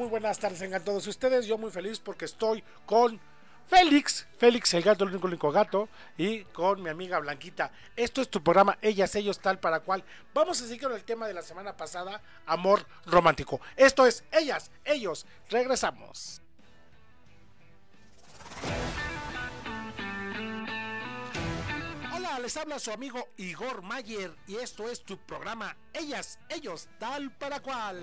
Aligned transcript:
Muy 0.00 0.08
buenas 0.08 0.38
tardes 0.38 0.58
tengan 0.58 0.82
todos 0.82 1.06
ustedes. 1.06 1.44
Yo 1.44 1.58
muy 1.58 1.70
feliz 1.70 2.00
porque 2.00 2.24
estoy 2.24 2.64
con 2.86 3.20
Félix, 3.68 4.26
Félix 4.38 4.72
el 4.72 4.82
gato, 4.82 5.04
el 5.04 5.10
único, 5.10 5.26
único 5.26 5.52
gato, 5.52 5.90
y 6.16 6.44
con 6.44 6.82
mi 6.82 6.88
amiga 6.88 7.18
Blanquita. 7.18 7.70
Esto 7.94 8.22
es 8.22 8.30
tu 8.30 8.42
programa 8.42 8.78
Ellas, 8.80 9.14
Ellos, 9.14 9.38
tal 9.38 9.60
para 9.60 9.80
cual. 9.80 10.02
Vamos 10.32 10.62
a 10.62 10.66
seguir 10.66 10.80
con 10.84 10.92
el 10.92 11.04
tema 11.04 11.28
de 11.28 11.34
la 11.34 11.42
semana 11.42 11.76
pasada, 11.76 12.22
amor 12.46 12.86
romántico. 13.04 13.60
Esto 13.76 14.06
es 14.06 14.24
Ellas, 14.32 14.70
Ellos. 14.86 15.26
Regresamos. 15.50 16.40
Hola, 22.14 22.38
les 22.38 22.56
habla 22.56 22.78
su 22.78 22.90
amigo 22.90 23.28
Igor 23.36 23.82
Mayer 23.82 24.34
y 24.46 24.56
esto 24.56 24.88
es 24.88 25.04
tu 25.04 25.18
programa 25.18 25.76
Ellas, 25.92 26.38
Ellos, 26.48 26.88
tal 26.98 27.30
para 27.36 27.60
cual. 27.60 28.02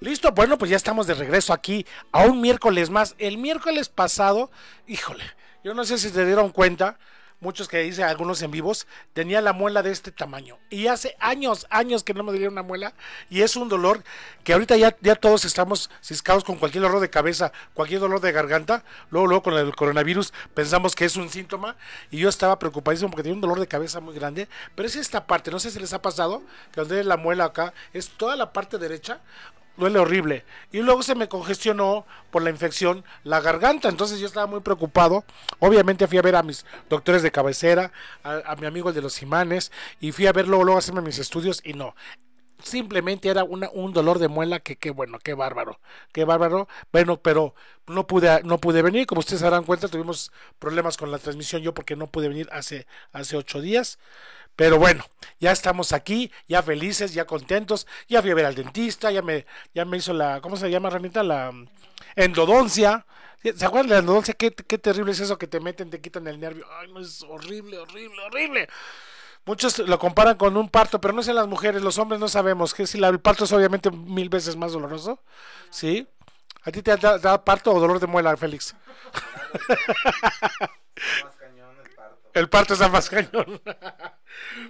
Listo, 0.00 0.30
bueno, 0.32 0.58
pues 0.58 0.70
ya 0.70 0.76
estamos 0.76 1.06
de 1.06 1.14
regreso 1.14 1.54
aquí 1.54 1.86
a 2.12 2.26
un 2.26 2.40
miércoles 2.40 2.90
más. 2.90 3.14
El 3.18 3.38
miércoles 3.38 3.88
pasado, 3.88 4.50
híjole, 4.86 5.24
yo 5.64 5.72
no 5.72 5.84
sé 5.84 5.96
si 5.96 6.10
se 6.10 6.26
dieron 6.26 6.50
cuenta, 6.50 6.98
muchos 7.40 7.66
que 7.66 7.78
dicen 7.78 8.04
algunos 8.04 8.42
en 8.42 8.50
vivos, 8.50 8.86
tenía 9.14 9.40
la 9.40 9.54
muela 9.54 9.82
de 9.82 9.92
este 9.92 10.12
tamaño. 10.12 10.58
Y 10.68 10.88
hace 10.88 11.16
años, 11.18 11.66
años 11.70 12.04
que 12.04 12.12
no 12.12 12.24
me 12.24 12.32
dieron 12.32 12.52
una 12.52 12.62
muela. 12.62 12.92
Y 13.30 13.40
es 13.40 13.56
un 13.56 13.70
dolor 13.70 14.04
que 14.44 14.52
ahorita 14.52 14.76
ya, 14.76 14.94
ya 15.00 15.16
todos 15.16 15.46
estamos 15.46 15.90
ciscados 16.02 16.44
con 16.44 16.56
cualquier 16.56 16.82
dolor 16.82 17.00
de 17.00 17.08
cabeza, 17.08 17.52
cualquier 17.72 18.00
dolor 18.00 18.20
de 18.20 18.32
garganta. 18.32 18.84
Luego, 19.10 19.26
luego 19.28 19.42
con 19.44 19.54
el 19.54 19.74
coronavirus 19.74 20.34
pensamos 20.52 20.94
que 20.94 21.06
es 21.06 21.16
un 21.16 21.30
síntoma. 21.30 21.76
Y 22.10 22.18
yo 22.18 22.28
estaba 22.28 22.58
preocupadísimo 22.58 23.10
porque 23.10 23.22
tenía 23.22 23.36
un 23.36 23.40
dolor 23.40 23.60
de 23.60 23.66
cabeza 23.66 24.00
muy 24.00 24.14
grande. 24.14 24.46
Pero 24.74 24.86
es 24.86 24.96
esta 24.96 25.26
parte, 25.26 25.50
no 25.50 25.58
sé 25.58 25.70
si 25.70 25.78
les 25.78 25.94
ha 25.94 26.02
pasado, 26.02 26.42
que 26.72 26.80
donde 26.80 27.02
la 27.02 27.16
muela 27.16 27.46
acá, 27.46 27.72
es 27.94 28.10
toda 28.10 28.36
la 28.36 28.52
parte 28.52 28.76
derecha 28.76 29.20
duele 29.76 29.98
horrible. 29.98 30.44
Y 30.72 30.80
luego 30.80 31.02
se 31.02 31.14
me 31.14 31.28
congestionó 31.28 32.06
por 32.30 32.42
la 32.42 32.50
infección 32.50 33.04
la 33.24 33.40
garganta, 33.40 33.88
entonces 33.88 34.18
yo 34.18 34.26
estaba 34.26 34.46
muy 34.46 34.60
preocupado. 34.60 35.24
Obviamente 35.58 36.06
fui 36.06 36.18
a 36.18 36.22
ver 36.22 36.36
a 36.36 36.42
mis 36.42 36.64
doctores 36.88 37.22
de 37.22 37.30
cabecera, 37.30 37.92
a, 38.22 38.56
mi 38.56 38.66
amigo 38.66 38.88
el 38.88 38.94
de 38.94 39.02
los 39.02 39.22
imanes, 39.22 39.72
y 40.00 40.12
fui 40.12 40.26
a 40.26 40.32
ver 40.32 40.48
luego, 40.48 40.64
luego 40.64 40.76
a 40.76 40.80
hacerme 40.80 41.02
mis 41.02 41.18
estudios 41.18 41.60
y 41.64 41.74
no. 41.74 41.94
Simplemente 42.62 43.28
era 43.28 43.44
una, 43.44 43.68
un 43.70 43.92
dolor 43.92 44.18
de 44.18 44.28
muela 44.28 44.60
que 44.60 44.76
qué 44.76 44.90
bueno, 44.90 45.18
qué 45.22 45.34
bárbaro, 45.34 45.78
qué 46.12 46.24
bárbaro. 46.24 46.68
Bueno, 46.90 47.18
pero 47.18 47.54
no 47.86 48.06
pude, 48.06 48.42
no 48.44 48.58
pude 48.58 48.80
venir, 48.82 49.06
como 49.06 49.20
ustedes 49.20 49.40
se 49.40 49.44
darán 49.44 49.64
cuenta, 49.64 49.88
tuvimos 49.88 50.32
problemas 50.58 50.96
con 50.96 51.10
la 51.10 51.18
transmisión 51.18 51.62
yo 51.62 51.74
porque 51.74 51.96
no 51.96 52.06
pude 52.06 52.28
venir 52.28 52.48
hace, 52.50 52.86
hace 53.12 53.36
ocho 53.36 53.60
días. 53.60 53.98
Pero 54.56 54.78
bueno, 54.78 55.04
ya 55.38 55.52
estamos 55.52 55.92
aquí, 55.92 56.32
ya 56.48 56.62
felices, 56.62 57.12
ya 57.12 57.26
contentos, 57.26 57.86
ya 58.08 58.22
fui 58.22 58.30
a 58.30 58.34
ver 58.34 58.46
al 58.46 58.54
dentista, 58.54 59.10
ya 59.10 59.22
me, 59.22 59.46
ya 59.74 59.84
me 59.84 59.98
hizo 59.98 60.14
la, 60.14 60.40
¿cómo 60.40 60.56
se 60.56 60.70
llama, 60.70 60.90
Ranita? 60.90 61.22
La 61.22 61.52
mm, 61.52 61.68
endodoncia. 62.16 63.06
¿Se 63.42 63.64
acuerdan 63.64 63.88
de 63.88 63.94
la 63.94 64.00
endodoncia? 64.00 64.34
Qué, 64.34 64.52
qué 64.52 64.78
terrible 64.78 65.12
es 65.12 65.20
eso 65.20 65.38
que 65.38 65.46
te 65.46 65.60
meten, 65.60 65.90
te 65.90 66.00
quitan 66.00 66.26
el 66.26 66.40
nervio. 66.40 66.66
Ay, 66.80 66.90
no, 66.90 67.00
es 67.00 67.22
horrible, 67.22 67.78
horrible, 67.78 68.22
horrible. 68.22 68.68
Muchos 69.44 69.78
lo 69.78 69.98
comparan 69.98 70.36
con 70.36 70.56
un 70.56 70.68
parto, 70.68 71.00
pero 71.00 71.14
no 71.14 71.22
sé 71.22 71.32
las 71.32 71.46
mujeres, 71.46 71.80
los 71.80 71.98
hombres 71.98 72.18
no 72.18 72.26
sabemos. 72.26 72.74
Que 72.74 72.86
si 72.86 72.98
el 72.98 73.20
parto 73.20 73.44
es 73.44 73.52
obviamente 73.52 73.92
mil 73.92 74.28
veces 74.28 74.56
más 74.56 74.72
doloroso, 74.72 75.22
¿sí? 75.70 76.08
¿A 76.64 76.72
ti 76.72 76.82
te 76.82 76.90
ha 76.90 76.96
dado 76.96 77.44
parto 77.44 77.72
o 77.72 77.78
dolor 77.78 78.00
de 78.00 78.08
muela, 78.08 78.36
Félix? 78.36 78.74
El 82.36 82.50
parto 82.50 82.74
es 82.74 82.90
más 82.90 83.08
cañón. 83.08 83.62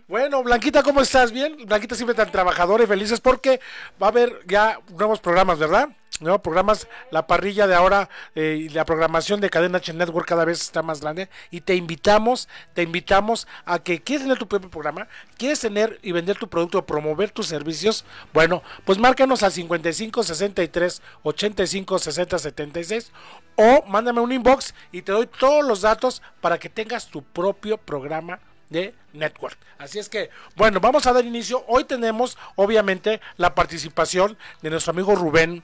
bueno, 0.07 0.41
Blanquita, 0.45 0.85
¿cómo 0.85 1.01
estás? 1.01 1.33
¿Bien? 1.33 1.57
Blanquita 1.67 1.97
siempre 1.97 2.15
tan 2.15 2.31
trabajadora 2.31 2.85
y 2.85 2.87
felices 2.87 3.21
porque 3.21 3.61
va 4.01 4.07
a 4.07 4.11
haber 4.11 4.39
ya 4.47 4.79
nuevos 4.97 5.19
programas, 5.19 5.59
¿verdad? 5.59 5.89
Nuevos 6.21 6.41
programas, 6.41 6.89
la 7.11 7.27
parrilla 7.27 7.67
de 7.67 7.75
ahora 7.75 8.09
eh, 8.35 8.57
y 8.59 8.69
la 8.71 8.87
programación 8.87 9.41
de 9.43 9.51
Cadena 9.51 9.79
H 9.79 9.93
Network 9.93 10.27
cada 10.27 10.47
vez 10.47 10.63
está 10.63 10.83
más 10.83 11.03
grande 11.03 11.29
y 11.51 11.61
te 11.61 11.75
invitamos, 11.75 12.49
te 12.73 12.83
invitamos 12.83 13.47
a 13.67 13.81
que 13.81 14.01
quieres 14.01 14.23
tener 14.23 14.39
tu 14.39 14.49
propio 14.49 14.71
programa, 14.71 15.09
quieres 15.37 15.61
tener 15.61 15.99
y 16.03 16.13
vender 16.13 16.39
tu 16.39 16.49
producto, 16.49 16.87
promover 16.87 17.33
tus 17.33 17.49
servicios, 17.49 18.07
bueno, 18.33 18.63
pues 18.87 18.99
márcanos 18.99 19.43
al 19.43 19.53
55 19.53 20.23
63 20.23 21.03
85 21.23 21.99
60 21.99 22.39
76 22.39 23.13
o 23.57 23.85
mándame 23.87 24.21
un 24.21 24.33
inbox 24.33 24.75
y 24.93 25.03
te 25.03 25.13
doy 25.13 25.27
todos 25.27 25.67
los 25.67 25.83
datos 25.83 26.23
para 26.41 26.59
que 26.59 26.71
tengas 26.71 27.09
tu 27.09 27.23
propio 27.23 27.77
programa 27.77 28.41
de 28.71 28.95
network. 29.13 29.59
Así 29.79 29.99
es 29.99 30.09
que, 30.09 30.31
bueno, 30.57 30.81
vamos 30.81 31.07
a 31.07 31.13
dar 31.13 31.25
inicio. 31.25 31.65
Hoy 31.69 31.85
tenemos, 31.85 32.39
obviamente, 32.57 33.21
la 33.37 33.55
participación 33.55 34.37
de 34.63 34.71
nuestro 34.71 34.93
amigo 34.93 35.15
Rubén, 35.15 35.63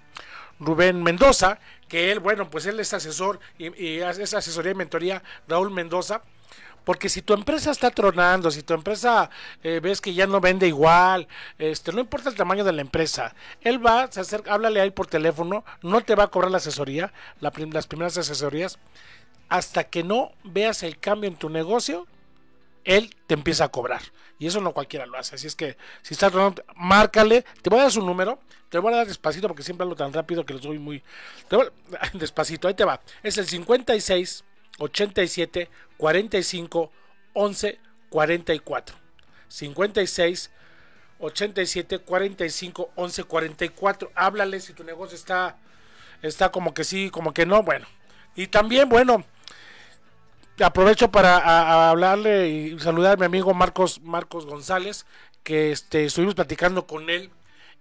Rubén 0.63 1.03
Mendoza, 1.03 1.59
que 1.89 2.13
él, 2.13 2.21
bueno, 2.21 2.49
pues 2.51 2.67
él 2.67 2.81
es 2.81 2.93
asesor 2.95 3.41
y, 3.59 3.99
es 3.99 4.35
asesoría 4.35 4.73
y 4.73 4.77
mentoría 4.77 5.23
Raúl 5.49 5.71
Mendoza. 5.71 6.23
Porque 6.85 7.09
si 7.09 7.23
tu 7.23 7.33
empresa 7.33 7.71
está 7.71 7.91
tronando, 7.93 8.51
si 8.51 8.65
tu 8.65 8.75
empresa 8.75 9.31
eh, 9.63 9.79
ves 9.81 10.01
que 10.01 10.15
ya 10.15 10.27
no 10.27 10.41
vende 10.41 10.67
igual, 10.67 11.29
este, 11.57 11.93
no 11.93 12.01
importa 12.01 12.29
el 12.29 12.35
tamaño 12.35 12.65
de 12.65 12.73
la 12.73 12.81
empresa, 12.81 13.37
él 13.61 13.85
va 13.85 14.01
a 14.01 14.05
hacer, 14.05 14.43
háblale 14.49 14.81
ahí 14.81 14.91
por 14.91 15.07
teléfono, 15.07 15.65
no 15.83 16.01
te 16.01 16.17
va 16.17 16.25
a 16.25 16.29
cobrar 16.29 16.51
la 16.51 16.57
asesoría, 16.57 17.13
las 17.41 17.87
primeras 17.87 18.19
asesorías, 18.19 18.81
hasta 19.49 19.85
que 19.85 20.03
no 20.03 20.33
veas 20.43 20.83
el 20.83 20.99
cambio 20.99 21.29
en 21.29 21.37
tu 21.37 21.51
negocio, 21.51 22.09
él 22.85 23.15
te 23.27 23.35
empieza 23.35 23.65
a 23.65 23.69
cobrar. 23.69 24.03
Y 24.39 24.47
eso 24.47 24.61
no 24.61 24.73
cualquiera 24.73 25.07
lo 25.07 25.17
hace. 25.19 25.37
Así 25.37 25.47
es 25.47 25.55
que 25.55 25.77
si 26.03 26.15
estás 26.15 26.33
márcale, 26.75 27.45
te 27.63 27.71
voy 27.71 27.79
a 27.79 27.83
dar 27.83 27.93
su 27.93 28.05
número, 28.05 28.41
te 28.69 28.79
voy 28.79 28.93
a 28.93 28.97
dar 28.99 29.07
despacito 29.07 29.49
porque 29.49 29.63
siempre 29.63 29.85
hablo 29.85 29.97
tan 29.97 30.13
rápido 30.13 30.45
que 30.45 30.55
lo 30.55 30.61
doy 30.61 30.79
muy... 30.79 31.03
despacito, 32.15 32.69
ahí 32.69 32.75
te 32.75 32.85
va. 32.85 33.01
Es 33.23 33.39
el 33.39 33.47
56 33.47 34.45
87 34.79 35.71
45 35.97 36.93
11 37.35 37.81
44. 38.09 38.97
56 39.49 40.51
87 41.19 41.99
45 42.01 42.91
11 42.97 43.25
44. 43.25 44.13
Háblale 44.15 44.61
si 44.61 44.73
tu 44.73 44.83
negocio 44.83 45.17
está 45.17 45.59
está 46.23 46.51
como 46.51 46.73
que 46.73 46.85
sí, 46.85 47.11
como 47.11 47.35
que 47.35 47.47
no, 47.47 47.63
bueno. 47.63 47.87
Y 48.35 48.47
también, 48.47 48.89
bueno, 48.89 49.25
aprovecho 50.61 51.11
para 51.11 51.91
hablarle 51.91 52.49
y 52.49 52.79
saludar 52.79 53.15
a 53.15 53.17
mi 53.17 53.27
amigo 53.27 53.55
Marcos 53.55 54.01
Marcos 54.03 54.47
González, 54.47 55.07
que 55.43 55.73
este 55.73 56.05
estuvimos 56.05 56.35
platicando 56.35 56.87
con 56.87 57.11
él 57.11 57.31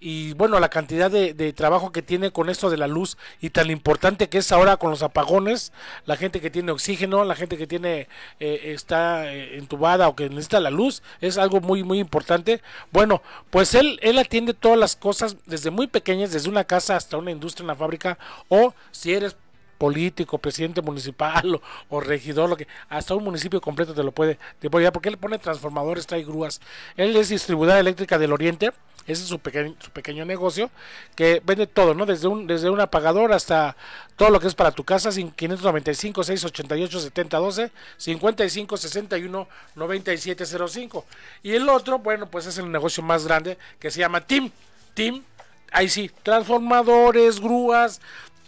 y 0.04 0.34
bueno, 0.34 0.60
la 0.60 0.69
cantidad 0.69 1.12
de, 1.12 1.54
trabajo 1.54 1.92
que 1.92 2.01
tiene 2.01 2.31
con 2.31 2.50
esto 2.50 2.72
de 2.72 2.78
la 2.78 2.88
luz 2.88 3.18
y 3.40 3.51
tan 3.51 3.69
importante 3.69 4.30
que 4.30 4.40
es 4.40 4.51
ahora 4.51 4.78
con 4.78 4.90
los 4.90 5.04
apagones, 5.04 5.72
la 6.07 6.18
gente 6.18 6.42
que 6.42 6.50
tiene 6.50 6.72
oxígeno, 6.72 7.24
la 7.24 7.36
gente 7.36 7.56
que 7.56 7.68
tiene 7.68 8.07
eh, 8.40 8.72
está 8.74 9.31
eh, 9.31 9.60
entubada 9.60 10.07
o 10.07 10.16
que 10.16 10.28
necesita 10.28 10.60
la 10.60 10.72
luz, 10.72 11.04
es 11.22 11.38
algo 11.38 11.62
muy 11.62 11.84
muy 11.84 12.00
importante. 12.00 12.63
Bueno, 12.92 13.22
pues 13.51 13.75
él 13.75 14.00
él 14.01 14.18
atiende 14.18 14.56
todas 14.56 14.80
las 14.80 14.95
cosas 14.95 15.38
desde 15.45 15.69
muy 15.69 15.86
pequeñas, 15.86 16.31
desde 16.31 16.50
una 16.50 16.63
casa 16.63 16.95
hasta 16.95 17.18
una 17.18 17.30
industria, 17.30 17.66
una 17.66 17.75
fábrica 17.75 18.18
o 18.50 18.74
si 18.90 19.13
eres 19.13 19.36
político, 19.81 20.38
presidente 20.38 20.83
municipal 20.83 21.60
o, 21.89 22.00
regidor, 22.00 22.48
lo 22.48 22.56
que 22.56 22.68
hasta 22.88 23.16
un 23.16 23.24
municipio 23.24 23.60
completo 23.60 23.95
te 23.95 24.04
lo 24.04 24.12
puede, 24.12 24.38
te 24.60 24.69
porque 24.69 25.10
él 25.10 25.18
pone 25.18 25.39
transformadores, 25.39 26.06
trae 26.06 26.24
grúas. 26.24 26.62
Él 26.95 27.16
es 27.16 27.30
distribuidora 27.30 27.80
eléctrica 27.80 28.19
del 28.19 28.31
Oriente 28.31 28.69
ese 29.07 29.24
es 29.24 29.30
su 29.30 29.39
pequeño, 29.39 29.75
su 29.80 29.89
pequeño 29.89 30.25
negocio 30.25 30.69
que 31.16 31.42
vende 31.44 31.66
todo, 31.66 31.95
¿no? 31.95 32.06
Desde 32.06 32.28
un, 32.28 32.45
desde 32.45 32.69
un 32.69 32.80
apagador 32.80 33.33
hasta 33.33 33.75
todo 34.16 34.30
lo 34.30 34.39
que 34.39 34.45
es 34.48 34.54
para 34.54 34.72
tu 34.72 34.83
casa, 34.83 35.10
595 35.10 36.24
688 36.24 37.00
7012 37.00 37.72
55 37.98 38.78
61 38.78 39.48
9705. 39.75 41.06
Y 41.42 41.54
el 41.54 41.68
otro, 41.68 41.98
bueno, 41.98 42.30
pues 42.30 42.45
es 42.45 42.60
el 42.60 42.72
negocio 42.72 43.01
más 43.01 43.25
grande 43.25 43.57
que 43.80 43.89
se 43.89 44.00
llama 44.00 44.22
Team. 44.22 44.51
Team, 44.94 45.24
ahí 45.72 45.89
sí, 45.89 46.12
transformadores, 46.22 47.39
grúas, 47.39 48.01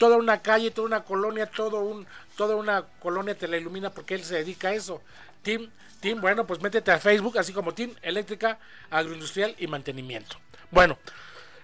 toda 0.04 0.18
una 0.18 0.42
calle, 0.42 0.70
toda 0.70 0.86
una 0.86 1.04
colonia, 1.06 1.46
todo 1.46 1.80
un, 1.80 2.06
toda 2.36 2.58
una 2.58 2.84
colonia 3.00 3.38
te 3.38 3.48
la 3.48 3.56
ilumina 3.56 3.90
porque 3.90 4.16
él 4.16 4.24
se 4.26 4.36
dedica 4.36 4.68
a 4.68 4.74
eso. 4.74 5.02
Team, 5.44 5.70
Team, 6.02 6.20
bueno, 6.20 6.46
pues 6.46 6.62
métete 6.62 6.92
a 6.92 7.00
Facebook, 7.00 7.38
así 7.38 7.54
como 7.54 7.74
Team 7.74 7.96
Eléctrica, 8.02 8.60
Agroindustrial 8.90 9.56
y 9.58 9.68
Mantenimiento. 9.68 10.36
Bueno, 10.72 10.98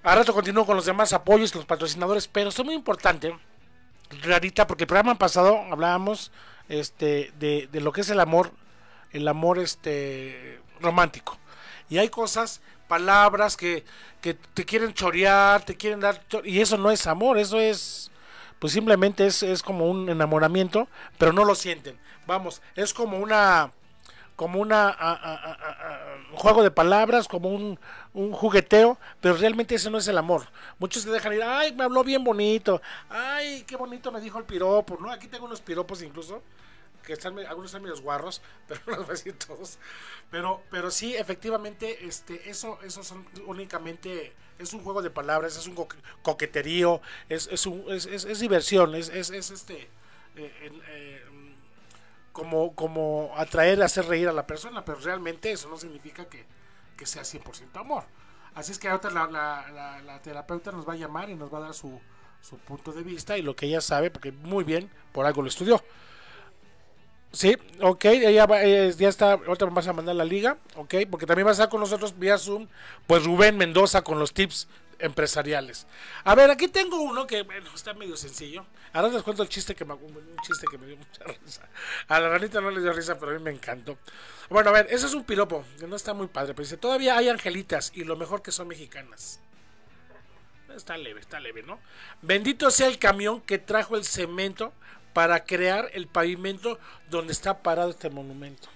ahora 0.04 0.22
rato 0.22 0.34
continúo 0.34 0.66
con 0.66 0.78
los 0.78 0.86
demás 0.86 1.12
apoyos, 1.12 1.54
los 1.54 1.66
patrocinadores, 1.66 2.30
pero 2.30 2.48
es 2.48 2.64
muy 2.64 2.76
importante, 2.76 3.38
Rarita, 4.24 4.66
porque 4.66 4.84
el 4.84 4.88
programa 4.88 5.16
pasado 5.16 5.58
hablábamos 5.70 6.32
este, 6.70 7.34
de, 7.40 7.68
de 7.70 7.82
lo 7.82 7.92
que 7.92 8.02
es 8.02 8.10
el 8.10 8.22
amor, 8.22 8.54
el 9.12 9.28
amor 9.28 9.60
este, 9.60 10.62
romántico. 10.80 11.38
Y 11.90 11.98
hay 11.98 12.08
cosas, 12.08 12.62
palabras 12.88 13.58
que, 13.58 13.84
que 14.22 14.34
te 14.34 14.64
quieren 14.64 14.94
chorear, 14.94 15.66
te 15.66 15.76
quieren 15.76 16.00
dar... 16.00 16.24
Y 16.46 16.62
eso 16.62 16.78
no 16.78 16.90
es 16.90 17.06
amor, 17.06 17.38
eso 17.38 17.60
es... 17.60 18.09
Pues 18.60 18.74
simplemente 18.74 19.26
es, 19.26 19.42
es 19.44 19.64
como 19.64 19.90
un 19.90 20.10
enamoramiento, 20.10 20.88
pero 21.18 21.34
no 21.34 21.46
lo 21.46 21.56
sienten. 21.56 21.98
Vamos, 22.28 22.62
es 22.76 22.94
como 22.94 23.18
una 23.18 23.72
como 24.40 24.62
una 24.62 24.96
un 26.32 26.38
juego 26.38 26.64
de 26.64 26.72
palabras, 26.72 27.28
como 27.28 27.50
un, 27.50 27.78
un, 28.14 28.32
jugueteo, 28.32 28.98
pero 29.20 29.36
realmente 29.36 29.76
ese 29.76 29.90
no 29.90 29.98
es 29.98 30.08
el 30.08 30.18
amor. 30.18 30.48
Muchos 30.78 31.04
se 31.04 31.12
dejan 31.12 31.34
ir, 31.34 31.44
ay, 31.44 31.74
me 31.74 31.84
habló 31.84 32.06
bien 32.06 32.24
bonito, 32.24 32.82
ay, 33.10 33.66
qué 33.68 33.76
bonito 33.76 34.14
me 34.14 34.22
dijo 34.22 34.40
el 34.40 34.46
piropo, 34.46 34.98
¿no? 35.02 35.12
Aquí 35.12 35.28
tengo 35.28 35.46
unos 35.46 35.60
piropos 35.60 36.02
incluso, 36.04 36.42
que 37.04 37.14
están, 37.14 37.38
algunos 37.40 37.72
están 37.72 37.84
medio 37.84 38.02
guarros, 38.02 38.42
pero 38.68 38.80
no 38.86 38.96
los 38.96 39.00
voy 39.00 39.10
a 39.10 39.18
decir 39.18 39.38
todos. 39.38 39.78
Pero, 40.32 40.62
pero 40.72 40.90
sí, 40.90 41.18
efectivamente, 41.18 42.06
este, 42.06 42.50
eso, 42.50 42.80
eso 42.84 43.04
son 43.04 43.26
únicamente, 43.46 44.34
es 44.60 44.74
un 44.74 44.84
juego 44.84 45.02
de 45.02 45.10
palabras, 45.10 45.58
es 45.58 45.66
un 45.68 45.88
coqueterío, 46.22 47.02
es, 47.30 47.48
es, 47.52 47.66
un, 47.66 47.86
es, 47.88 48.06
es, 48.06 48.40
diversión, 48.40 48.94
es, 48.94 49.10
es, 49.10 49.32
este, 49.32 49.90
eh, 50.36 50.72
eh, 50.90 51.24
como, 52.34 52.76
como 52.76 53.32
atraer, 53.38 53.82
hacer 53.82 54.06
reír 54.06 54.28
a 54.28 54.34
la 54.34 54.46
persona, 54.46 54.84
pero 54.86 55.00
realmente 55.00 55.52
eso 55.52 55.70
no 55.70 55.78
significa 55.78 56.26
que, 56.26 56.46
que 56.98 57.06
sea 57.06 57.24
100% 57.24 57.80
amor. 57.80 58.04
Así 58.54 58.74
es 58.74 58.80
que 58.80 58.90
ahorita 58.90 59.10
la, 59.10 59.28
la, 59.28 60.02
la, 60.02 60.22
terapeuta 60.22 60.72
nos 60.72 60.88
va 60.88 60.94
a 60.94 60.98
llamar 60.98 61.30
y 61.30 61.36
nos 61.36 61.54
va 61.54 61.60
a 61.60 61.62
dar 61.62 61.74
su, 61.74 62.00
su 62.42 62.58
punto 62.58 62.92
de 62.92 63.04
vista 63.04 63.38
y 63.38 63.42
lo 63.42 63.56
que 63.56 63.68
ella 63.68 63.80
sabe, 63.80 64.12
porque 64.12 64.32
muy 64.32 64.64
bien, 64.64 64.90
por 65.14 65.26
algo 65.26 65.42
lo 65.42 65.48
estudió. 65.48 65.82
Sí, 67.32 67.56
ok, 67.82 68.06
eh, 68.06 68.94
ya 68.98 69.08
está, 69.08 69.34
ahorita 69.34 69.68
me 69.68 69.72
vas 69.72 69.88
a 69.88 69.94
mandar 69.94 70.16
la 70.16 70.26
liga, 70.26 70.58
ok, 70.76 70.96
porque 71.12 71.28
también 71.28 71.46
va 71.46 71.52
a 71.52 71.54
estar 71.54 71.70
con 71.70 71.80
nosotros 71.80 72.18
vía 72.18 72.40
Zoom, 72.40 72.68
pues 73.06 73.24
Rubén 73.24 73.56
Mendoza 73.56 74.02
con 74.02 74.18
los 74.18 74.34
tips 74.34 74.68
empresariales. 74.98 75.86
A 76.24 76.34
ver, 76.34 76.50
aquí 76.50 76.68
tengo 76.68 77.00
uno 77.02 77.28
que 77.28 77.44
bueno, 77.44 77.70
está 77.74 77.94
medio 77.94 78.18
sencillo. 78.18 78.66
Ahora 78.94 79.10
les 79.10 79.22
cuento 79.22 79.44
el 79.44 79.50
chiste 79.50 79.76
que 79.76 79.86
me, 79.86 79.94
un 79.94 80.38
chiste 80.44 80.66
que 80.70 80.78
me 80.80 80.88
dio 80.88 80.98
mucha 80.98 81.24
risa. 81.44 81.70
A 82.08 82.20
la 82.20 82.30
ranita 82.30 82.62
no 82.62 82.72
le 82.72 82.82
dio 82.82 82.92
risa, 82.94 83.18
pero 83.20 83.32
a 83.32 83.36
mí 83.36 83.44
me 83.44 83.52
encantó. 83.52 83.98
Bueno, 84.50 84.72
a 84.72 84.74
ver, 84.74 84.88
ese 84.90 85.06
es 85.06 85.14
un 85.14 85.24
piropo, 85.24 85.64
que 85.80 85.86
no 85.86 85.96
está 85.96 86.16
muy 86.16 86.28
padre, 86.28 86.54
pero 86.54 86.64
dice, 86.64 86.78
todavía 86.78 87.16
hay 87.16 87.30
angelitas 87.30 87.92
y 87.94 88.06
lo 88.06 88.16
mejor 88.16 88.42
que 88.42 88.52
son 88.52 88.68
mexicanas. 88.68 89.40
Está 90.76 90.98
leve, 90.98 91.20
está 91.20 91.40
leve, 91.40 91.64
¿no? 91.64 91.80
Bendito 92.22 92.72
sea 92.72 92.88
el 92.88 93.00
camión 93.00 93.42
que 93.42 93.58
trajo 93.58 93.96
el 93.96 94.06
cemento 94.06 94.74
para 95.14 95.44
crear 95.44 95.90
el 95.94 96.08
pavimento 96.08 96.80
donde 97.10 97.34
está 97.34 97.62
parado 97.62 97.90
este 97.90 98.10
monumento. 98.10 98.70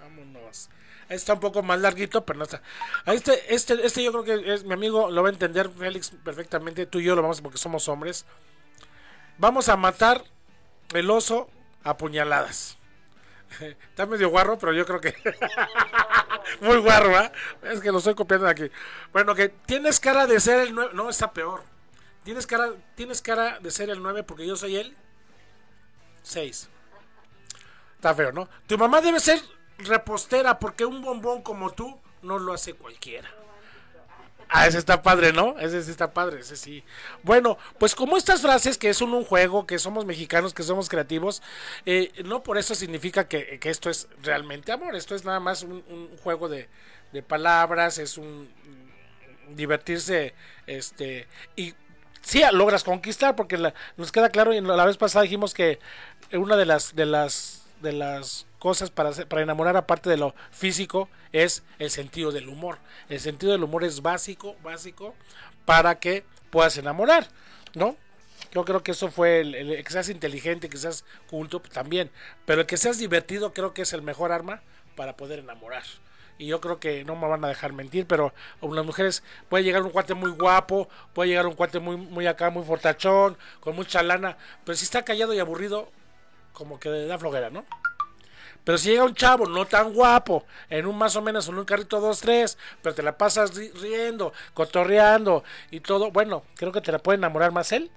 Vámonos. 0.00 0.68
Está 1.08 1.34
un 1.34 1.40
poco 1.40 1.62
más 1.62 1.80
larguito, 1.80 2.24
pero 2.24 2.38
no 2.38 2.44
está. 2.44 2.62
Este, 3.06 3.54
este, 3.54 3.84
este 3.84 4.02
yo 4.02 4.12
creo 4.12 4.24
que 4.24 4.54
es 4.54 4.64
mi 4.64 4.74
amigo, 4.74 5.10
lo 5.10 5.22
va 5.22 5.28
a 5.28 5.32
entender 5.32 5.68
Félix 5.68 6.10
perfectamente. 6.24 6.86
Tú 6.86 7.00
y 7.00 7.04
yo 7.04 7.16
lo 7.16 7.22
vamos 7.22 7.40
porque 7.40 7.58
somos 7.58 7.88
hombres. 7.88 8.24
Vamos 9.38 9.68
a 9.68 9.76
matar 9.76 10.24
el 10.94 11.10
oso 11.10 11.50
a 11.82 11.96
puñaladas. 11.96 12.78
Está 13.60 14.06
medio 14.06 14.28
guarro, 14.28 14.58
pero 14.58 14.72
yo 14.72 14.86
creo 14.86 15.00
que. 15.00 15.14
Muy 16.60 16.78
guarro, 16.78 17.18
¿eh? 17.20 17.32
Es 17.62 17.80
que 17.80 17.90
lo 17.90 17.98
estoy 17.98 18.14
copiando 18.14 18.46
aquí. 18.46 18.70
Bueno, 19.12 19.34
que 19.34 19.48
tienes 19.48 20.00
cara 20.00 20.26
de 20.26 20.40
ser 20.40 20.60
el 20.60 20.74
9. 20.74 20.92
No, 20.94 21.10
está 21.10 21.32
peor. 21.32 21.62
Tienes 22.22 22.46
cara, 22.46 22.72
tienes 22.94 23.22
cara 23.22 23.58
de 23.60 23.70
ser 23.70 23.90
el 23.90 24.02
9 24.02 24.22
porque 24.22 24.46
yo 24.46 24.56
soy 24.56 24.76
él. 24.76 24.96
6. 26.22 26.68
Está 27.96 28.14
feo, 28.14 28.32
¿no? 28.32 28.48
Tu 28.66 28.78
mamá 28.78 29.00
debe 29.00 29.20
ser 29.20 29.40
repostera 29.78 30.58
porque 30.58 30.84
un 30.84 31.02
bombón 31.02 31.42
como 31.42 31.70
tú 31.72 31.98
no 32.22 32.38
lo 32.38 32.52
hace 32.52 32.74
cualquiera. 32.74 33.30
Ah, 34.52 34.66
ese 34.66 34.78
está 34.78 35.00
padre, 35.00 35.32
¿no? 35.32 35.56
Ese 35.60 35.80
sí 35.82 35.92
está 35.92 36.12
padre, 36.12 36.40
ese 36.40 36.56
sí. 36.56 36.82
Bueno, 37.22 37.56
pues 37.78 37.94
como 37.94 38.16
estas 38.16 38.42
frases 38.42 38.78
que 38.78 38.92
son 38.94 39.14
un 39.14 39.24
juego, 39.24 39.64
que 39.64 39.78
somos 39.78 40.04
mexicanos, 40.06 40.54
que 40.54 40.64
somos 40.64 40.88
creativos, 40.88 41.40
eh, 41.86 42.10
no 42.24 42.42
por 42.42 42.58
eso 42.58 42.74
significa 42.74 43.28
que, 43.28 43.60
esto 43.62 43.90
es 43.90 44.08
realmente 44.22 44.72
amor, 44.72 44.96
esto 44.96 45.14
es 45.14 45.24
nada 45.24 45.38
más 45.38 45.62
un, 45.62 46.10
juego 46.24 46.48
de, 46.48 46.68
palabras, 47.28 47.98
es 47.98 48.18
un 48.18 48.50
divertirse, 49.50 50.34
este, 50.66 51.28
y 51.54 51.74
sí 52.22 52.42
logras 52.52 52.84
conquistar, 52.84 53.36
porque 53.36 53.58
nos 53.96 54.12
queda 54.12 54.28
claro, 54.28 54.52
y 54.52 54.60
la 54.60 54.84
vez 54.84 54.96
pasada 54.96 55.22
dijimos 55.22 55.54
que 55.54 55.78
una 56.32 56.56
de 56.56 56.66
las, 56.66 56.94
de 56.94 57.06
las, 57.06 57.64
de 57.80 57.92
las 57.92 58.46
cosas 58.58 58.90
para, 58.90 59.10
para 59.12 59.42
enamorar 59.42 59.76
aparte 59.76 60.10
de 60.10 60.16
lo 60.16 60.34
físico 60.50 61.08
es 61.32 61.62
el 61.78 61.90
sentido 61.90 62.32
del 62.32 62.48
humor. 62.48 62.78
El 63.08 63.20
sentido 63.20 63.52
del 63.52 63.64
humor 63.64 63.84
es 63.84 64.02
básico, 64.02 64.56
básico 64.62 65.14
para 65.64 65.98
que 65.98 66.24
puedas 66.50 66.76
enamorar, 66.76 67.28
¿no? 67.74 67.96
Yo 68.52 68.64
creo 68.64 68.82
que 68.82 68.92
eso 68.92 69.10
fue 69.10 69.40
el, 69.40 69.84
que 69.84 69.92
seas 69.92 70.08
inteligente, 70.08 70.68
que 70.68 70.76
seas 70.76 71.04
culto 71.28 71.60
pues, 71.60 71.72
también, 71.72 72.10
pero 72.46 72.62
el 72.62 72.66
que 72.66 72.76
seas 72.76 72.98
divertido 72.98 73.52
creo 73.52 73.74
que 73.74 73.82
es 73.82 73.92
el 73.92 74.02
mejor 74.02 74.32
arma 74.32 74.62
para 74.96 75.16
poder 75.16 75.38
enamorar. 75.40 75.84
Y 76.40 76.46
yo 76.46 76.58
creo 76.58 76.80
que 76.80 77.04
no 77.04 77.16
me 77.16 77.28
van 77.28 77.44
a 77.44 77.48
dejar 77.48 77.74
mentir, 77.74 78.06
pero 78.06 78.32
las 78.62 78.86
mujeres 78.86 79.22
puede 79.50 79.62
llegar 79.62 79.82
un 79.82 79.90
cuate 79.90 80.14
muy 80.14 80.30
guapo, 80.30 80.88
puede 81.12 81.28
llegar 81.28 81.46
un 81.46 81.52
cuate 81.52 81.80
muy 81.80 81.98
muy 81.98 82.26
acá, 82.26 82.48
muy 82.48 82.64
fortachón, 82.64 83.36
con 83.60 83.76
mucha 83.76 84.02
lana, 84.02 84.38
pero 84.64 84.74
si 84.74 84.84
está 84.84 85.04
callado 85.04 85.34
y 85.34 85.38
aburrido, 85.38 85.90
como 86.54 86.80
que 86.80 86.88
da 86.88 87.18
flojera, 87.18 87.50
¿no? 87.50 87.66
Pero 88.64 88.78
si 88.78 88.88
llega 88.88 89.04
un 89.04 89.14
chavo 89.14 89.44
no 89.44 89.66
tan 89.66 89.92
guapo, 89.92 90.46
en 90.70 90.86
un 90.86 90.96
más 90.96 91.14
o 91.14 91.20
menos, 91.20 91.46
en 91.46 91.58
un 91.58 91.66
carrito 91.66 92.00
2-3, 92.00 92.56
pero 92.80 92.94
te 92.94 93.02
la 93.02 93.18
pasas 93.18 93.54
riendo, 93.54 94.32
cotorreando 94.54 95.44
y 95.70 95.80
todo, 95.80 96.10
bueno, 96.10 96.42
creo 96.56 96.72
que 96.72 96.80
te 96.80 96.90
la 96.90 97.00
puede 97.00 97.18
enamorar 97.18 97.52
más 97.52 97.70
él 97.72 97.90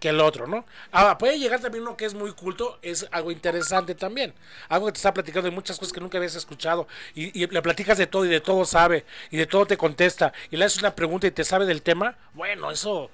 que 0.00 0.10
el 0.10 0.20
otro, 0.20 0.46
¿no? 0.46 0.66
Ahora, 0.92 1.18
puede 1.18 1.38
llegar 1.38 1.60
también 1.60 1.82
uno 1.82 1.96
que 1.96 2.04
es 2.04 2.14
muy 2.14 2.32
culto, 2.32 2.78
es 2.82 3.06
algo 3.12 3.30
interesante 3.30 3.94
también. 3.94 4.34
Algo 4.68 4.86
que 4.86 4.92
te 4.92 4.98
está 4.98 5.14
platicando 5.14 5.48
de 5.48 5.54
muchas 5.54 5.78
cosas 5.78 5.92
que 5.92 6.00
nunca 6.00 6.18
habías 6.18 6.34
escuchado. 6.34 6.86
Y, 7.14 7.46
le 7.46 7.62
platicas 7.62 7.98
de 7.98 8.06
todo 8.06 8.24
y 8.24 8.28
de 8.28 8.40
todo 8.40 8.64
sabe. 8.64 9.06
Y 9.30 9.36
de 9.36 9.46
todo 9.46 9.66
te 9.66 9.76
contesta. 9.76 10.32
Y 10.50 10.56
le 10.56 10.64
haces 10.64 10.80
una 10.80 10.94
pregunta 10.94 11.26
y 11.26 11.30
te 11.30 11.44
sabe 11.44 11.66
del 11.66 11.82
tema. 11.82 12.16
Bueno, 12.34 12.70
eso 12.70 13.10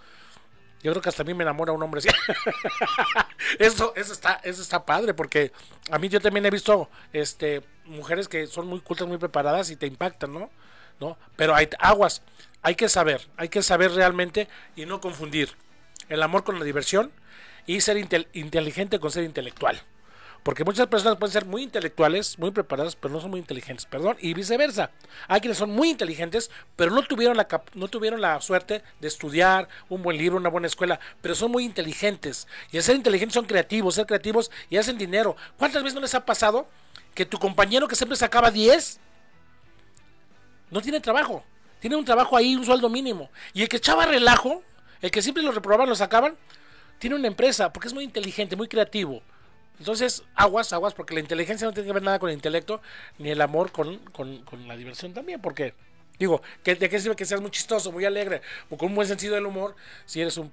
yo 0.82 0.90
creo 0.90 1.00
que 1.00 1.08
hasta 1.08 1.22
a 1.22 1.24
mí 1.24 1.32
me 1.32 1.44
enamora 1.44 1.72
un 1.72 1.82
hombre 1.82 2.00
así. 2.00 2.08
eso, 3.58 3.92
eso 3.94 4.12
está, 4.12 4.40
eso 4.42 4.60
está 4.60 4.84
padre, 4.84 5.14
porque 5.14 5.52
a 5.90 5.98
mí 5.98 6.08
yo 6.08 6.20
también 6.20 6.44
he 6.46 6.50
visto 6.50 6.90
este 7.12 7.62
mujeres 7.84 8.28
que 8.28 8.46
son 8.46 8.66
muy 8.66 8.80
cultas, 8.80 9.06
muy 9.06 9.18
preparadas 9.18 9.70
y 9.70 9.76
te 9.76 9.86
impactan, 9.86 10.32
¿no? 10.32 10.50
¿No? 11.00 11.16
Pero 11.36 11.54
hay 11.54 11.68
aguas, 11.78 12.22
hay 12.62 12.74
que 12.74 12.88
saber, 12.88 13.28
hay 13.36 13.48
que 13.48 13.62
saber 13.62 13.92
realmente 13.92 14.48
y 14.76 14.86
no 14.86 15.00
confundir 15.00 15.56
el 16.12 16.22
amor 16.22 16.44
con 16.44 16.58
la 16.58 16.64
diversión 16.64 17.10
y 17.66 17.80
ser 17.80 17.96
inteligente 17.96 18.98
con 18.98 19.10
ser 19.10 19.24
intelectual. 19.24 19.82
Porque 20.42 20.64
muchas 20.64 20.88
personas 20.88 21.18
pueden 21.18 21.32
ser 21.32 21.46
muy 21.46 21.62
intelectuales, 21.62 22.36
muy 22.36 22.50
preparadas, 22.50 22.96
pero 22.96 23.14
no 23.14 23.20
son 23.20 23.30
muy 23.30 23.38
inteligentes, 23.38 23.86
perdón, 23.86 24.16
y 24.20 24.34
viceversa. 24.34 24.90
Hay 25.28 25.40
quienes 25.40 25.56
son 25.56 25.70
muy 25.70 25.88
inteligentes, 25.88 26.50
pero 26.74 26.90
no 26.90 27.02
tuvieron 27.02 27.36
la 27.36 27.46
no 27.74 27.86
tuvieron 27.86 28.20
la 28.20 28.40
suerte 28.40 28.82
de 29.00 29.06
estudiar 29.06 29.68
un 29.88 30.02
buen 30.02 30.18
libro, 30.18 30.36
una 30.36 30.48
buena 30.48 30.66
escuela, 30.66 30.98
pero 31.20 31.36
son 31.36 31.52
muy 31.52 31.64
inteligentes. 31.64 32.48
Y 32.72 32.76
al 32.76 32.82
ser 32.82 32.96
inteligentes 32.96 33.34
son 33.34 33.46
creativos, 33.46 33.94
ser 33.94 34.06
creativos 34.06 34.50
y 34.68 34.78
hacen 34.78 34.98
dinero. 34.98 35.36
¿Cuántas 35.56 35.84
veces 35.84 35.94
no 35.94 36.00
les 36.00 36.14
ha 36.14 36.26
pasado 36.26 36.66
que 37.14 37.24
tu 37.24 37.38
compañero 37.38 37.86
que 37.86 37.94
siempre 37.94 38.16
sacaba 38.16 38.50
10 38.50 38.98
no 40.72 40.80
tiene 40.80 40.98
trabajo? 41.00 41.44
Tiene 41.78 41.94
un 41.94 42.04
trabajo 42.04 42.36
ahí, 42.36 42.56
un 42.56 42.64
sueldo 42.64 42.88
mínimo. 42.88 43.30
Y 43.54 43.62
el 43.62 43.68
que 43.68 43.76
echaba 43.76 44.06
relajo, 44.06 44.64
el 45.02 45.10
que 45.10 45.20
siempre 45.20 45.42
lo 45.42 45.52
reprobaban, 45.52 45.88
lo 45.88 45.96
sacaban, 45.96 46.36
tiene 46.98 47.16
una 47.16 47.26
empresa, 47.26 47.72
porque 47.72 47.88
es 47.88 47.94
muy 47.94 48.04
inteligente, 48.04 48.56
muy 48.56 48.68
creativo. 48.68 49.22
Entonces, 49.78 50.22
aguas, 50.36 50.72
aguas, 50.72 50.94
porque 50.94 51.14
la 51.14 51.20
inteligencia 51.20 51.66
no 51.66 51.72
tiene 51.72 51.88
que 51.88 51.92
ver 51.92 52.02
nada 52.02 52.20
con 52.20 52.30
el 52.30 52.36
intelecto, 52.36 52.80
ni 53.18 53.30
el 53.30 53.40
amor 53.40 53.72
con, 53.72 54.00
la 54.68 54.76
diversión 54.76 55.12
también, 55.12 55.40
porque, 55.40 55.74
digo, 56.18 56.40
¿de 56.64 56.88
qué 56.88 57.00
sirve 57.00 57.16
que 57.16 57.24
seas 57.24 57.40
muy 57.40 57.50
chistoso, 57.50 57.90
muy 57.90 58.04
alegre, 58.04 58.42
o 58.70 58.76
con 58.76 58.90
un 58.90 58.94
buen 58.94 59.08
sentido 59.08 59.34
del 59.34 59.44
humor, 59.44 59.74
si 60.06 60.20
eres 60.20 60.36
un 60.36 60.52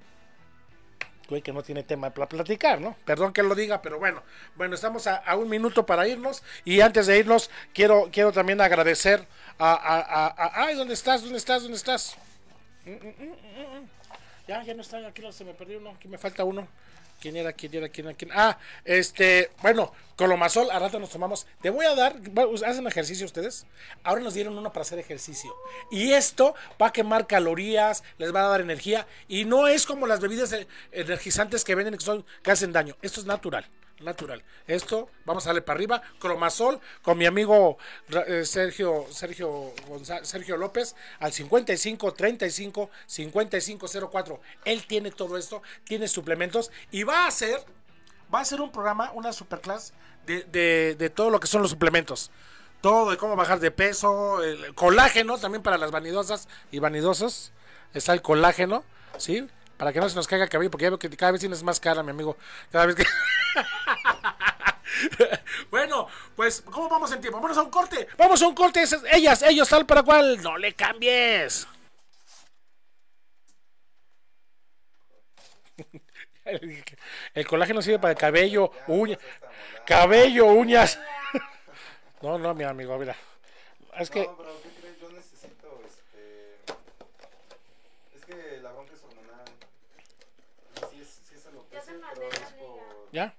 güey 1.28 1.42
que 1.42 1.52
no 1.52 1.62
tiene 1.62 1.84
tema 1.84 2.10
para 2.10 2.28
platicar, 2.28 2.80
¿no? 2.80 2.96
Perdón 3.04 3.32
que 3.32 3.44
lo 3.44 3.54
diga, 3.54 3.80
pero 3.80 4.00
bueno, 4.00 4.20
bueno, 4.56 4.74
estamos 4.74 5.06
a, 5.06 5.36
un 5.36 5.48
minuto 5.48 5.86
para 5.86 6.08
irnos, 6.08 6.42
y 6.64 6.80
antes 6.80 7.06
de 7.06 7.16
irnos, 7.16 7.50
quiero, 7.72 8.08
quiero 8.10 8.32
también 8.32 8.60
agradecer 8.60 9.24
a, 9.56 9.72
a, 9.74 10.26
a, 10.26 10.64
ay, 10.64 10.74
¿dónde 10.74 10.94
estás? 10.94 11.22
¿Dónde 11.22 11.38
estás? 11.38 11.62
¿Dónde 11.62 11.76
estás? 11.76 12.16
Mm, 12.84 12.90
mm, 12.90 12.96
mm, 12.96 13.99
Ya, 14.50 14.64
ya 14.64 14.74
no 14.74 14.82
está, 14.82 15.06
aquí 15.06 15.22
se 15.30 15.44
me 15.44 15.54
perdió 15.54 15.78
uno, 15.78 15.90
aquí 15.90 16.08
me 16.08 16.18
falta 16.18 16.42
uno. 16.42 16.66
¿Quién 17.20 17.36
era? 17.36 17.52
¿Quién 17.52 17.72
era? 17.72 17.88
¿Quién 17.88 18.08
era? 18.08 18.16
¿Quién? 18.16 18.32
Ah, 18.34 18.58
este, 18.84 19.52
bueno, 19.62 19.92
Colomazol, 20.16 20.72
a 20.72 20.80
rato 20.80 20.98
nos 20.98 21.10
tomamos. 21.10 21.46
Te 21.62 21.70
voy 21.70 21.86
a 21.86 21.94
dar, 21.94 22.16
¿hacen 22.66 22.84
ejercicio 22.84 23.26
ustedes? 23.26 23.64
Ahora 24.02 24.22
nos 24.22 24.34
dieron 24.34 24.58
uno 24.58 24.72
para 24.72 24.82
hacer 24.82 24.98
ejercicio. 24.98 25.54
Y 25.92 26.14
esto 26.14 26.56
va 26.82 26.88
a 26.88 26.92
quemar 26.92 27.28
calorías, 27.28 28.02
les 28.18 28.34
va 28.34 28.44
a 28.44 28.48
dar 28.48 28.60
energía. 28.60 29.06
Y 29.28 29.44
no 29.44 29.68
es 29.68 29.86
como 29.86 30.08
las 30.08 30.18
bebidas 30.18 30.52
eh, 30.52 30.66
energizantes 30.90 31.62
que 31.62 31.76
venden 31.76 31.96
que, 31.96 32.04
son, 32.04 32.26
que 32.42 32.50
hacen 32.50 32.72
daño. 32.72 32.96
Esto 33.02 33.20
es 33.20 33.26
natural 33.26 33.70
natural. 34.00 34.42
Esto, 34.66 35.08
vamos 35.24 35.46
a 35.46 35.50
darle 35.50 35.62
para 35.62 35.76
arriba, 35.76 36.02
cromasol, 36.18 36.80
con 37.02 37.18
mi 37.18 37.26
amigo 37.26 37.78
eh, 38.26 38.44
Sergio, 38.44 39.06
Sergio, 39.10 39.72
Sergio 40.22 40.56
López, 40.56 40.94
al 41.18 41.32
55 41.32 42.12
35 42.12 42.90
55 43.06 43.86
04. 44.10 44.40
Él 44.64 44.86
tiene 44.86 45.10
todo 45.10 45.36
esto, 45.36 45.62
tiene 45.84 46.08
suplementos 46.08 46.70
y 46.90 47.02
va 47.04 47.24
a 47.24 47.28
hacer, 47.28 47.62
va 48.32 48.40
a 48.40 48.42
hacer 48.42 48.60
un 48.60 48.72
programa, 48.72 49.12
una 49.12 49.32
superclass 49.32 49.92
de, 50.26 50.44
de, 50.44 50.96
de 50.98 51.10
todo 51.10 51.30
lo 51.30 51.40
que 51.40 51.46
son 51.46 51.62
los 51.62 51.70
suplementos. 51.70 52.30
Todo 52.80 53.10
de 53.10 53.18
cómo 53.18 53.36
bajar 53.36 53.60
de 53.60 53.70
peso, 53.70 54.42
el 54.42 54.74
colágeno 54.74 55.36
también 55.36 55.62
para 55.62 55.76
las 55.76 55.90
vanidosas 55.90 56.48
y 56.70 56.78
vanidosos. 56.78 57.52
Está 57.92 58.14
el 58.14 58.22
colágeno, 58.22 58.84
¿sí? 59.18 59.46
Para 59.80 59.92
que 59.94 59.98
no 59.98 60.10
se 60.10 60.14
nos 60.14 60.28
caiga 60.28 60.44
el 60.44 60.50
cabello, 60.50 60.70
porque 60.70 60.82
ya 60.82 60.90
veo 60.90 60.98
que 60.98 61.08
cada 61.16 61.32
vez 61.32 61.40
tienes 61.40 61.62
más 61.62 61.80
cara, 61.80 62.02
mi 62.02 62.10
amigo. 62.10 62.36
Cada 62.70 62.84
vez 62.84 62.96
que. 62.96 63.06
bueno, 65.70 66.06
pues, 66.36 66.62
¿cómo 66.70 66.90
vamos 66.90 67.10
en 67.12 67.22
tiempo? 67.22 67.40
Vamos 67.40 67.56
a 67.56 67.62
un 67.62 67.70
corte. 67.70 68.06
Vamos 68.18 68.42
a 68.42 68.48
un 68.48 68.54
corte. 68.54 68.84
Ellas, 69.10 69.40
ellos, 69.40 69.66
tal 69.70 69.86
para 69.86 70.02
cual. 70.02 70.42
No 70.42 70.58
le 70.58 70.74
cambies. 70.74 71.66
El 77.32 77.46
colágeno 77.46 77.80
sirve 77.80 78.00
para 78.00 78.12
el 78.12 78.18
cabello, 78.18 78.70
uñas. 78.86 79.18
Cabello, 79.86 80.44
uñas. 80.44 81.00
No, 82.20 82.36
no, 82.36 82.52
mi 82.52 82.64
amigo, 82.64 82.98
mira. 82.98 83.16
Es 83.98 84.10
que. 84.10 84.28
¿Ya? 93.12 93.34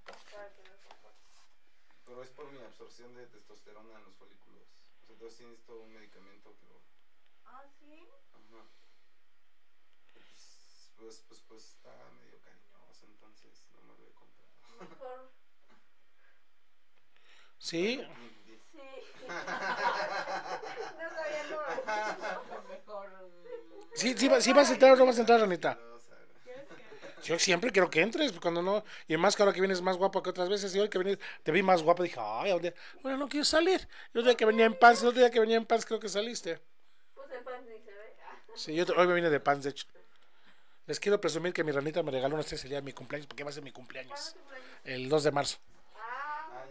Pero 2.06 2.24
es 2.24 2.30
por 2.32 2.52
mi 2.52 2.60
absorción 2.60 3.16
de 3.16 3.26
testosterona 3.28 3.98
en 3.98 4.04
los 4.04 4.16
folículos. 4.16 4.68
O 5.02 5.06
sea, 5.06 5.14
entonces 5.14 5.38
sí 5.38 5.46
necesito 5.46 5.80
un 5.80 5.94
medicamento 5.94 6.54
lo... 6.68 6.82
¿Ah, 7.46 7.64
sí? 7.80 8.06
Ajá. 8.34 8.66
Pues, 10.14 10.92
pues, 10.98 11.24
pues, 11.28 11.42
pues 11.48 11.64
está 11.64 11.90
medio 12.22 12.40
cariñoso, 12.42 13.06
entonces 13.06 13.66
no 13.74 13.82
me 13.84 13.98
lo 13.98 14.08
he 14.08 14.14
comprado. 14.14 14.50
Mejor. 14.82 15.32
¿Sí? 17.58 18.06
Sí. 18.72 18.82
no 19.28 21.10
sabía 21.10 21.44
cómo 22.36 22.68
Mejor. 22.68 23.10
Sí, 23.94 24.18
sí, 24.18 24.30
sí 24.42 24.54
vas 24.54 24.70
a 24.70 24.74
entrar 24.74 24.94
o 24.94 24.96
no 24.98 25.06
vas 25.06 25.18
a 25.18 25.22
entrar, 25.22 25.42
Anita. 25.42 25.80
Yo 27.24 27.38
siempre 27.40 27.72
quiero 27.72 27.90
que 27.90 28.02
entres, 28.02 28.32
cuando 28.40 28.62
no. 28.62 28.84
Y 29.08 29.18
más 29.18 29.36
que 29.36 29.44
ahora 29.44 29.54
que 29.54 29.62
vienes 29.62 29.82
más 29.82 29.98
guapo 29.98 30.24
que 30.24 30.30
otras 30.30 30.50
veces. 30.50 30.74
Y 30.76 30.80
hoy 30.80 30.90
que 30.90 30.98
vienes, 30.98 31.20
te 31.44 31.52
vi 31.52 31.62
más 31.62 31.84
guapo, 31.84 32.04
dije, 32.04 32.20
ay, 32.20 32.52
bueno, 33.02 33.18
no 33.18 33.30
quiero 33.30 33.46
salir. 33.46 33.88
El 34.14 34.20
otro 34.20 34.24
día 34.24 34.36
que 34.36 34.46
venía 34.46 34.66
en 34.66 34.74
pants, 34.78 35.02
el 35.02 35.10
otro 35.10 35.20
día 35.20 35.30
que 35.30 35.40
venía 35.40 35.58
en 35.58 35.66
pants, 35.66 35.86
creo 35.86 36.00
que 36.00 36.10
saliste. 36.10 36.60
Pues 37.14 37.32
en 37.32 37.44
pants 37.44 37.68
ni 37.68 37.80
se 37.80 37.92
ve. 37.92 38.16
Sí, 38.56 38.76
yo 38.76 38.86
hoy 38.98 39.08
me 39.08 39.14
vine 39.14 39.30
de 39.30 39.40
pants, 39.40 39.64
de 39.64 39.72
hecho. 39.72 39.88
Les 40.88 41.00
quiero 41.00 41.22
presumir 41.22 41.54
que 41.54 41.64
mi 41.64 41.72
ranita 41.72 42.04
me 42.04 42.12
regaló 42.12 42.36
una 42.36 42.42
estrella 42.44 42.78
de 42.78 42.82
mi 42.82 42.92
cumpleaños, 42.92 43.28
porque 43.28 43.44
va 43.44 43.50
a 43.50 43.54
ser 43.54 43.64
mi 43.64 43.72
cumpleaños. 43.72 44.36
El 44.84 45.08
2 45.08 45.24
de 45.24 45.32
marzo. 45.32 45.58
Ah, 45.96 46.66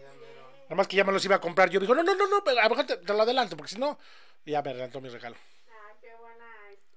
Nada 0.63 0.75
más 0.75 0.87
que 0.87 0.97
ya 0.97 1.03
me 1.03 1.11
los 1.11 1.23
iba 1.25 1.37
a 1.37 1.41
comprar. 1.41 1.69
Yo 1.69 1.79
digo, 1.79 1.95
no, 1.95 2.03
no, 2.03 2.13
no, 2.13 2.27
no, 2.27 2.43
pero 2.43 2.59
a 2.59 2.63
lo 2.63 2.69
mejor 2.71 2.85
te, 2.85 2.97
te 2.97 3.13
lo 3.13 3.21
adelanto, 3.21 3.57
porque 3.57 3.73
si 3.73 3.79
no, 3.79 3.97
ya 4.45 4.61
me 4.61 4.71
adelantó 4.71 5.01
mi 5.01 5.09
regalo. 5.09 5.35
Ah, 5.69 5.93
qué 6.01 6.09
buena 6.19 6.45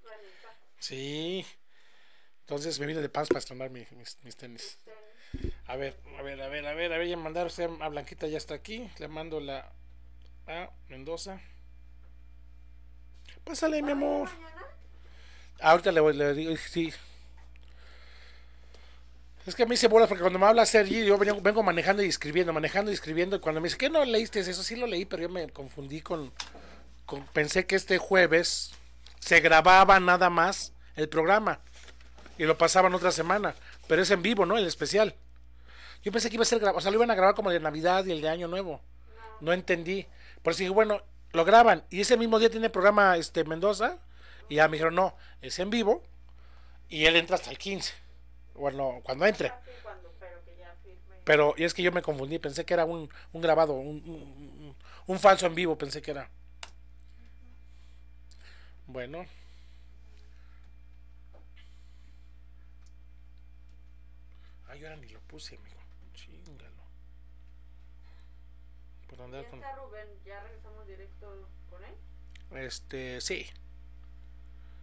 ranita. 0.04 0.54
Sí. 0.78 1.46
Entonces 2.44 2.78
me 2.78 2.84
vine 2.84 3.00
de 3.00 3.08
paz 3.08 3.28
para 3.28 3.38
estrenar 3.38 3.70
mis, 3.70 3.90
mis, 4.22 4.36
tenis. 4.36 4.78
A 5.66 5.76
ver, 5.76 5.96
a 6.18 6.22
ver, 6.22 6.42
a 6.42 6.48
ver, 6.48 6.66
a 6.66 6.74
ver, 6.74 6.92
a 6.92 6.98
ver, 6.98 7.08
ya 7.08 7.16
mandar 7.16 7.48
a 7.80 7.88
Blanquita 7.88 8.26
ya 8.26 8.36
está 8.36 8.52
aquí. 8.52 8.90
Le 8.98 9.08
mando 9.08 9.40
la 9.40 9.72
a 10.46 10.68
Mendoza. 10.90 11.40
Pásale, 13.44 13.80
mi 13.80 13.92
amor. 13.92 14.28
Ahorita 15.58 15.90
le, 15.90 16.00
voy, 16.00 16.14
le 16.14 16.34
digo, 16.34 16.54
sí. 16.58 16.92
Es 19.46 19.54
que 19.54 19.64
me 19.64 19.74
hice 19.74 19.88
bolas 19.88 20.08
porque 20.08 20.20
cuando 20.20 20.38
me 20.38 20.44
habla 20.44 20.66
Sergi, 20.66 21.06
yo 21.06 21.16
vengo, 21.16 21.62
manejando 21.62 22.02
y 22.02 22.08
escribiendo, 22.08 22.52
manejando 22.52 22.90
y 22.90 22.94
escribiendo. 22.94 23.36
Y 23.36 23.40
cuando 23.40 23.62
me 23.62 23.68
dice, 23.68 23.78
¿qué 23.78 23.88
no 23.88 24.04
leíste 24.04 24.40
eso? 24.40 24.62
Sí 24.62 24.76
lo 24.76 24.86
leí, 24.86 25.06
pero 25.06 25.22
yo 25.22 25.30
me 25.30 25.48
confundí 25.48 26.02
con, 26.02 26.30
con. 27.06 27.26
Pensé 27.28 27.64
que 27.64 27.76
este 27.76 27.96
jueves 27.96 28.72
se 29.18 29.40
grababa 29.40 29.98
nada 29.98 30.28
más 30.28 30.74
el 30.94 31.08
programa 31.08 31.62
y 32.38 32.44
lo 32.44 32.58
pasaban 32.58 32.94
otra 32.94 33.10
semana. 33.10 33.54
Pero 33.86 34.02
es 34.02 34.10
en 34.10 34.22
vivo, 34.22 34.46
¿no? 34.46 34.56
El 34.58 34.66
especial. 34.66 35.14
Yo 36.02 36.12
pensé 36.12 36.28
que 36.28 36.36
iba 36.36 36.42
a 36.42 36.46
ser 36.46 36.58
grabado, 36.58 36.78
o 36.78 36.80
sea, 36.80 36.90
lo 36.90 36.96
iban 36.96 37.10
a 37.10 37.14
grabar 37.14 37.34
como 37.34 37.50
el 37.50 37.56
de 37.56 37.60
Navidad 37.60 38.04
y 38.04 38.12
el 38.12 38.20
de 38.20 38.28
Año 38.28 38.48
Nuevo. 38.48 38.80
No, 39.40 39.52
entendí. 39.52 40.06
Por 40.42 40.52
eso 40.52 40.60
dije, 40.60 40.70
bueno, 40.70 41.02
lo 41.32 41.44
graban. 41.44 41.84
Y 41.90 42.00
ese 42.00 42.16
mismo 42.16 42.38
día 42.38 42.50
tiene 42.50 42.70
programa 42.70 43.16
este 43.16 43.44
Mendoza. 43.44 43.98
Y 44.48 44.56
ya 44.56 44.68
me 44.68 44.76
dijeron, 44.76 44.94
no, 44.94 45.16
es 45.40 45.58
en 45.58 45.70
vivo. 45.70 46.02
Y 46.88 47.06
él 47.06 47.16
entra 47.16 47.36
hasta 47.36 47.50
el 47.50 47.58
15. 47.58 47.94
Bueno, 48.54 49.00
cuando 49.02 49.26
entre. 49.26 49.52
Pero, 51.24 51.54
y 51.56 51.64
es 51.64 51.72
que 51.72 51.82
yo 51.82 51.90
me 51.90 52.02
confundí, 52.02 52.38
pensé 52.38 52.66
que 52.66 52.74
era 52.74 52.84
un, 52.84 53.08
un 53.32 53.40
grabado, 53.40 53.72
un, 53.72 54.02
un, 54.06 54.76
un 55.06 55.18
falso 55.18 55.46
en 55.46 55.54
vivo, 55.54 55.78
pensé 55.78 56.02
que 56.02 56.10
era. 56.10 56.28
Bueno. 58.86 59.24
Yo 64.76 64.88
ahora 64.88 65.00
ni 65.00 65.08
lo 65.08 65.20
puse, 65.20 65.56
amigo. 65.56 65.80
Chingalo. 66.14 66.82
Por 69.08 69.20
andar 69.22 69.48
con... 69.48 69.58
está 69.58 69.74
Rubén? 69.76 70.08
¿Ya 70.24 70.40
regresamos 70.40 70.86
directo 70.86 71.48
con 71.70 71.84
él? 71.84 71.94
Este, 72.64 73.20
sí. 73.20 73.46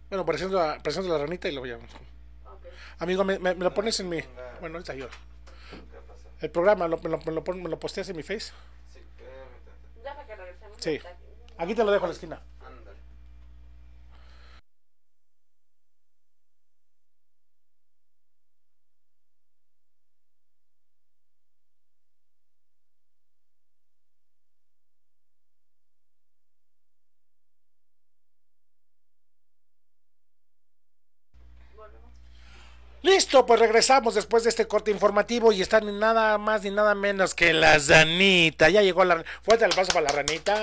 Bueno, 0.08 0.24
presento 0.26 0.60
a, 0.60 0.78
presento 0.78 1.08
la 1.08 1.18
ranita 1.18 1.48
y 1.48 1.52
lo 1.52 1.60
voy 1.60 1.72
a... 1.72 1.76
Okay. 1.76 2.70
Amigo, 2.98 3.24
¿me, 3.24 3.38
me, 3.38 3.54
lo 3.54 3.72
pones 3.72 3.98
en 4.00 4.08
mi... 4.08 4.20
Bueno, 4.60 4.76
ahorita 4.76 4.94
yo. 4.94 5.08
El 6.40 6.50
programa, 6.50 6.88
¿lo, 6.88 6.98
me, 6.98 7.08
lo, 7.08 7.18
me, 7.18 7.32
lo, 7.32 7.42
me 7.42 7.68
lo 7.68 7.78
posteas 7.78 8.08
en 8.08 8.16
mi 8.16 8.22
face? 8.22 8.52
Sí. 8.92 9.00
Deja 10.02 10.26
que 10.26 10.36
regresemos. 10.36 10.76
Sí. 10.80 11.00
Aquí 11.58 11.74
te 11.74 11.84
lo 11.84 11.92
dejo 11.92 12.04
en 12.04 12.10
la 12.10 12.14
esquina. 12.14 12.42
Listo, 33.22 33.46
pues 33.46 33.60
regresamos 33.60 34.16
después 34.16 34.42
de 34.42 34.50
este 34.50 34.66
corte 34.66 34.90
informativo 34.90 35.52
y 35.52 35.62
están 35.62 35.86
ni 35.86 35.92
nada 35.92 36.38
más 36.38 36.64
ni 36.64 36.70
nada 36.70 36.92
menos 36.96 37.36
que 37.36 37.52
la 37.52 37.78
Zanita. 37.78 38.68
Ya 38.68 38.82
llegó 38.82 39.04
la... 39.04 39.22
Fuerte 39.42 39.64
el 39.64 39.70
paso 39.70 39.92
para 39.92 40.06
la 40.06 40.10
ranita. 40.10 40.60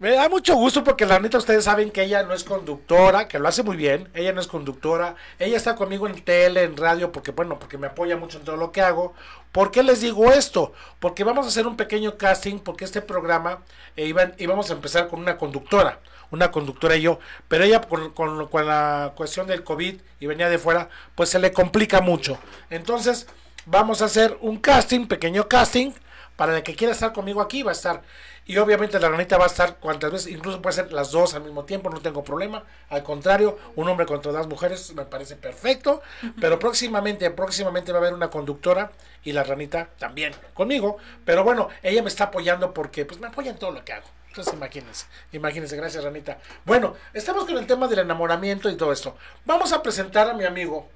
Me 0.00 0.12
da 0.12 0.28
mucho 0.28 0.54
gusto 0.54 0.84
porque 0.84 1.06
la 1.06 1.18
neta 1.18 1.38
ustedes 1.38 1.64
saben 1.64 1.90
que 1.90 2.04
ella 2.04 2.22
no 2.22 2.32
es 2.32 2.44
conductora, 2.44 3.26
que 3.26 3.40
lo 3.40 3.48
hace 3.48 3.64
muy 3.64 3.76
bien, 3.76 4.08
ella 4.14 4.32
no 4.32 4.40
es 4.40 4.46
conductora, 4.46 5.16
ella 5.40 5.56
está 5.56 5.74
conmigo 5.74 6.06
en 6.06 6.22
tele, 6.22 6.62
en 6.62 6.76
radio, 6.76 7.10
porque 7.10 7.32
bueno, 7.32 7.58
porque 7.58 7.78
me 7.78 7.88
apoya 7.88 8.16
mucho 8.16 8.38
en 8.38 8.44
todo 8.44 8.56
lo 8.56 8.70
que 8.70 8.80
hago. 8.80 9.14
¿Por 9.50 9.72
qué 9.72 9.82
les 9.82 10.00
digo 10.00 10.30
esto? 10.30 10.72
Porque 11.00 11.24
vamos 11.24 11.46
a 11.46 11.48
hacer 11.48 11.66
un 11.66 11.76
pequeño 11.76 12.16
casting, 12.16 12.60
porque 12.60 12.84
este 12.84 13.02
programa 13.02 13.64
eh, 13.96 14.06
iba, 14.06 14.30
íbamos 14.38 14.70
a 14.70 14.74
empezar 14.74 15.08
con 15.08 15.18
una 15.20 15.36
conductora 15.36 15.98
una 16.30 16.50
conductora 16.50 16.94
y 16.94 17.02
yo, 17.02 17.18
pero 17.48 17.64
ella 17.64 17.80
con, 17.80 18.10
con, 18.10 18.66
la 18.66 19.12
cuestión 19.16 19.46
del 19.46 19.64
COVID 19.64 19.98
y 20.20 20.26
venía 20.26 20.50
de 20.50 20.58
fuera, 20.58 20.90
pues 21.14 21.30
se 21.30 21.38
le 21.38 21.52
complica 21.52 22.02
mucho. 22.02 22.38
Entonces, 22.68 23.26
vamos 23.64 24.02
a 24.02 24.04
hacer 24.04 24.36
un 24.42 24.58
casting, 24.58 25.06
pequeño 25.06 25.48
casting, 25.48 25.92
para 26.38 26.56
el 26.56 26.62
que 26.62 26.76
quiera 26.76 26.92
estar 26.92 27.12
conmigo 27.12 27.40
aquí, 27.40 27.64
va 27.64 27.72
a 27.72 27.74
estar. 27.74 28.00
Y 28.46 28.56
obviamente 28.58 29.00
la 29.00 29.08
ranita 29.08 29.36
va 29.38 29.44
a 29.44 29.48
estar 29.48 29.78
cuantas 29.78 30.12
veces, 30.12 30.32
incluso 30.32 30.62
puede 30.62 30.76
ser 30.76 30.92
las 30.92 31.10
dos 31.10 31.34
al 31.34 31.42
mismo 31.42 31.64
tiempo, 31.64 31.90
no 31.90 32.00
tengo 32.00 32.22
problema. 32.22 32.62
Al 32.90 33.02
contrario, 33.02 33.58
un 33.74 33.88
hombre 33.88 34.06
contra 34.06 34.30
dos 34.30 34.46
mujeres 34.46 34.94
me 34.94 35.04
parece 35.04 35.34
perfecto. 35.34 36.00
Pero 36.40 36.60
próximamente, 36.60 37.28
próximamente 37.32 37.90
va 37.90 37.98
a 37.98 38.02
haber 38.02 38.14
una 38.14 38.30
conductora 38.30 38.92
y 39.24 39.32
la 39.32 39.42
ranita 39.42 39.88
también 39.98 40.32
conmigo. 40.54 40.98
Pero 41.24 41.42
bueno, 41.42 41.70
ella 41.82 42.02
me 42.02 42.08
está 42.08 42.24
apoyando 42.24 42.72
porque 42.72 43.04
pues 43.04 43.18
me 43.18 43.26
apoya 43.26 43.50
en 43.50 43.58
todo 43.58 43.72
lo 43.72 43.84
que 43.84 43.94
hago. 43.94 44.06
Entonces 44.28 44.54
imagínense, 44.54 45.06
imagínense, 45.32 45.76
gracias 45.76 46.04
Ranita. 46.04 46.38
Bueno, 46.64 46.94
estamos 47.14 47.46
con 47.46 47.58
el 47.58 47.66
tema 47.66 47.88
del 47.88 47.98
enamoramiento 47.98 48.70
y 48.70 48.76
todo 48.76 48.92
esto. 48.92 49.16
Vamos 49.44 49.72
a 49.72 49.82
presentar 49.82 50.30
a 50.30 50.34
mi 50.34 50.44
amigo, 50.44 50.88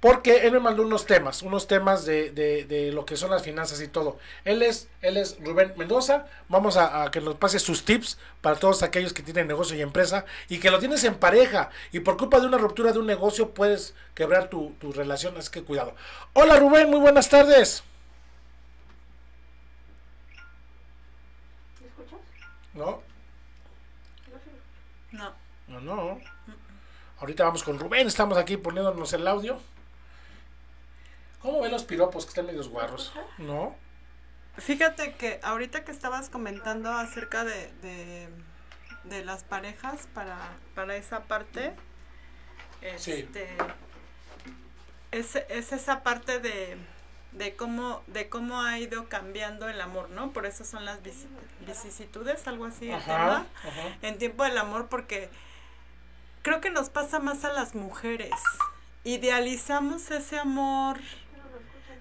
porque 0.00 0.46
él 0.46 0.52
me 0.52 0.60
mandó 0.60 0.82
unos 0.82 1.06
temas, 1.06 1.42
unos 1.42 1.66
temas 1.66 2.04
de, 2.04 2.30
de, 2.30 2.64
de 2.64 2.92
lo 2.92 3.04
que 3.06 3.16
son 3.16 3.30
las 3.30 3.42
finanzas 3.42 3.80
y 3.80 3.88
todo. 3.88 4.18
Él 4.44 4.62
es, 4.62 4.88
él 5.00 5.16
es 5.16 5.38
Rubén 5.42 5.72
Mendoza. 5.76 6.26
Vamos 6.48 6.76
a, 6.76 7.02
a, 7.02 7.10
que 7.10 7.20
nos 7.20 7.36
pase 7.36 7.58
sus 7.58 7.84
tips 7.84 8.18
para 8.40 8.56
todos 8.56 8.82
aquellos 8.82 9.12
que 9.14 9.22
tienen 9.22 9.48
negocio 9.48 9.76
y 9.76 9.82
empresa 9.82 10.24
y 10.48 10.58
que 10.60 10.70
lo 10.70 10.78
tienes 10.78 11.02
en 11.04 11.14
pareja 11.16 11.70
y 11.92 12.00
por 12.00 12.16
culpa 12.18 12.40
de 12.40 12.46
una 12.46 12.58
ruptura 12.58 12.92
de 12.92 12.98
un 12.98 13.06
negocio 13.06 13.50
puedes 13.54 13.94
quebrar 14.14 14.48
tu, 14.50 14.74
tu 14.78 14.92
relación. 14.92 15.36
Así 15.38 15.50
que 15.50 15.62
cuidado. 15.64 15.94
Hola 16.34 16.58
Rubén, 16.58 16.90
muy 16.90 17.00
buenas 17.00 17.28
tardes. 17.28 17.82
¿Me 21.80 21.86
escuchas? 21.88 22.20
¿No? 22.74 22.84
No 24.30 24.38
sé. 24.38 24.50
No, 25.12 25.34
No. 25.68 25.80
no. 25.80 26.20
Ahorita 27.18 27.44
vamos 27.44 27.62
con 27.64 27.78
Rubén, 27.78 28.06
estamos 28.06 28.36
aquí 28.38 28.56
poniéndonos 28.56 29.12
el 29.14 29.26
audio. 29.26 29.58
¿Cómo 31.46 31.60
ven 31.60 31.70
los 31.70 31.84
piropos 31.84 32.24
que 32.24 32.30
están 32.30 32.46
medios 32.46 32.68
guarros? 32.68 33.12
¿No? 33.38 33.76
Fíjate 34.58 35.14
que 35.14 35.38
ahorita 35.44 35.84
que 35.84 35.92
estabas 35.92 36.28
comentando 36.28 36.92
acerca 36.92 37.44
de, 37.44 37.72
de, 37.82 38.28
de 39.04 39.24
las 39.24 39.44
parejas 39.44 40.08
para, 40.12 40.36
para 40.74 40.96
esa 40.96 41.20
parte, 41.22 41.72
Sí. 42.98 43.12
este, 43.12 43.48
es, 45.12 45.36
es 45.36 45.72
esa 45.72 46.02
parte 46.02 46.40
de, 46.40 46.76
de 47.32 47.54
cómo 47.54 48.02
de 48.08 48.28
cómo 48.28 48.60
ha 48.62 48.78
ido 48.80 49.08
cambiando 49.08 49.68
el 49.68 49.80
amor, 49.80 50.10
¿no? 50.10 50.32
Por 50.32 50.46
eso 50.46 50.64
son 50.64 50.84
las 50.84 51.00
vici- 51.02 51.28
vicisitudes, 51.66 52.46
algo 52.48 52.64
así, 52.64 52.90
el 52.90 53.02
tema, 53.04 53.46
ajá. 53.64 53.98
en 54.02 54.18
tiempo 54.18 54.42
del 54.42 54.58
amor, 54.58 54.88
porque 54.88 55.30
creo 56.42 56.60
que 56.60 56.70
nos 56.70 56.90
pasa 56.90 57.20
más 57.20 57.44
a 57.44 57.52
las 57.52 57.76
mujeres. 57.76 58.32
Idealizamos 59.04 60.10
ese 60.10 60.38
amor 60.38 60.98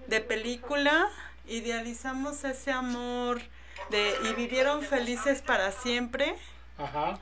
de 0.08 0.22
película, 0.22 1.10
idealizamos 1.48 2.44
ese 2.44 2.72
amor 2.72 3.42
de 3.90 4.16
y 4.30 4.34
vivieron 4.34 4.82
felices 4.84 5.42
para 5.42 5.72
siempre. 5.72 6.36
Ajá. 6.78 7.20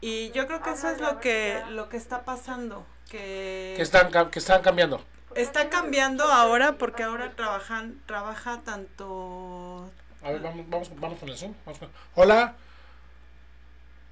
Y 0.00 0.30
yo 0.32 0.46
creo 0.46 0.62
que 0.62 0.70
eso 0.70 0.88
es 0.90 1.00
lo 1.00 1.20
que 1.20 1.62
lo 1.70 1.88
que 1.88 1.96
está 1.96 2.24
pasando, 2.24 2.84
que 3.10 3.74
Que 3.76 3.82
están, 3.82 4.30
que 4.30 4.38
están 4.38 4.62
cambiando. 4.62 5.04
está 5.36 5.70
cambiando 5.70 6.24
ahora 6.24 6.72
porque 6.78 7.02
ahora 7.04 7.30
trabajan 7.32 8.00
trabaja 8.06 8.60
tanto 8.64 9.90
A 10.22 10.30
ver, 10.30 10.40
vamos, 10.40 10.68
vamos, 10.68 10.90
vamos 11.00 11.18
con 11.20 11.28
el 11.28 11.36
Zoom. 11.38 11.54
vamos 11.64 11.78
con- 11.78 11.90
Hola. 12.16 12.54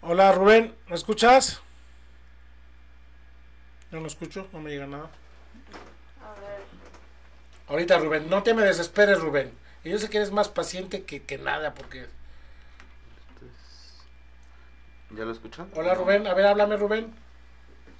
Hola 0.03 0.33
Rubén, 0.33 0.75
¿me 0.89 0.95
escuchas? 0.95 1.61
No 3.91 4.01
lo 4.01 4.07
escucho, 4.07 4.47
no 4.53 4.61
me 4.61 4.71
llega 4.71 4.87
nada. 4.87 5.11
Ahorita 7.71 7.99
Rubén, 7.99 8.29
no 8.29 8.43
te 8.43 8.53
me 8.53 8.63
desesperes 8.63 9.21
Rubén. 9.21 9.53
Y 9.85 9.91
yo 9.91 9.99
sé 9.99 10.11
que 10.11 10.17
eres 10.17 10.33
más 10.33 10.49
paciente 10.49 11.05
que, 11.05 11.23
que 11.23 11.39
nada 11.39 11.73
porque... 11.73 12.09
¿Ya 15.11 15.25
lo 15.25 15.31
escuchan? 15.31 15.71
Hola 15.77 15.95
Rubén, 15.95 16.27
a 16.27 16.35
ver, 16.35 16.47
háblame 16.47 16.77
Rubén. 16.77 17.15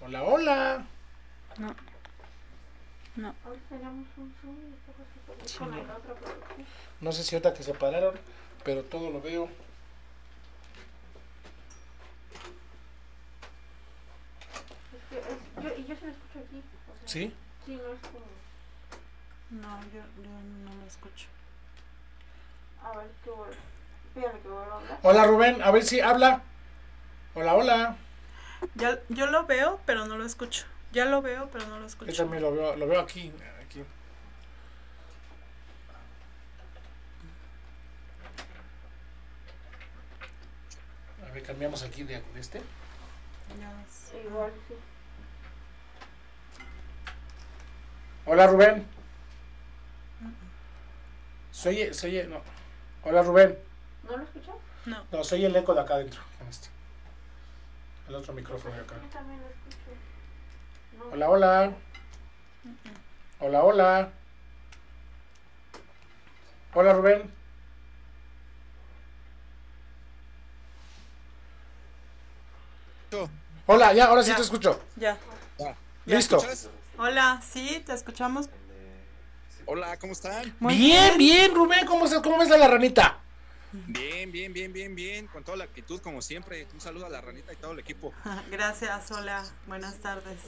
Hola, 0.01 0.25
hola. 0.25 0.87
Otra 1.55 1.71
producción. 5.25 6.67
No 7.01 7.13
sé 7.13 7.23
si 7.23 7.37
ahorita 7.37 7.55
que 7.55 7.63
se 7.63 7.73
pararon, 7.73 8.17
pero 8.65 8.83
todo 8.83 9.11
lo 9.11 9.23
veo. 9.23 9.49
Es 14.93 15.03
que 15.11 15.19
es, 15.19 15.25
yo, 15.63 15.71
y 15.79 15.87
yo 15.87 15.95
se 15.95 16.07
lo 16.07 16.11
escucho 16.11 16.39
aquí. 16.45 16.59
o 16.59 16.99
sea, 16.99 17.09
¿Sí? 17.09 17.33
Sí, 17.67 17.77
no 17.77 17.93
es 17.93 18.01
como. 18.01 18.30
No 19.51 19.81
yo, 19.93 20.01
yo 20.23 20.31
no 20.65 20.75
lo 20.75 20.87
escucho 20.87 21.27
A 22.83 22.97
ver, 22.97 23.09
que 23.25 23.31
vuelvo. 23.31 23.55
Fíjate 24.15 24.39
que 24.41 24.49
vuelvo 24.49 24.73
a 24.73 24.77
hablar. 24.77 24.99
Hola 25.03 25.27
Rubén, 25.27 25.63
a 25.63 25.71
ver 25.71 25.85
si 25.85 26.01
habla. 26.01 26.43
Hola, 27.35 27.55
hola. 27.55 27.97
ya 28.75 28.99
yo 29.09 29.27
lo 29.27 29.47
veo 29.47 29.81
pero 29.87 30.07
no 30.07 30.17
lo 30.19 30.25
escucho 30.25 30.67
ya 30.93 31.05
lo 31.05 31.23
veo 31.23 31.49
pero 31.53 31.67
no 31.67 31.77
lo 31.77 31.83
Yo 31.83 31.87
escucho 31.87 32.23
también 32.23 32.43
lo 32.43 32.53
veo, 32.53 32.77
lo 32.77 32.87
veo 32.87 33.01
aquí, 33.01 33.33
aquí. 33.65 33.85
A 41.27 41.33
ver, 41.33 41.43
cambiamos 41.43 41.83
aquí 41.83 42.03
de 42.03 42.21
de 42.21 42.41
este. 42.41 42.61
Igual, 44.27 44.53
sí. 44.69 44.75
Hola 48.27 48.47
Rubén. 48.47 49.00
Soy, 51.53 51.93
soy, 51.95 52.27
no. 52.29 52.41
Hola 53.05 53.23
Rubén. 53.23 53.59
¿No 54.05 54.17
lo 54.17 54.23
escuchas? 54.25 54.55
no 54.87 55.05
No, 55.11 55.25
soy 55.25 55.45
el 55.45 55.55
eco 55.57 55.75
de 55.75 55.81
acá 55.81 55.95
adentro. 55.95 56.21
con 56.39 56.49
este. 56.49 56.69
El 58.09 58.15
otro 58.15 58.33
micrófono 58.33 58.75
de 58.75 58.81
acá. 58.83 58.97
Yo 59.03 59.09
también 59.09 59.41
lo 59.41 59.47
escucho. 59.49 59.77
No. 60.99 61.05
Hola, 61.13 61.31
hola. 61.31 61.73
Hola, 63.41 63.63
hola. 63.65 64.13
Hola 66.75 66.93
Rubén. 66.93 67.33
Hola, 73.67 73.93
ya, 73.93 74.07
ahora 74.07 74.23
sí 74.23 74.31
Ya. 74.31 74.37
te 74.37 74.43
escucho. 74.43 74.81
ya 74.97 75.17
¿Ya 75.59 75.77
Listo. 76.17 76.39
hola 76.99 77.41
sí 77.47 77.83
te 77.87 77.93
escuchamos 77.93 78.49
Hola, 79.67 79.97
¿cómo 79.99 80.13
están? 80.13 80.55
Muy 80.59 80.77
bien, 80.77 81.19
bien, 81.19 81.55
Rubén, 81.55 81.87
¿cómo, 81.87 82.05
estás? 82.05 82.23
¿cómo 82.23 82.39
ves 82.39 82.51
a 82.51 82.59
la 82.59 82.69
ranita? 82.69 83.19
Bien, 83.73 84.33
bien, 84.33 84.53
bien, 84.53 84.73
bien, 84.73 84.95
bien, 84.97 85.27
con 85.29 85.45
toda 85.45 85.57
la 85.57 85.65
actitud 85.65 86.01
como 86.01 86.23
siempre. 86.23 86.67
Un 86.75 86.81
saludo 86.81 87.07
a 87.07 87.09
la 87.09 87.21
ranita 87.21 87.53
y 87.53 87.57
todo 87.57 87.73
el 87.73 87.79
equipo. 87.79 88.13
gracias 88.51 89.11
hola 89.13 89.45
buenas 89.67 89.97
tardes 89.99 90.39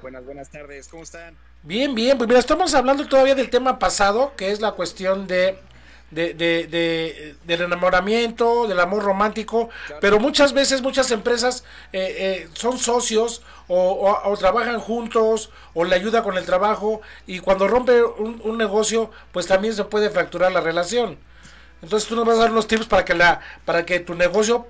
Buenas, 0.00 0.24
buenas 0.24 0.48
tardes, 0.48 0.86
¿cómo 0.86 1.02
están? 1.02 1.36
Bien, 1.64 1.92
bien, 1.92 2.16
pues 2.16 2.28
mira, 2.28 2.38
estamos 2.38 2.72
hablando 2.74 3.08
todavía 3.08 3.34
del 3.34 3.50
tema 3.50 3.80
pasado, 3.80 4.36
que 4.36 4.52
es 4.52 4.60
la 4.60 4.72
cuestión 4.72 5.26
de, 5.26 5.58
de, 6.10 6.34
de, 6.34 6.66
de- 6.66 7.36
del 7.44 7.62
enamoramiento, 7.62 8.66
del 8.66 8.80
amor 8.80 9.02
romántico, 9.02 9.68
pero 10.00 10.18
muchas 10.18 10.52
veces 10.52 10.80
muchas 10.82 11.10
empresas 11.10 11.64
eh, 11.92 12.16
eh, 12.18 12.48
son 12.54 12.78
socios 12.78 13.42
o, 13.68 13.76
o- 13.76 14.30
o 14.30 14.36
trabajan 14.36 14.80
juntos 14.80 15.50
o 15.74 15.84
le 15.84 15.94
ayuda 15.94 16.22
con 16.22 16.36
el 16.38 16.44
trabajo 16.46 17.00
y 17.26 17.40
cuando 17.40 17.68
rompe 17.68 18.02
un, 18.02 18.40
un 18.42 18.56
negocio, 18.58 19.10
pues 19.32 19.46
también 19.46 19.74
se 19.74 19.84
puede 19.84 20.10
fracturar 20.10 20.50
la 20.52 20.60
relación. 20.60 21.18
Entonces 21.82 22.08
tú 22.08 22.16
nos 22.16 22.26
vas 22.26 22.36
a 22.38 22.40
dar 22.40 22.50
unos 22.52 22.66
tips 22.66 22.86
para 22.86 23.04
que 23.04 23.14
la 23.14 23.40
para 23.64 23.84
que 23.86 24.00
tu 24.00 24.14
negocio 24.14 24.66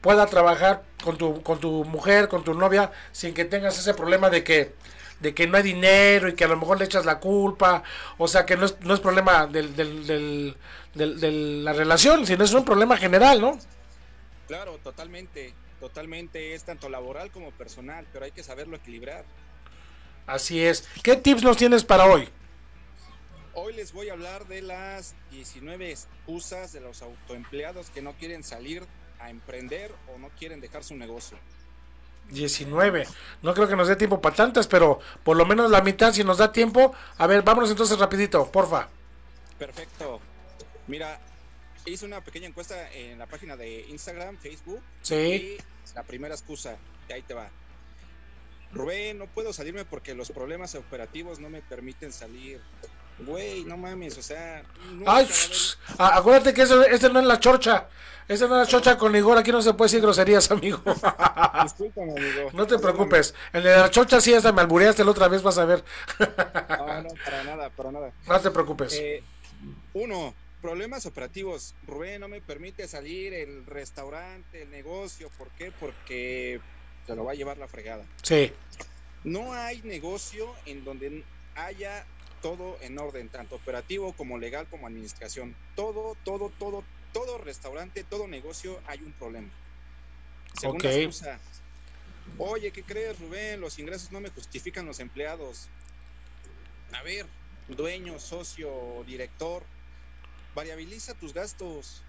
pueda 0.00 0.26
trabajar 0.26 0.82
con 1.04 1.16
tu, 1.18 1.42
con 1.42 1.58
tu 1.60 1.84
mujer, 1.84 2.28
con 2.28 2.42
tu 2.44 2.54
novia, 2.54 2.90
sin 3.12 3.34
que 3.34 3.44
tengas 3.44 3.78
ese 3.78 3.94
problema 3.94 4.30
de 4.30 4.42
que, 4.42 4.74
de 5.22 5.34
que 5.34 5.46
no 5.46 5.56
hay 5.56 5.62
dinero 5.62 6.28
y 6.28 6.34
que 6.34 6.44
a 6.44 6.48
lo 6.48 6.56
mejor 6.56 6.78
le 6.78 6.84
echas 6.86 7.04
la 7.06 7.20
culpa. 7.20 7.82
O 8.18 8.28
sea, 8.28 8.44
que 8.46 8.56
no 8.56 8.66
es, 8.66 8.80
no 8.80 8.94
es 8.94 9.00
problema 9.00 9.46
del, 9.46 9.74
del, 9.76 10.06
del, 10.06 10.56
del- 10.94 11.20
de 11.20 11.32
la 11.32 11.72
relación, 11.72 12.26
sino 12.26 12.44
es 12.44 12.52
un 12.52 12.64
problema 12.64 12.96
general, 12.96 13.40
¿no? 13.40 13.58
Claro, 14.46 14.78
totalmente, 14.78 15.56
totalmente, 15.80 16.54
es 16.54 16.64
tanto 16.64 16.88
laboral 16.88 17.30
como 17.32 17.56
personal, 17.56 18.08
pero 18.12 18.24
hay 18.24 18.32
que 18.32 18.44
saberlo 18.44 18.76
equilibrar. 18.76 19.26
Así 20.26 20.64
es. 20.64 20.88
¿Qué 21.02 21.16
tips 21.16 21.42
nos 21.44 21.56
tienes 21.56 21.84
para 21.84 22.06
hoy? 22.06 22.28
Hoy 23.52 23.74
les 23.74 23.92
voy 23.92 24.08
a 24.08 24.14
hablar 24.14 24.46
de 24.46 24.62
las 24.62 25.14
19 25.30 25.90
excusas 25.90 26.72
de 26.72 26.80
los 26.80 27.02
autoempleados 27.02 27.90
que 27.90 28.02
no 28.02 28.16
quieren 28.16 28.42
salir 28.42 28.88
a 29.18 29.30
emprender 29.30 29.98
o 30.06 30.18
no 30.18 30.30
quieren 30.30 30.60
dejar 30.60 30.84
su 30.84 30.96
negocio. 30.96 31.38
19. 32.32 33.06
No 33.42 33.54
creo 33.54 33.68
que 33.68 33.76
nos 33.76 33.88
dé 33.88 33.96
tiempo 33.96 34.20
para 34.20 34.34
tantas, 34.34 34.66
pero 34.66 35.00
por 35.22 35.36
lo 35.36 35.46
menos 35.46 35.70
la 35.70 35.82
mitad 35.82 36.12
si 36.12 36.24
nos 36.24 36.38
da 36.38 36.52
tiempo. 36.52 36.94
A 37.18 37.26
ver, 37.26 37.42
vámonos 37.42 37.70
entonces 37.70 37.98
rapidito, 37.98 38.50
porfa. 38.50 38.88
Perfecto. 39.58 40.20
Mira, 40.86 41.20
hice 41.86 42.04
una 42.04 42.20
pequeña 42.20 42.48
encuesta 42.48 42.90
en 42.92 43.18
la 43.18 43.26
página 43.26 43.56
de 43.56 43.86
Instagram, 43.88 44.36
Facebook, 44.38 44.80
Sí. 45.02 45.14
Y 45.14 45.58
la 45.94 46.02
primera 46.02 46.34
excusa, 46.34 46.76
y 47.08 47.12
ahí 47.12 47.22
te 47.22 47.34
va. 47.34 47.48
Rubén, 48.72 49.18
no 49.18 49.26
puedo 49.26 49.52
salirme 49.52 49.84
porque 49.84 50.14
los 50.14 50.30
problemas 50.30 50.74
operativos 50.74 51.38
no 51.38 51.50
me 51.50 51.60
permiten 51.60 52.12
salir. 52.12 52.60
Güey, 53.18 53.64
no 53.64 53.76
mames, 53.76 54.16
o 54.16 54.22
sea. 54.22 54.64
Ay, 55.06 55.28
va 55.98 56.06
a 56.06 56.08
haber- 56.08 56.12
shh, 56.12 56.14
a- 56.16 56.16
acuérdate 56.18 56.54
que 56.54 56.62
eso, 56.62 56.82
este 56.84 57.08
no 57.10 57.20
es 57.20 57.26
la 57.26 57.38
chorcha. 57.40 57.88
Este 58.28 58.46
no 58.48 58.60
es 58.60 58.66
la 58.66 58.70
chorcha 58.70 58.96
con 58.96 59.14
Igor. 59.16 59.36
Aquí 59.36 59.50
no 59.52 59.60
se 59.60 59.74
puede 59.74 59.88
decir 59.88 60.00
groserías, 60.00 60.50
amigo. 60.50 60.80
Discúlpame, 61.64 62.12
amigo. 62.12 62.50
No 62.52 62.66
te 62.66 62.78
preocupes. 62.78 63.34
El 63.52 63.64
de 63.64 63.76
la 63.76 63.90
chorcha 63.90 64.20
sí, 64.20 64.32
hasta 64.32 64.52
me 64.52 64.60
albureaste 64.60 65.04
la 65.04 65.10
otra 65.10 65.28
vez, 65.28 65.42
vas 65.42 65.58
a 65.58 65.64
ver. 65.64 65.84
No, 66.18 67.02
no, 67.02 67.08
para 67.24 67.44
nada, 67.44 67.70
para 67.70 67.90
nada. 67.92 68.12
No 68.26 68.40
te 68.40 68.50
preocupes. 68.50 68.92
Eh, 68.94 69.22
uno, 69.94 70.34
problemas 70.62 71.04
operativos. 71.04 71.74
Rubén 71.86 72.20
no 72.20 72.28
me 72.28 72.40
permite 72.40 72.86
salir 72.86 73.34
el 73.34 73.66
restaurante, 73.66 74.62
el 74.62 74.70
negocio. 74.70 75.28
¿Por 75.36 75.48
qué? 75.50 75.72
Porque 75.78 76.60
se 77.06 77.16
lo 77.16 77.24
va 77.24 77.32
a 77.32 77.34
llevar 77.34 77.58
la 77.58 77.66
fregada. 77.68 78.04
Sí. 78.22 78.52
No 79.24 79.52
hay 79.52 79.82
negocio 79.82 80.52
en 80.66 80.84
donde 80.84 81.24
haya 81.56 82.06
todo 82.42 82.76
en 82.82 82.98
orden, 82.98 83.30
tanto 83.30 83.56
operativo 83.56 84.12
como 84.14 84.36
legal 84.36 84.68
como 84.68 84.86
administración. 84.86 85.56
Todo, 85.74 86.16
todo, 86.24 86.50
todo, 86.58 86.84
todo 87.12 87.38
restaurante, 87.38 88.04
todo 88.04 88.28
negocio 88.28 88.82
hay 88.86 89.00
un 89.02 89.12
problema. 89.14 89.50
Ok. 90.64 90.84
excusa. 90.84 91.40
Oye, 92.38 92.70
¿qué 92.72 92.82
crees, 92.82 93.18
Rubén? 93.18 93.60
Los 93.60 93.78
ingresos 93.78 94.10
no 94.12 94.20
me 94.20 94.30
justifican 94.30 94.84
los 94.84 95.00
empleados. 95.00 95.70
A 96.92 97.02
ver, 97.02 97.26
dueño, 97.68 98.18
socio, 98.18 99.02
director, 99.06 99.64
variabiliza 100.54 101.14
tus 101.14 101.32
gastos. 101.32 102.04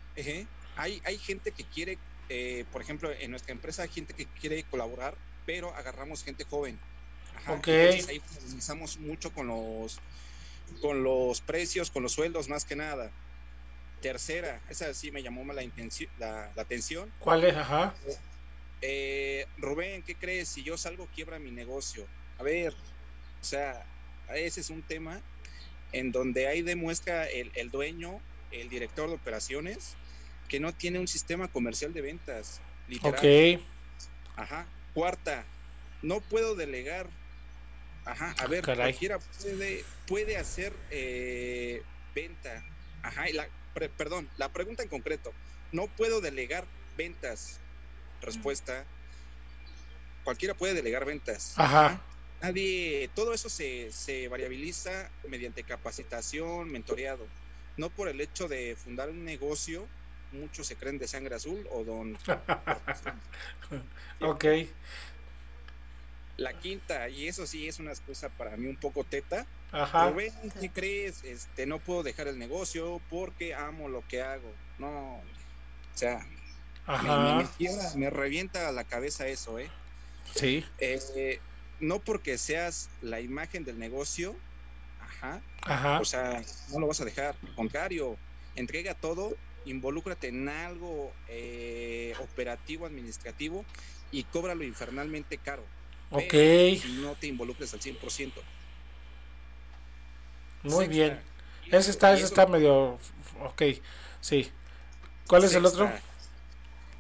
Hay, 0.75 1.01
hay 1.05 1.17
gente 1.17 1.51
que 1.51 1.63
quiere, 1.65 1.99
eh, 2.29 2.65
por 2.71 2.81
ejemplo, 2.81 3.11
en 3.11 3.31
nuestra 3.31 3.53
empresa 3.53 3.83
hay 3.83 3.89
gente 3.89 4.13
que 4.13 4.25
quiere 4.25 4.63
colaborar, 4.63 5.15
pero 5.45 5.73
agarramos 5.75 6.23
gente 6.23 6.43
joven. 6.43 6.79
Ajá, 7.35 7.53
Ok. 7.53 7.67
entonces 7.67 8.07
ahí 8.09 8.21
analizamos 8.39 8.97
mucho 8.99 9.31
con 9.31 9.47
los, 9.47 9.99
con 10.81 11.03
los 11.03 11.41
precios, 11.41 11.91
con 11.91 12.03
los 12.03 12.13
sueldos 12.13 12.49
más 12.49 12.65
que 12.65 12.75
nada. 12.75 13.11
Tercera, 14.01 14.61
esa 14.69 14.93
sí 14.93 15.11
me 15.11 15.23
llamó 15.23 15.45
la, 15.53 15.63
la, 16.19 16.51
la 16.55 16.61
atención. 16.61 17.11
¿Cuál 17.19 17.45
es? 17.45 17.55
Ajá. 17.55 17.95
Eh, 18.81 19.47
Rubén, 19.57 20.03
¿qué 20.03 20.15
crees? 20.15 20.49
Si 20.49 20.61
yo 20.61 20.77
salgo, 20.77 21.07
quiebra 21.15 21.39
mi 21.39 21.51
negocio. 21.51 22.05
A 22.37 22.43
ver, 22.43 22.73
o 22.73 23.43
sea, 23.43 23.85
ese 24.35 24.59
es 24.59 24.69
un 24.69 24.81
tema 24.81 25.21
en 25.93 26.11
donde 26.11 26.47
ahí 26.47 26.61
demuestra 26.61 27.29
el, 27.29 27.51
el 27.55 27.71
dueño, 27.71 28.19
el 28.51 28.67
director 28.67 29.07
de 29.07 29.15
operaciones, 29.15 29.95
que 30.49 30.59
no 30.59 30.73
tiene 30.73 30.99
un 30.99 31.07
sistema 31.07 31.47
comercial 31.47 31.93
de 31.93 32.01
ventas. 32.01 32.61
Literal. 32.89 33.13
Ok. 33.13 33.61
Ajá. 34.35 34.67
Cuarta, 34.93 35.45
no 36.01 36.19
puedo 36.19 36.55
delegar. 36.55 37.07
Ajá, 38.05 38.35
a 38.39 38.47
ver, 38.47 38.63
Caray. 38.63 38.91
cualquiera 38.91 39.19
puede, 39.19 39.85
puede 40.07 40.37
hacer 40.37 40.73
eh, 40.91 41.81
venta. 42.13 42.63
Ajá, 43.01 43.29
y 43.29 43.33
la, 43.33 43.47
pre- 43.73 43.89
perdón, 43.89 44.29
la 44.37 44.49
pregunta 44.49 44.83
en 44.83 44.89
concreto, 44.89 45.33
no 45.71 45.87
puedo 45.87 46.21
delegar 46.21 46.65
ventas. 46.97 47.59
Respuesta, 48.21 48.85
cualquiera 50.23 50.53
puede 50.53 50.73
delegar 50.73 51.05
ventas. 51.05 51.53
Ajá. 51.57 52.01
Nadie, 52.41 53.09
todo 53.15 53.33
eso 53.33 53.49
se, 53.49 53.91
se 53.91 54.27
variabiliza 54.27 55.09
mediante 55.27 55.63
capacitación, 55.63 56.69
mentoreado. 56.71 57.27
No 57.77 57.89
por 57.89 58.07
el 58.07 58.19
hecho 58.21 58.47
de 58.47 58.75
fundar 58.81 59.09
un 59.09 59.23
negocio, 59.25 59.87
muchos 60.31 60.67
se 60.67 60.75
creen 60.75 60.97
de 60.99 61.07
sangre 61.07 61.35
azul 61.35 61.65
o 61.71 61.83
don 61.83 62.17
Ok. 64.21 64.45
La 66.35 66.53
quinta, 66.55 67.09
y 67.09 67.27
eso 67.27 67.47
sí 67.47 67.67
es 67.67 67.79
una 67.79 67.91
excusa 67.91 68.29
para 68.31 68.57
mí 68.57 68.67
un 68.67 68.77
poco 68.79 69.05
teta. 69.05 69.47
Ajá. 69.71 70.11
Rubén, 70.11 70.33
¿qué 70.59 70.71
crees? 70.71 71.23
Este, 71.23 71.65
no 71.67 71.83
puedo 71.83 72.03
dejar 72.03 72.27
el 72.27 72.39
negocio 72.39 73.05
porque 73.07 73.53
amo 73.53 73.89
lo 73.89 74.03
que 74.05 74.21
hago. 74.21 74.61
No, 74.77 75.19
o 75.21 75.27
sea, 75.93 76.19
me, 76.97 77.17
me, 77.19 77.33
Ajá. 77.35 77.49
me 77.95 78.09
revienta 78.11 78.71
la 78.71 78.85
cabeza 78.85 79.27
eso, 79.27 79.59
¿eh? 79.59 79.75
Sí. 80.35 80.63
Eh, 80.77 80.99
eh, 81.17 81.39
No 81.79 82.03
porque 82.03 82.37
seas 82.37 82.95
la 83.01 83.19
imagen 83.21 83.63
del 83.65 83.77
negocio, 83.77 84.41
ajá, 84.99 85.45
Ajá. 85.65 85.99
o 85.99 86.05
sea, 86.05 86.41
no 86.69 86.79
lo 86.79 86.87
vas 86.87 87.01
a 87.01 87.05
dejar. 87.05 87.39
Al 87.41 87.55
contrario, 87.55 88.21
entrega 88.55 88.95
todo, 88.95 89.41
involúcrate 89.63 90.29
en 90.29 90.49
algo 90.49 91.17
eh, 91.27 92.15
operativo, 92.19 92.85
administrativo 92.85 93.67
y 94.11 94.29
cóbralo 94.29 94.63
infernalmente 94.65 95.39
caro. 95.41 95.71
Ok. 96.13 96.29
Pero 96.31 96.93
no 97.01 97.15
te 97.15 97.27
involucres 97.27 97.73
al 97.73 97.79
100%. 97.81 98.33
Muy 100.63 100.87
bien. 100.87 101.19
Ese 101.71 101.91
está, 101.91 102.13
ese 102.13 102.25
eso- 102.25 102.33
está 102.33 102.45
medio. 102.47 102.99
Ok. 103.41 103.61
Sí. 104.21 104.49
¿Cuál 105.27 105.43
es 105.43 105.53
el 105.55 105.65
otro? 105.65 105.91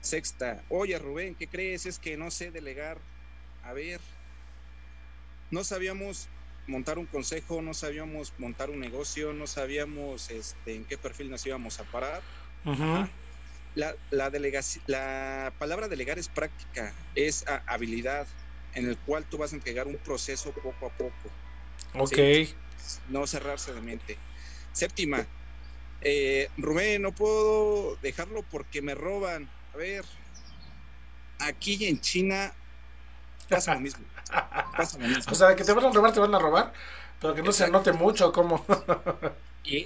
Sexta. 0.01 0.63
Oye, 0.69 0.97
Rubén, 0.99 1.35
¿qué 1.35 1.47
crees? 1.47 1.85
Es 1.85 1.99
que 1.99 2.17
no 2.17 2.31
sé 2.31 2.51
delegar. 2.51 2.97
A 3.63 3.71
ver, 3.71 4.01
no 5.51 5.63
sabíamos 5.63 6.27
montar 6.67 6.97
un 6.97 7.05
consejo, 7.05 7.61
no 7.61 7.73
sabíamos 7.73 8.33
montar 8.37 8.69
un 8.69 8.79
negocio, 8.79 9.31
no 9.33 9.47
sabíamos 9.47 10.29
este, 10.31 10.75
en 10.75 10.85
qué 10.85 10.97
perfil 10.97 11.29
nos 11.29 11.45
íbamos 11.45 11.79
a 11.79 11.83
parar. 11.85 12.21
La, 13.75 13.95
la, 14.11 14.29
la 14.87 15.53
palabra 15.57 15.87
delegar 15.87 16.19
es 16.19 16.27
práctica, 16.27 16.93
es 17.15 17.47
a- 17.47 17.63
habilidad 17.67 18.27
en 18.75 18.87
el 18.87 18.97
cual 18.97 19.25
tú 19.25 19.37
vas 19.37 19.53
a 19.53 19.55
entregar 19.55 19.87
un 19.87 19.97
proceso 19.97 20.51
poco 20.51 20.87
a 20.87 20.89
poco. 20.89 21.13
Ok. 21.95 22.17
no 23.09 23.27
cerrarse 23.27 23.73
de 23.73 23.81
mente. 23.81 24.17
Séptima, 24.71 25.25
eh, 26.01 26.49
Rubén, 26.57 27.01
no 27.01 27.11
puedo 27.11 27.95
dejarlo 27.97 28.43
porque 28.43 28.81
me 28.81 28.95
roban. 28.95 29.49
A 29.73 29.77
ver, 29.77 30.03
aquí 31.39 31.85
en 31.87 31.99
China 32.01 32.53
pasa 33.49 33.73
lo 33.75 33.81
mismo. 33.81 34.05
Pasa 34.77 34.97
lo 34.97 35.07
mismo. 35.07 35.31
O 35.31 35.35
sea, 35.35 35.55
que 35.55 35.63
te 35.63 35.73
van 35.73 35.85
a 35.85 35.91
robar, 35.91 36.13
te 36.13 36.19
van 36.19 36.33
a 36.33 36.39
robar. 36.39 36.73
Pero 37.19 37.35
que 37.35 37.43
no 37.43 37.51
se 37.51 37.69
note 37.69 37.91
mucho 37.91 38.31
como. 38.31 38.65
Y, 39.65 39.85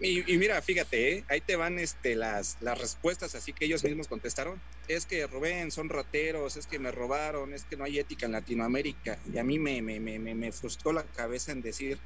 y 0.00 0.36
mira, 0.36 0.60
fíjate, 0.60 1.12
¿eh? 1.12 1.24
ahí 1.28 1.40
te 1.40 1.54
van 1.54 1.78
este, 1.78 2.16
las, 2.16 2.56
las 2.60 2.76
respuestas, 2.76 3.36
así 3.36 3.52
que 3.52 3.66
ellos 3.66 3.84
mismos 3.84 4.08
contestaron. 4.08 4.60
Es 4.88 5.06
que 5.06 5.26
Rubén, 5.28 5.70
son 5.70 5.88
rateros, 5.88 6.56
es 6.56 6.66
que 6.66 6.80
me 6.80 6.90
robaron, 6.90 7.54
es 7.54 7.64
que 7.64 7.76
no 7.76 7.84
hay 7.84 8.00
ética 8.00 8.26
en 8.26 8.32
Latinoamérica. 8.32 9.18
Y 9.32 9.38
a 9.38 9.44
mí 9.44 9.60
me, 9.60 9.80
me, 9.80 10.00
me, 10.00 10.18
me, 10.18 10.34
me 10.34 10.50
frustró 10.50 10.92
la 10.92 11.04
cabeza 11.04 11.52
en 11.52 11.62
decir, 11.62 11.98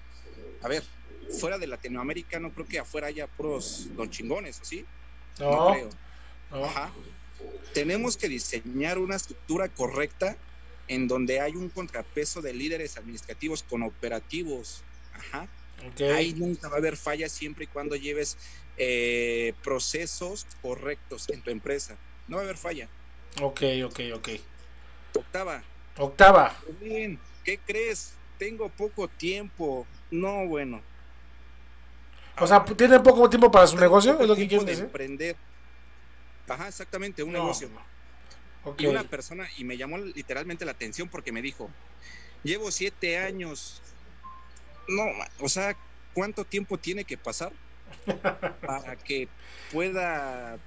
a 0.61 0.69
ver, 0.69 0.83
fuera 1.41 1.59
de 1.59 1.67
Latinoamérica 1.67 2.39
no 2.39 2.53
creo 2.53 2.67
que 2.67 2.79
afuera 2.79 3.07
haya 3.07 3.27
puros 3.27 3.89
don 3.97 4.11
chingones, 4.11 4.61
¿o 4.61 4.65
¿sí? 4.65 4.85
No. 5.39 5.73
creo. 5.73 5.91
no. 6.51 6.65
Ajá. 6.65 6.93
Tenemos 7.73 8.17
que 8.17 8.29
diseñar 8.29 8.99
una 8.99 9.17
estructura 9.17 9.69
correcta 9.69 10.37
en 10.89 11.09
donde 11.09 11.41
hay 11.41 11.53
un 11.53 11.69
contrapeso 11.69 12.41
de 12.41 12.55
líderes 12.55 12.97
administrativos 12.97 13.63
con 13.63 13.83
operativos. 13.83 14.83
Ajá. 15.13 15.49
Ahí 16.15 16.33
nunca 16.35 16.69
va 16.69 16.77
a 16.77 16.79
haber 16.79 16.97
fallas 16.97 17.33
siempre 17.33 17.65
y 17.65 17.67
cuando 17.69 17.97
lleves 17.97 18.37
eh, 18.79 19.53
procesos 19.63 20.47
correctos 20.63 21.29
en 21.29 21.43
tu 21.43 21.51
empresa. 21.51 21.97
No 22.29 22.37
va 22.37 22.43
a 22.43 22.45
haber 22.45 22.57
falla. 22.57 22.89
Ok, 23.43 23.63
ok, 23.85 24.01
ok. 24.15 24.29
Octava, 25.15 25.63
Octava. 25.97 26.57
Rubén, 26.67 27.19
¿qué 27.45 27.59
crees? 27.59 28.15
Tengo 28.39 28.69
poco 28.69 29.09
tiempo. 29.09 29.87
No, 30.11 30.47
bueno. 30.47 30.83
O 32.39 32.47
sea, 32.47 32.65
¿tiene 32.65 33.01
poco 33.01 33.29
tiempo 33.31 33.51
para 33.51 33.67
su 33.67 33.77
negocio? 33.77 34.21
¿Es 34.21 34.29
lo 34.29 34.37
que 34.37 34.47
quieres 34.47 34.67
de 34.67 34.73
decir? 34.73 34.85
emprender. 34.85 35.37
Ajá, 36.49 36.69
exactamente, 36.69 37.23
un 37.23 37.33
No. 37.33 37.39
negocio. 37.41 37.71
Ok. 38.65 38.81
Y 38.83 38.87
una 38.87 39.05
persona, 39.05 39.49
y 39.57 39.65
me 39.65 39.77
llamó 39.77 39.97
literalmente 39.99 40.65
la 40.65 40.73
atención 40.73 41.09
porque 41.09 41.33
me 41.33 41.41
dijo, 41.41 41.71
llevo 42.43 42.71
siete 42.71 43.17
años. 43.19 43.83
No, 44.89 45.05
o 45.41 45.49
sea, 45.49 45.77
¿cuánto 46.15 46.45
tiempo 46.45 46.79
tiene 46.79 47.05
que 47.05 47.17
pasar 47.17 47.53
para 48.67 48.97
que 48.97 49.29
pueda, 49.73 50.59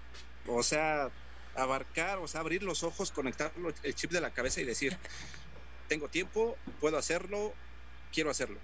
o 0.47 0.63
sea, 0.63 1.09
abarcar, 1.55 2.19
o 2.19 2.27
sea, 2.27 2.41
abrir 2.41 2.63
los 2.63 2.83
ojos, 2.83 3.11
conectar 3.11 3.51
el 3.83 3.95
chip 3.95 4.11
de 4.11 4.21
la 4.21 4.31
cabeza 4.31 4.61
y 4.61 4.65
decir, 4.65 4.97
tengo 5.87 6.07
tiempo, 6.07 6.57
puedo 6.79 6.97
hacerlo, 6.97 7.53
quiero 8.13 8.29
hacerlo. 8.29 8.59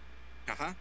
Ajá. 0.47 0.75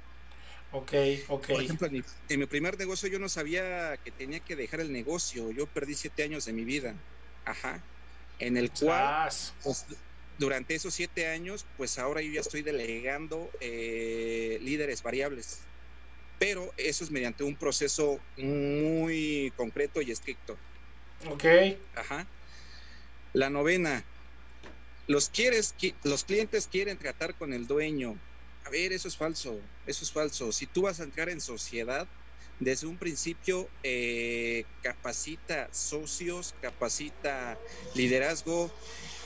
Ok, 0.72 0.92
ok. 1.28 1.46
Por 1.48 1.62
ejemplo, 1.62 1.86
en 1.86 1.92
mi, 1.92 2.02
en 2.28 2.40
mi 2.40 2.46
primer 2.46 2.76
negocio 2.78 3.08
yo 3.08 3.18
no 3.18 3.28
sabía 3.28 3.96
que 3.98 4.10
tenía 4.10 4.40
que 4.40 4.56
dejar 4.56 4.80
el 4.80 4.92
negocio. 4.92 5.52
Yo 5.52 5.66
perdí 5.66 5.94
siete 5.94 6.24
años 6.24 6.44
de 6.46 6.52
mi 6.52 6.64
vida. 6.64 6.94
Ajá. 7.44 7.80
En 8.40 8.56
el 8.56 8.72
cual 8.72 9.30
pues, 9.62 9.86
durante 10.38 10.74
esos 10.74 10.94
siete 10.94 11.26
años, 11.26 11.68
pues 11.76 11.98
ahora 11.98 12.22
yo 12.22 12.30
ya 12.32 12.40
estoy 12.40 12.62
delegando 12.62 13.52
eh, 13.60 14.58
líderes 14.60 15.02
variables. 15.02 15.68
Pero 16.38 16.74
eso 16.76 17.04
es 17.04 17.10
mediante 17.10 17.44
un 17.44 17.56
proceso 17.56 18.26
muy 18.36 19.52
concreto 19.56 20.02
y 20.02 20.10
estricto. 20.10 20.60
Ok. 21.28 21.44
Ajá. 21.94 22.30
La 23.32 23.50
novena. 23.50 24.08
Los, 25.06 25.28
quieres, 25.28 25.76
qui- 25.76 25.98
los 26.04 26.24
clientes 26.24 26.66
quieren 26.66 26.98
tratar 26.98 27.36
con 27.36 27.52
el 27.52 27.66
dueño. 27.66 28.22
A 28.64 28.70
ver, 28.70 28.92
eso 28.92 29.08
es 29.08 29.16
falso. 29.16 29.70
Eso 29.84 30.04
es 30.04 30.12
falso. 30.12 30.50
Si 30.52 30.66
tú 30.66 30.82
vas 30.82 31.00
a 31.00 31.04
entrar 31.04 31.28
en 31.28 31.40
sociedad, 31.40 32.08
desde 32.58 32.86
un 32.86 32.98
principio 32.98 33.72
eh, 33.82 34.66
capacita 34.80 35.68
socios, 35.72 36.54
capacita 36.60 37.60
liderazgo, 37.94 38.72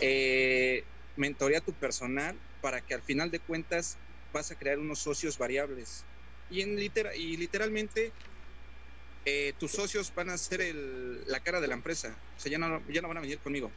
eh, 0.00 0.88
mentorea 1.18 1.58
a 1.58 1.62
tu 1.62 1.72
personal 1.74 2.36
para 2.62 2.80
que 2.80 2.94
al 2.94 3.02
final 3.02 3.30
de 3.30 3.40
cuentas 3.40 3.96
vas 4.32 4.50
a 4.50 4.54
crear 4.54 4.78
unos 4.78 4.98
socios 5.00 5.36
variables. 5.38 6.04
Y, 6.50 6.62
en 6.62 6.76
litera- 6.76 7.14
y 7.14 7.36
literalmente 7.36 8.12
eh, 9.24 9.52
tus 9.58 9.72
socios 9.72 10.12
van 10.14 10.30
a 10.30 10.38
ser 10.38 10.60
el, 10.62 11.22
la 11.26 11.40
cara 11.40 11.60
de 11.60 11.68
la 11.68 11.74
empresa. 11.74 12.16
O 12.36 12.40
sea, 12.40 12.50
ya 12.50 12.58
no, 12.58 12.80
ya 12.88 13.02
no 13.02 13.08
van 13.08 13.18
a 13.18 13.20
venir 13.20 13.38
conmigo. 13.38 13.70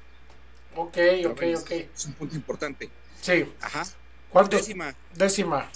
Ok, 0.75 0.93
Pero 0.93 1.31
ok, 1.31 1.37
bueno, 1.41 1.59
ok. 1.59 1.71
Es 1.71 2.05
un 2.05 2.13
punto 2.13 2.35
importante. 2.35 2.89
Sí. 3.21 3.51
Ajá. 3.59 3.85
¿Cuántos? 4.29 4.61
Décima. 4.61 4.95
Décima. 5.13 5.69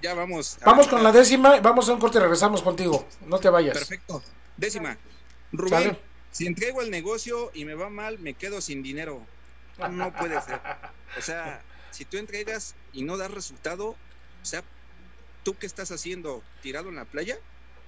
Ya 0.00 0.14
vamos. 0.14 0.56
Vamos 0.64 0.88
con 0.88 1.02
la 1.02 1.12
décima, 1.12 1.60
vamos 1.60 1.86
a 1.90 1.92
un 1.92 2.00
corte 2.00 2.16
y 2.16 2.20
regresamos 2.22 2.62
contigo. 2.62 3.06
No 3.26 3.38
te 3.38 3.50
vayas. 3.50 3.76
Perfecto. 3.76 4.22
Décima. 4.56 4.96
Rubén, 5.52 5.70
¿Sale? 5.82 5.98
si 6.30 6.46
entrego 6.46 6.80
el 6.80 6.90
negocio 6.90 7.50
y 7.52 7.66
me 7.66 7.74
va 7.74 7.90
mal, 7.90 8.18
me 8.18 8.32
quedo 8.32 8.62
sin 8.62 8.82
dinero. 8.82 9.26
No 9.78 10.12
puede 10.14 10.40
ser. 10.40 10.62
O 11.16 11.20
sea, 11.22 11.66
si 11.90 12.04
tú 12.04 12.18
entregas 12.18 12.76
y 12.92 13.02
no 13.02 13.16
das 13.16 13.30
resultado, 13.30 13.88
o 13.90 14.44
sea, 14.44 14.64
¿tú 15.42 15.58
qué 15.58 15.66
estás 15.66 15.90
haciendo? 15.90 16.48
¿Tirado 16.60 16.88
en 16.88 16.96
la 16.96 17.04
playa? 17.06 17.42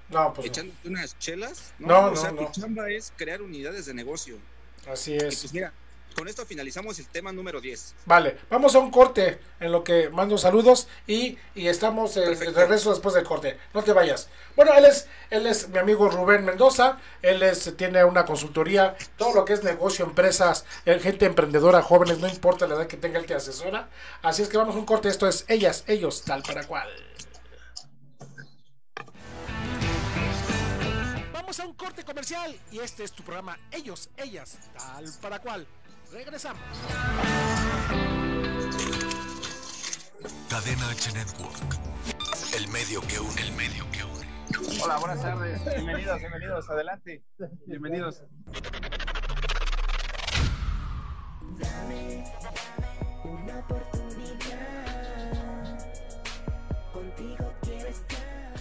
No, 0.09 0.33
pues 0.35 0.47
no. 0.51 0.53
¿Echándote 0.53 0.89
unas 0.89 1.19
chelas? 1.19 1.75
No, 1.79 2.09
o 2.09 2.15
no, 2.15 2.17
sea, 2.17 2.33
no. 2.33 2.37
tu 2.37 2.49
chamba 2.49 2.91
es 2.91 3.13
crear 3.17 3.43
unidades 3.43 3.87
de 3.87 3.95
negocio. 3.95 4.47
así 4.87 5.17
Y 5.29 5.37
es. 5.37 5.39
pues 5.41 5.53
mira, 5.53 5.77
con 6.15 6.29
esto 6.29 6.45
finalizamos 6.47 6.99
el 6.99 7.07
tema 7.07 7.33
número 7.33 7.61
10. 7.61 7.95
Vale, 8.07 8.39
vamos 8.51 8.75
a 8.75 8.79
un 8.79 8.91
corte 8.91 9.39
en 9.61 9.73
lo 9.73 9.85
que 9.85 10.11
mando 10.11 10.39
saludos 10.39 10.89
y, 11.07 11.39
y 11.55 11.69
estamos 11.69 12.15
de 12.15 12.35
regreso 12.35 12.91
después 12.91 13.15
del 13.15 13.25
corte. 13.25 13.59
No 13.75 13.83
te 13.83 13.93
vayas. 13.93 14.29
Bueno, 14.57 14.73
él 14.75 14.85
es, 14.85 15.09
él 15.31 15.47
es 15.47 15.69
mi 15.69 15.79
amigo 15.79 16.09
Rubén 16.09 16.45
Mendoza. 16.45 16.99
Él 17.23 17.43
es, 17.43 17.77
tiene 17.77 18.05
una 18.05 18.25
consultoría, 18.25 18.97
todo 19.17 19.35
lo 19.35 19.45
que 19.45 19.55
es 19.55 19.65
negocio, 19.65 20.05
empresas, 20.05 20.65
eh, 20.85 20.99
gente 20.99 21.27
emprendedora, 21.27 21.83
jóvenes, 21.83 22.19
no 22.19 22.29
importa 22.29 22.67
la 22.67 22.75
edad 22.75 22.87
que 22.87 22.97
tenga, 22.97 23.19
él 23.19 23.27
te 23.27 23.35
asesora. 23.35 23.89
Así 24.23 24.43
es 24.43 24.49
que 24.49 24.59
vamos 24.59 24.75
a 24.75 24.79
un 24.79 24.87
corte. 24.87 25.09
Esto 25.09 25.29
es 25.29 25.45
ellas, 25.49 25.85
ellos, 25.87 26.23
tal 26.23 26.43
para 26.43 26.65
cual. 26.65 26.89
Vamos 31.33 31.59
a 31.61 31.67
un 31.67 31.75
corte 31.75 32.05
comercial 32.05 32.59
y 32.71 32.79
este 32.79 33.05
es 33.05 33.13
tu 33.13 33.23
programa 33.23 33.59
Ellos, 33.71 34.09
ellas, 34.17 34.59
tal 34.75 35.05
para 35.21 35.41
cual. 35.41 35.67
Regresamos. 36.13 36.61
Cadena 40.51 40.91
H 40.91 41.13
Network. 41.13 41.57
El 42.55 42.69
medio 42.69 43.01
que 43.01 43.19
une, 43.19 43.41
el 43.41 43.53
medio 43.53 43.91
que 43.91 44.05
une. 44.05 44.83
Hola, 44.83 44.99
buenas 44.99 45.23
tardes. 45.23 45.65
Bienvenidos, 45.65 46.19
bienvenidos. 46.19 46.69
Adelante. 46.69 47.25
Bienvenidos. 47.67 48.23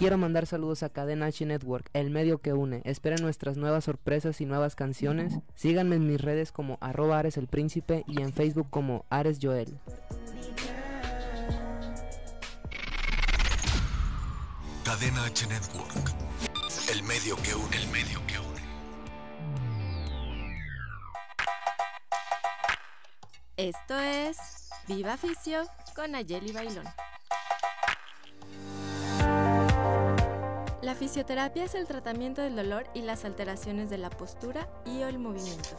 Quiero 0.02 0.18
mandar 0.18 0.46
saludos 0.48 0.82
a 0.82 0.88
Cadena 0.88 1.26
H 1.26 1.46
Network, 1.46 1.88
el 1.92 2.10
medio 2.10 2.38
que 2.38 2.52
une. 2.52 2.82
Esperen 2.82 3.22
nuestras 3.22 3.56
nuevas 3.56 3.84
sorpresas 3.84 4.40
y 4.40 4.46
nuevas 4.46 4.74
canciones. 4.74 5.38
Síganme 5.54 5.94
en 5.94 6.08
mis 6.08 6.20
redes 6.20 6.50
como 6.50 6.76
arroba 6.80 7.20
Ares 7.20 7.36
el 7.36 7.46
Príncipe 7.46 8.02
y 8.08 8.20
en 8.20 8.32
Facebook 8.32 8.66
como 8.68 9.06
Ares 9.10 9.38
Joel. 9.40 9.78
Cadena 14.84 15.24
H 15.24 15.46
Network. 15.46 16.12
El 16.90 17.04
medio 17.04 17.36
que 17.36 17.54
une, 17.54 17.76
el 17.76 17.86
medio 17.92 18.26
que 18.26 18.40
une. 18.40 18.62
Esto 23.56 23.96
es 24.00 24.68
Viva 24.88 25.16
Ficio 25.16 25.62
con 25.94 26.16
Ayeli 26.16 26.50
Bailón. 26.50 26.86
La 30.82 30.96
fisioterapia 30.96 31.62
es 31.62 31.76
el 31.76 31.86
tratamiento 31.86 32.42
del 32.42 32.56
dolor 32.56 32.86
y 32.92 33.02
las 33.02 33.24
alteraciones 33.24 33.88
de 33.88 33.98
la 33.98 34.10
postura 34.10 34.68
y 34.84 35.04
o 35.04 35.08
el 35.08 35.20
movimiento 35.20 35.76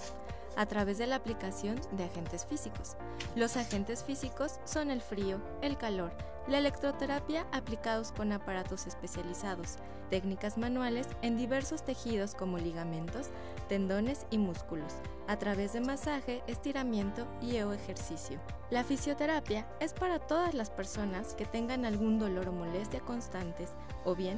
a 0.55 0.65
través 0.65 0.97
de 0.97 1.07
la 1.07 1.17
aplicación 1.17 1.81
de 1.91 2.05
agentes 2.05 2.45
físicos. 2.45 2.95
Los 3.35 3.57
agentes 3.57 4.03
físicos 4.03 4.59
son 4.63 4.91
el 4.91 5.01
frío, 5.01 5.41
el 5.61 5.77
calor, 5.77 6.13
la 6.47 6.59
electroterapia 6.59 7.47
aplicados 7.51 8.11
con 8.11 8.31
aparatos 8.31 8.87
especializados, 8.87 9.77
técnicas 10.09 10.57
manuales 10.57 11.07
en 11.21 11.37
diversos 11.37 11.83
tejidos 11.83 12.35
como 12.35 12.57
ligamentos, 12.57 13.29
tendones 13.67 14.25
y 14.29 14.37
músculos, 14.37 14.93
a 15.27 15.37
través 15.37 15.73
de 15.73 15.81
masaje, 15.81 16.43
estiramiento 16.47 17.27
y 17.41 17.59
o 17.61 17.73
ejercicio. 17.73 18.39
La 18.69 18.83
fisioterapia 18.83 19.67
es 19.79 19.93
para 19.93 20.19
todas 20.19 20.53
las 20.53 20.69
personas 20.69 21.33
que 21.33 21.45
tengan 21.45 21.83
algún 21.85 22.19
dolor 22.19 22.49
o 22.49 22.53
molestia 22.53 22.99
constantes 22.99 23.71
o 24.05 24.15
bien 24.15 24.37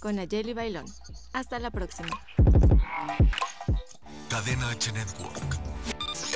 con 0.00 0.18
Ayeli 0.18 0.52
Bailón. 0.52 0.86
Hasta 1.32 1.58
la 1.58 1.70
próxima. 1.70 2.08
Cadena 4.28 4.70
H 4.70 4.92
Network. 4.92 5.58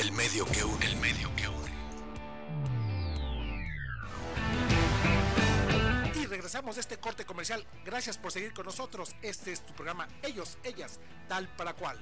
El 0.00 0.12
medio 0.12 0.46
que 0.46 0.64
une, 0.64 0.86
el 0.86 0.96
medio 0.96 1.34
que 1.36 1.48
une. 1.48 1.70
Y 6.14 6.26
regresamos 6.26 6.76
de 6.76 6.80
este 6.80 6.98
corte 6.98 7.24
comercial. 7.24 7.66
Gracias 7.84 8.16
por 8.18 8.32
seguir 8.32 8.52
con 8.54 8.66
nosotros. 8.66 9.14
Este 9.22 9.52
es 9.52 9.64
tu 9.64 9.74
programa 9.74 10.08
Ellos, 10.22 10.58
Ellas, 10.64 11.00
tal 11.28 11.48
para 11.56 11.74
cual. 11.74 11.98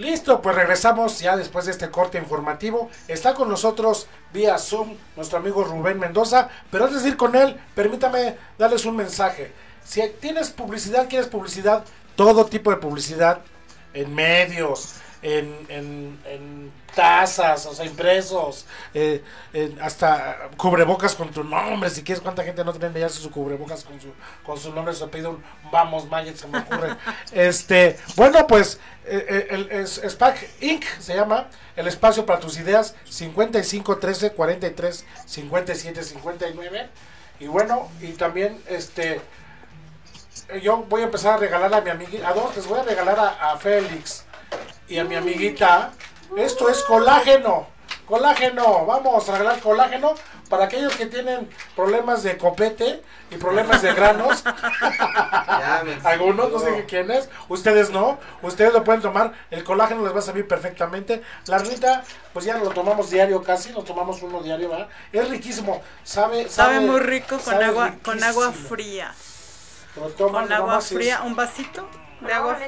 Listo, 0.00 0.40
pues 0.40 0.56
regresamos 0.56 1.20
ya 1.20 1.36
después 1.36 1.66
de 1.66 1.72
este 1.72 1.90
corte 1.90 2.16
informativo. 2.16 2.88
Está 3.06 3.34
con 3.34 3.50
nosotros 3.50 4.06
vía 4.32 4.56
Zoom 4.56 4.96
nuestro 5.14 5.38
amigo 5.38 5.62
Rubén 5.62 5.98
Mendoza. 5.98 6.48
Pero 6.70 6.86
antes 6.86 7.02
de 7.02 7.10
ir 7.10 7.18
con 7.18 7.36
él, 7.36 7.60
permítame 7.74 8.36
darles 8.56 8.86
un 8.86 8.96
mensaje. 8.96 9.52
Si 9.84 10.00
tienes 10.18 10.48
publicidad, 10.52 11.06
quieres 11.06 11.28
publicidad, 11.28 11.84
todo 12.16 12.46
tipo 12.46 12.70
de 12.70 12.78
publicidad 12.78 13.42
en 13.92 14.14
medios, 14.14 14.94
en, 15.20 15.54
en, 15.68 16.18
en 16.24 16.72
tazas, 16.94 17.66
o 17.66 17.74
sea, 17.74 17.84
impresos, 17.86 18.66
eh, 18.94 19.22
en- 19.52 19.80
hasta 19.80 20.50
cubrebocas 20.56 21.14
con 21.14 21.30
tu 21.30 21.44
nombre. 21.44 21.90
Si 21.90 22.02
quieres, 22.02 22.22
cuánta 22.22 22.42
gente 22.44 22.64
no 22.64 22.72
tiene 22.72 23.00
ya 23.00 23.08
su 23.08 23.30
cubrebocas 23.30 23.84
con 23.84 24.00
su, 24.00 24.12
con 24.44 24.58
su 24.58 24.72
nombre, 24.72 24.94
se 24.94 25.06
pide 25.08 25.28
un 25.28 25.42
vamos, 25.70 26.08
Mayet, 26.08 26.36
se 26.36 26.46
me 26.48 26.58
ocurre. 26.58 26.96
este, 27.32 27.98
bueno, 28.16 28.46
pues 28.46 28.80
eh, 29.04 29.46
eh, 29.50 29.68
el, 29.70 29.86
SPAC 29.88 30.48
Inc. 30.60 30.84
se 30.98 31.14
llama 31.14 31.48
el 31.76 31.86
espacio 31.88 32.26
para 32.26 32.40
tus 32.40 32.58
ideas 32.58 32.94
55 33.08 33.98
13 33.98 34.32
43 34.32 35.04
57 35.26 36.02
59. 36.02 36.88
Y 37.40 37.46
bueno, 37.46 37.88
y 38.00 38.12
también 38.12 38.62
este 38.68 39.20
eh, 40.48 40.60
yo 40.62 40.78
voy 40.88 41.02
a 41.02 41.04
empezar 41.04 41.34
a 41.34 41.36
regalar 41.38 41.72
a 41.74 41.80
mi 41.80 41.90
amiguita, 41.90 42.28
a 42.28 42.34
dos, 42.34 42.54
les 42.56 42.66
voy 42.66 42.80
a 42.80 42.82
regalar 42.82 43.18
a, 43.18 43.52
a 43.52 43.56
Félix 43.58 44.24
y 44.88 44.98
a 44.98 45.04
mi 45.04 45.14
amiguita. 45.14 45.92
Esto 46.36 46.68
es 46.68 46.82
colágeno, 46.84 47.66
colágeno, 48.06 48.86
vamos 48.86 49.28
a 49.28 49.32
regalar 49.32 49.60
colágeno 49.60 50.14
para 50.48 50.64
aquellos 50.64 50.94
que 50.96 51.06
tienen 51.06 51.48
problemas 51.76 52.22
de 52.22 52.36
copete 52.36 53.02
y 53.30 53.36
problemas 53.36 53.82
de 53.82 53.92
granos. 53.94 54.42
Algunos, 56.04 56.50
no 56.50 56.58
sé 56.58 56.84
quién 56.88 57.10
es, 57.10 57.28
ustedes 57.48 57.90
no, 57.90 58.18
ustedes 58.42 58.72
lo 58.72 58.84
pueden 58.84 59.00
tomar, 59.00 59.32
el 59.50 59.64
colágeno 59.64 60.04
les 60.04 60.14
va 60.14 60.20
a 60.20 60.22
servir 60.22 60.46
perfectamente. 60.46 61.22
La 61.46 61.58
rita, 61.58 62.04
pues 62.32 62.44
ya 62.44 62.56
lo 62.58 62.70
tomamos 62.70 63.10
diario 63.10 63.42
casi, 63.42 63.72
lo 63.72 63.82
tomamos 63.82 64.22
uno 64.22 64.42
diario, 64.42 64.70
¿verdad? 64.70 64.88
Es 65.12 65.28
riquísimo, 65.28 65.82
sabe, 66.04 66.48
Sabe 66.48 66.80
muy 66.80 67.00
rico 67.00 67.36
con 67.36 67.40
sabe 67.40 67.64
agua, 67.66 67.94
con 68.02 68.22
agua 68.22 68.52
fría. 68.52 69.14
Lo 69.96 70.08
toman 70.10 70.44
Con 70.44 70.52
agua 70.52 70.78
es- 70.78 70.88
fría, 70.88 71.22
un 71.22 71.34
vasito 71.34 71.88
de 72.20 72.32
¿Agua? 72.32 72.58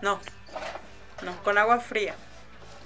No, 0.00 0.20
no, 1.22 1.42
con 1.42 1.56
agua 1.58 1.78
fría. 1.78 2.14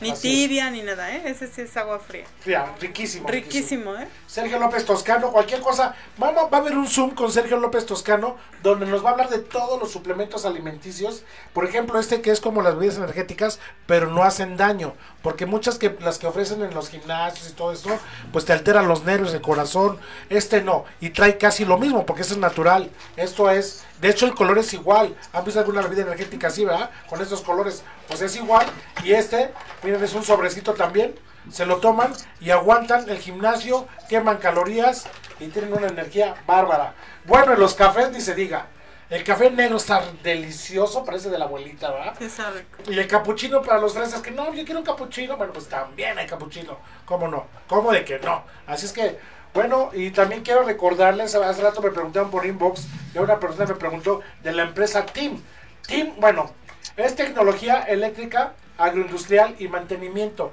Ni 0.00 0.10
Así 0.10 0.22
tibia 0.22 0.70
ni 0.70 0.82
nada, 0.82 1.14
¿eh? 1.14 1.22
Ese 1.26 1.46
sí 1.46 1.60
es 1.62 1.76
agua 1.76 1.98
fría. 1.98 2.24
Fría, 2.40 2.74
riquísimo. 2.80 3.28
Riquísimo, 3.28 3.94
¿eh? 3.96 4.08
Sergio 4.26 4.58
López 4.58 4.84
Toscano, 4.86 5.30
cualquier 5.30 5.60
cosa. 5.60 5.94
Vamos, 6.16 6.44
va 6.52 6.58
a 6.58 6.60
haber 6.60 6.76
un 6.76 6.88
Zoom 6.88 7.10
con 7.10 7.30
Sergio 7.30 7.58
López 7.58 7.84
Toscano 7.84 8.36
donde 8.62 8.86
nos 8.86 9.04
va 9.04 9.10
a 9.10 9.12
hablar 9.12 9.28
de 9.28 9.38
todos 9.38 9.78
los 9.78 9.90
suplementos 9.90 10.46
alimenticios. 10.46 11.24
Por 11.52 11.64
ejemplo, 11.64 11.98
este 11.98 12.22
que 12.22 12.30
es 12.30 12.40
como 12.40 12.62
las 12.62 12.74
bebidas 12.74 12.96
energéticas, 12.96 13.58
pero 13.86 14.08
no 14.10 14.22
hacen 14.22 14.56
daño. 14.56 14.94
Porque 15.22 15.44
muchas 15.44 15.78
que 15.78 15.96
las 16.00 16.18
que 16.18 16.26
ofrecen 16.26 16.62
en 16.62 16.72
los 16.72 16.88
gimnasios 16.88 17.50
y 17.50 17.52
todo 17.52 17.72
eso, 17.72 17.90
pues 18.32 18.44
te 18.44 18.52
alteran 18.52 18.88
los 18.88 19.04
nervios, 19.04 19.34
el 19.34 19.42
corazón. 19.42 19.98
Este 20.30 20.62
no. 20.62 20.84
Y 21.00 21.10
trae 21.10 21.36
casi 21.36 21.64
lo 21.64 21.76
mismo, 21.78 22.06
porque 22.06 22.22
este 22.22 22.34
es 22.34 22.40
natural. 22.40 22.90
Esto 23.16 23.50
es. 23.50 23.84
De 24.00 24.08
hecho, 24.08 24.26
el 24.26 24.34
color 24.34 24.58
es 24.58 24.72
igual. 24.72 25.14
¿Han 25.32 25.44
visto 25.44 25.60
alguna 25.60 25.82
bebida 25.82 26.02
energética 26.02 26.48
así, 26.48 26.64
verdad? 26.64 26.90
Con 27.08 27.20
estos 27.20 27.42
colores. 27.42 27.82
Pues 28.08 28.22
es 28.22 28.34
igual. 28.36 28.66
Y 29.04 29.12
este, 29.12 29.52
miren, 29.82 30.02
es 30.02 30.14
un 30.14 30.24
sobrecito 30.24 30.74
también 30.74 31.14
se 31.50 31.66
lo 31.66 31.78
toman 31.78 32.12
y 32.40 32.50
aguantan 32.50 33.08
el 33.08 33.18
gimnasio, 33.18 33.88
queman 34.08 34.38
calorías 34.38 35.06
y 35.38 35.48
tienen 35.48 35.72
una 35.72 35.88
energía 35.88 36.34
bárbara. 36.46 36.94
Bueno, 37.24 37.54
en 37.54 37.60
los 37.60 37.74
cafés 37.74 38.10
ni 38.12 38.20
se 38.20 38.34
diga. 38.34 38.66
El 39.08 39.24
café 39.24 39.50
negro 39.50 39.76
está 39.76 40.04
delicioso, 40.22 41.04
parece 41.04 41.30
de 41.30 41.38
la 41.38 41.46
abuelita, 41.46 41.90
¿verdad? 41.90 42.14
Sabe. 42.28 42.64
Y 42.86 42.96
el 42.96 43.08
capuchino 43.08 43.60
para 43.60 43.80
los 43.80 43.92
fresas, 43.92 44.22
que 44.22 44.30
no, 44.30 44.54
yo 44.54 44.64
quiero 44.64 44.78
un 44.78 44.86
capuchino, 44.86 45.36
bueno, 45.36 45.52
pues 45.52 45.68
también 45.68 46.16
hay 46.16 46.28
capuchino. 46.28 46.78
¿Cómo 47.06 47.26
no? 47.26 47.46
¿Cómo 47.66 47.90
de 47.90 48.04
que 48.04 48.20
no? 48.20 48.44
Así 48.68 48.86
es 48.86 48.92
que, 48.92 49.18
bueno, 49.54 49.90
y 49.92 50.10
también 50.10 50.42
quiero 50.42 50.62
recordarles, 50.62 51.34
hace 51.34 51.62
rato 51.62 51.80
me 51.80 51.90
preguntaron 51.90 52.30
por 52.30 52.46
inbox, 52.46 52.86
y 53.14 53.18
una 53.18 53.38
persona 53.40 53.66
me 53.66 53.74
preguntó 53.74 54.20
de 54.42 54.52
la 54.52 54.62
empresa 54.62 55.06
Team. 55.06 55.40
Team, 55.86 56.12
bueno, 56.18 56.52
es 56.96 57.16
tecnología 57.16 57.82
eléctrica, 57.82 58.54
agroindustrial 58.78 59.56
y 59.58 59.68
mantenimiento 59.68 60.52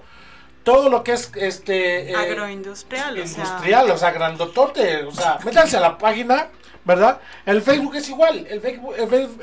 todo 0.67 0.89
lo 0.89 1.01
que 1.01 1.13
es 1.13 1.31
este 1.35 2.11
eh, 2.11 2.13
agroindustrial, 2.13 3.17
industrial, 3.17 3.89
o 3.89 3.97
sea, 3.97 4.11
grandotote, 4.11 5.03
o 5.03 5.11
sea, 5.13 5.39
métanse 5.45 5.77
a 5.77 5.79
la 5.79 5.97
página, 5.97 6.49
¿verdad? 6.83 7.21
El 7.45 7.61
Facebook 7.61 7.95
es 7.95 8.09
igual, 8.09 8.45
el 8.49 8.59
Facebook, 8.59 8.93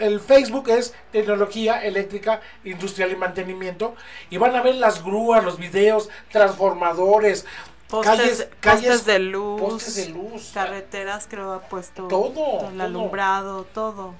el, 0.00 0.20
Facebook 0.20 0.68
es 0.68 0.94
tecnología 1.12 1.82
eléctrica, 1.82 2.42
industrial 2.62 3.12
y 3.12 3.16
mantenimiento 3.16 3.94
y 4.28 4.36
van 4.36 4.54
a 4.54 4.60
ver 4.60 4.74
las 4.74 5.02
grúas, 5.02 5.42
los 5.42 5.56
videos, 5.56 6.10
transformadores, 6.30 7.46
Postes, 7.88 8.48
calles, 8.60 9.04
de 9.04 9.18
luz, 9.18 9.60
postes 9.60 9.96
de 9.96 10.08
luz, 10.08 10.50
carreteras 10.52 11.26
creo 11.28 11.52
ha 11.52 11.60
puesto 11.60 12.08
todo, 12.08 12.70
el 12.70 12.80
alumbrado, 12.80 13.64
todo. 13.64 14.14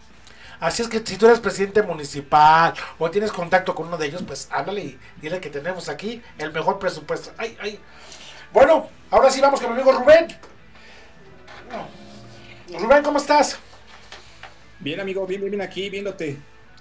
Así 0.61 0.83
es 0.83 0.89
que 0.89 1.05
si 1.05 1.17
tú 1.17 1.27
eres 1.27 1.41
presidente 1.41 1.83
municipal 1.83 2.75
o 2.99 3.11
tienes 3.11 3.33
contacto 3.33 3.75
con 3.75 3.89
uno 3.89 3.99
de 3.99 4.07
ellos, 4.07 4.23
pues 4.27 4.49
háblale 4.53 4.81
y 4.83 4.99
dile 5.21 5.41
que 5.41 5.51
tenemos 5.51 5.89
aquí 5.89 6.23
el 6.39 6.53
mejor 6.53 6.79
presupuesto. 6.79 7.33
Ay, 7.37 7.57
ay. 7.61 7.81
Bueno, 8.53 8.89
ahora 9.11 9.31
sí 9.31 9.41
vamos 9.41 9.61
con 9.61 9.71
mi 9.71 9.81
amigo 9.81 9.99
Rubén. 9.99 10.29
Rubén, 12.79 13.03
¿cómo 13.03 13.19
estás? 13.19 13.59
Bien, 14.79 15.01
amigo, 15.01 15.27
bien, 15.27 15.45
bien 15.45 15.63
aquí, 15.63 15.91
viéndote. 15.91 16.39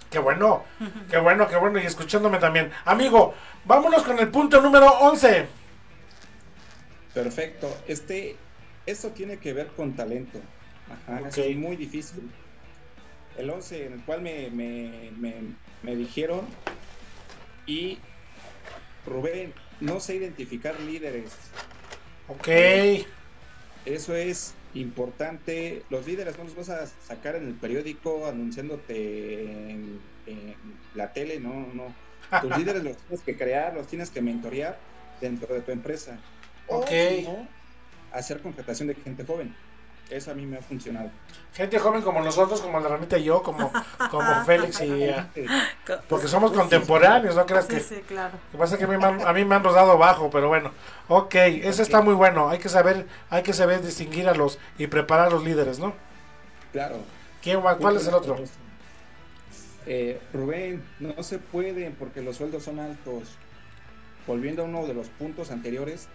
Qué 0.10 0.20
bueno, 0.20 0.64
qué 1.10 1.18
bueno, 1.18 1.48
qué 1.48 1.56
bueno, 1.56 1.80
y 1.80 1.86
escuchándome 1.86 2.38
también. 2.38 2.72
Amigo, 2.86 3.34
vámonos 3.66 4.04
con 4.04 4.20
el 4.20 4.30
punto 4.30 4.62
número 4.62 4.88
11. 5.00 5.63
Perfecto. 7.14 7.76
Este, 7.88 8.36
esto 8.86 9.10
tiene 9.12 9.38
que 9.38 9.54
ver 9.54 9.68
con 9.68 9.96
talento. 9.96 10.40
Ajá, 11.08 11.30
es 11.30 11.58
muy 11.58 11.76
difícil 11.76 12.30
el 13.38 13.50
11 13.50 13.86
en 13.88 13.94
el 13.94 14.02
cual 14.02 14.22
me, 14.22 14.50
me, 14.50 15.96
dijeron 15.96 16.46
y 17.66 17.98
Rubén, 19.06 19.54
no 19.80 20.00
sé 20.00 20.16
identificar 20.16 20.80
líderes. 20.82 21.32
Ok. 22.28 22.48
Eso 23.86 24.16
es 24.16 24.54
importante. 24.74 25.84
Los 25.90 26.08
líderes 26.08 26.38
no 26.38 26.46
los 26.46 26.56
vas 26.56 26.70
a 26.70 26.88
sacar 26.88 27.36
en 27.36 27.48
el 27.48 27.54
periódico 27.54 28.28
anunciándote 28.28 29.72
en, 29.72 30.00
la 30.96 31.12
tele, 31.12 31.40
no, 31.40 31.68
no. 31.74 31.94
Tus 32.42 32.58
líderes 32.58 32.84
los 32.84 32.98
tienes 32.98 33.22
que 33.26 33.36
crear, 33.36 33.74
los 33.74 33.88
tienes 33.88 34.10
que 34.10 34.22
mentorear 34.22 34.78
dentro 35.20 35.54
de 35.54 35.62
tu 35.62 35.72
empresa. 35.72 36.18
Ok. 36.68 36.90
hacer 38.12 38.42
contratación 38.42 38.88
de 38.88 38.96
gente 38.96 39.26
joven. 39.26 39.56
Eso 40.10 40.32
a 40.32 40.34
mí 40.34 40.46
me 40.46 40.58
ha 40.58 40.62
funcionado. 40.62 41.10
Gente 41.54 41.80
joven 41.80 42.02
como 42.02 42.22
nosotros, 42.22 42.62
como 42.62 42.80
la 42.80 42.90
Ramita 42.90 43.18
y 43.18 43.24
yo, 43.24 43.42
como, 43.42 43.72
como 44.12 44.36
Félix 44.46 44.82
y... 44.82 45.10
porque 46.10 46.28
somos 46.28 46.52
contemporáneos, 46.52 47.36
¿no 47.36 47.46
creas 47.46 47.66
que? 47.66 47.80
Sí, 47.80 48.02
claro. 48.08 48.34
Lo 48.34 48.52
que 48.52 48.58
pasa 48.58 48.76
es 48.76 48.80
que 48.80 48.86
a 48.86 48.88
mí, 48.88 48.98
me 48.98 49.06
han, 49.06 49.22
a 49.26 49.34
mí 49.34 49.46
me 49.46 49.56
han 49.56 49.64
rodado 49.64 49.98
bajo, 49.98 50.30
pero 50.30 50.50
bueno. 50.50 50.72
Ok, 51.08 51.36
ese 51.36 51.82
está 51.82 52.02
muy 52.02 52.14
bueno. 52.14 52.50
Hay 52.50 52.60
que 52.60 52.70
saber 52.70 53.08
hay 53.30 53.44
que 53.44 53.54
saber 53.54 53.82
distinguir 53.82 54.28
a 54.28 54.36
los 54.36 54.60
y 54.78 54.88
preparar 54.88 55.28
a 55.28 55.30
los 55.32 55.44
líderes, 55.44 55.80
¿no? 55.80 55.94
Claro. 56.74 56.98
¿Quién, 57.42 57.62
¿Cuál 57.62 57.96
es 57.96 58.08
el 58.08 58.14
otro? 58.14 58.38
Eh, 59.86 60.22
Rubén, 60.32 60.84
no 61.00 61.22
se 61.24 61.40
puede 61.40 61.92
porque 61.92 62.22
los 62.22 62.38
sueldos 62.38 62.64
son 62.64 62.80
altos. 62.80 63.38
Volviendo 64.26 64.62
a 64.62 64.66
uno 64.66 64.86
de 64.86 64.94
los 64.94 65.10
puntos 65.10 65.52
anteriores, 65.52 66.08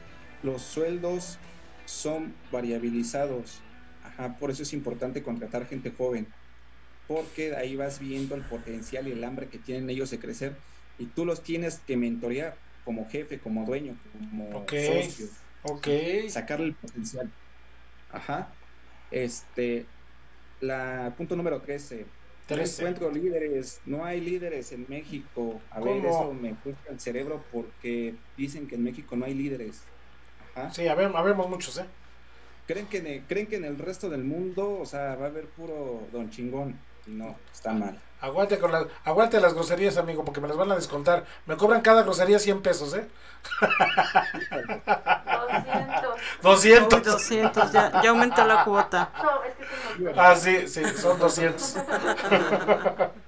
los 0.43 0.63
sueldos 0.63 1.39
son 1.87 2.35
variabilizados 2.53 3.61
por 4.39 4.51
eso 4.51 4.63
es 4.63 4.73
importante 4.73 5.23
contratar 5.23 5.67
gente 5.67 5.93
joven, 5.97 6.27
porque 7.07 7.55
ahí 7.57 7.77
vas 7.77 8.01
viendo 8.01 8.35
el 8.35 8.43
potencial 8.43 9.09
y 9.09 9.13
el 9.13 9.25
hambre 9.25 9.49
que 9.49 9.59
tienen 9.59 9.89
ellos 9.91 10.11
de 10.11 10.19
crecer 10.19 10.57
y 10.99 11.07
tú 11.07 11.25
los 11.25 11.43
tienes 11.43 11.79
que 11.87 11.97
mentorear 11.97 12.57
como 12.85 13.09
jefe, 13.09 13.39
como 13.39 13.65
dueño, 13.65 13.97
como 14.13 14.67
socio. 14.69 15.27
Ok. 15.63 15.89
Sacarle 16.29 16.67
el 16.67 16.75
potencial. 16.75 17.31
Ajá. 18.11 18.53
Este, 19.11 19.87
la 20.61 21.15
punto 21.17 21.37
número 21.37 21.61
13. 21.61 22.07
No 22.49 22.57
encuentro 22.57 23.11
líderes, 23.11 23.81
no 23.85 24.07
hay 24.07 24.23
líderes 24.23 24.73
en 24.73 24.87
México. 24.89 25.61
A 25.71 25.81
ver, 25.81 26.05
eso 26.05 26.33
me 26.33 26.55
cuesta 26.55 26.91
el 26.91 26.99
cerebro 26.99 27.45
porque 27.53 28.15
dicen 28.39 28.67
que 28.67 28.77
en 28.77 28.85
México 28.85 29.17
no 29.17 29.27
hay 29.27 29.35
líderes. 29.35 29.83
Ajá. 30.55 30.73
Sí, 30.73 30.89
habemos 30.89 31.49
muchos, 31.49 31.79
¿eh? 31.79 31.87
creen 32.69 32.87
que, 32.87 32.99
en, 32.99 33.23
creen 33.23 33.47
que 33.47 33.57
en 33.57 33.65
el 33.65 33.79
resto 33.79 34.11
del 34.11 34.23
mundo, 34.23 34.79
o 34.81 34.87
sea, 34.87 35.17
va 35.17 35.25
a 35.25 35.29
haber 35.29 35.47
puro 35.47 36.03
don 36.13 36.31
chingón. 36.31 36.79
no, 37.07 37.35
está 37.53 37.73
mal. 37.73 37.99
Aguante, 38.21 38.59
con 38.59 38.73
aguante 39.05 39.41
las 39.41 39.55
groserías, 39.55 39.97
amigo, 39.97 40.25
porque 40.25 40.41
me 40.41 40.49
las 40.49 40.57
van 40.57 40.73
a 40.73 40.75
descontar. 40.75 41.25
Me 41.47 41.57
cobran 41.57 41.81
cada 41.81 42.03
grosería 42.03 42.39
100 42.39 42.63
pesos, 42.63 42.93
¿eh? 42.95 43.07
200. 46.43 47.03
200. 47.03 47.05
200, 47.05 47.73
ya, 47.73 48.03
ya 48.03 48.11
aumentó 48.11 48.45
la 48.45 48.65
cuota. 48.65 49.13
No, 49.23 49.45
es 49.45 49.55
que 49.55 49.65
son 50.05 50.19
Ah, 50.19 50.35
sí, 50.37 50.69
sí, 50.69 50.85
son 50.97 51.19
200. 51.19 51.77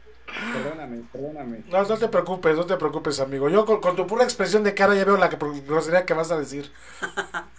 Perdóname, 0.53 1.03
perdóname. 1.13 1.63
No, 1.71 1.83
no 1.83 1.99
te 1.99 2.09
preocupes, 2.09 2.57
no 2.57 2.67
te 2.67 2.77
preocupes, 2.77 3.21
amigo. 3.21 3.49
Yo 3.49 3.65
con, 3.65 3.81
con 3.81 3.97
tu 3.97 4.07
pura 4.07 4.25
expresión 4.25 4.65
de 4.65 4.75
cara 4.75 4.95
ya 4.95 5.05
veo 5.05 5.17
la 5.17 5.29
que, 5.29 5.37
grosería 5.67 6.07
que 6.07 6.15
vas 6.15 6.31
a 6.31 6.39
decir. 6.39 6.71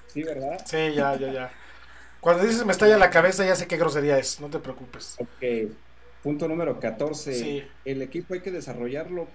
Sí, 0.08 0.24
¿verdad? 0.24 0.62
Sí, 0.66 0.94
ya, 0.94 1.16
ya, 1.16 1.32
ya. 1.32 1.52
Cuando 2.20 2.44
dices 2.44 2.66
me 2.66 2.72
estalla 2.72 2.98
la 2.98 3.10
cabeza, 3.10 3.46
ya 3.46 3.56
sé 3.56 3.66
qué 3.68 3.78
grosería 3.78 4.18
es, 4.18 4.42
no 4.42 4.50
te 4.50 4.60
preocupes. 4.60 5.16
Ok. 5.20 5.72
Punto 6.22 6.48
número 6.48 6.80
14. 6.80 7.68
El 7.86 8.02
equipo 8.02 8.34
hay 8.34 8.42
que 8.42 8.52
desarrollarlo. 8.52 9.28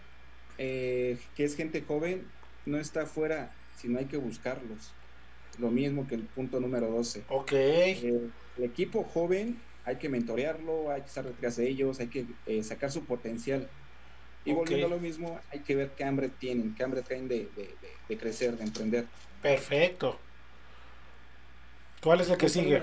Eh, 0.59 1.19
que 1.35 1.45
es 1.45 1.57
gente 1.57 1.83
joven, 1.87 2.27
no 2.65 2.79
está 2.79 3.03
afuera, 3.03 3.53
sino 3.77 3.99
hay 3.99 4.07
que 4.07 4.17
buscarlos. 4.17 4.93
Lo 5.59 5.71
mismo 5.71 6.07
que 6.07 6.15
el 6.15 6.23
punto 6.23 6.61
número 6.61 6.91
12. 6.91 7.25
Ok. 7.29 7.53
Eh, 7.53 8.31
el 8.59 8.65
equipo 8.65 9.05
joven 9.05 9.61
hay 9.87 9.97
que 9.97 10.09
mentorearlo, 10.09 10.91
hay 10.91 11.01
que 11.01 11.09
estar 11.09 11.25
detrás 11.25 11.57
de 11.57 11.69
ellos, 11.69 12.01
hay 12.01 12.09
que 12.09 12.27
eh, 12.47 12.63
sacar 12.63 12.93
su 12.93 13.05
potencial. 13.05 13.69
Y 14.45 14.53
volviendo 14.53 14.87
a 14.87 14.91
lo 14.91 14.99
mismo, 14.99 15.41
hay 15.51 15.61
que 15.61 15.75
ver 15.75 15.93
qué 15.97 16.05
hambre 16.05 16.29
tienen, 16.29 16.75
qué 16.75 16.85
hambre 16.85 17.03
traen 17.03 17.27
de, 17.27 17.49
de 18.09 18.19
crecer, 18.19 18.57
de 18.57 18.65
emprender. 18.65 19.07
Perfecto. 19.43 20.19
¿Cuál 22.03 22.21
es 22.21 22.31
el 22.31 22.37
que 22.37 22.49
sigue? 22.49 22.83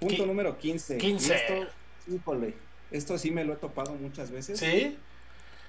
punto 0.00 0.26
número 0.26 0.58
15. 0.58 0.98
15. 0.98 1.34
Esto, 1.34 1.68
híjole, 2.08 2.54
esto 2.90 3.16
sí 3.16 3.30
me 3.30 3.44
lo 3.44 3.54
he 3.54 3.56
topado 3.56 3.94
muchas 3.94 4.30
veces. 4.30 4.58
¿Sí? 4.58 4.98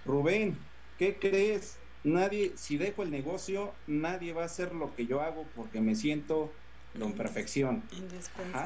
Rubén, 0.05 0.57
¿qué 0.97 1.15
crees? 1.15 1.77
Nadie, 2.03 2.51
si 2.55 2.77
dejo 2.77 3.03
el 3.03 3.11
negocio, 3.11 3.73
nadie 3.87 4.33
va 4.33 4.43
a 4.43 4.45
hacer 4.45 4.73
lo 4.73 4.95
que 4.95 5.05
yo 5.05 5.21
hago 5.21 5.45
porque 5.55 5.81
me 5.81 5.95
siento 5.95 6.51
don 6.97 7.13
perfección. 7.13 7.83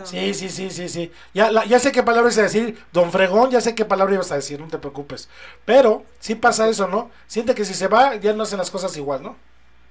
Sí, 0.06 0.34
sí, 0.34 0.50
sí, 0.50 0.70
sí, 0.70 0.90
sí. 0.90 1.12
Ya, 1.34 1.52
ya 1.66 1.80
sé 1.80 1.92
qué 1.92 2.04
palabra 2.04 2.28
ibas 2.30 2.38
a 2.38 2.44
decir, 2.44 2.78
don 2.94 3.12
fregón, 3.12 3.52
ya 3.52 3.62
sé 3.62 3.76
qué 3.76 3.86
palabra 3.86 4.16
ibas 4.16 4.32
a 4.32 4.36
decir, 4.36 4.60
no 4.60 4.68
te 4.68 4.78
preocupes. 4.78 5.30
Pero 5.66 6.04
sí 6.20 6.36
pasa 6.36 6.70
eso, 6.70 6.88
¿no? 6.88 7.12
Siente 7.28 7.56
que 7.56 7.66
si 7.66 7.74
se 7.74 7.88
va, 7.88 8.16
ya 8.16 8.34
no 8.34 8.44
hacen 8.44 8.58
las 8.58 8.72
cosas 8.72 8.96
igual, 8.98 9.24
¿no? 9.24 9.36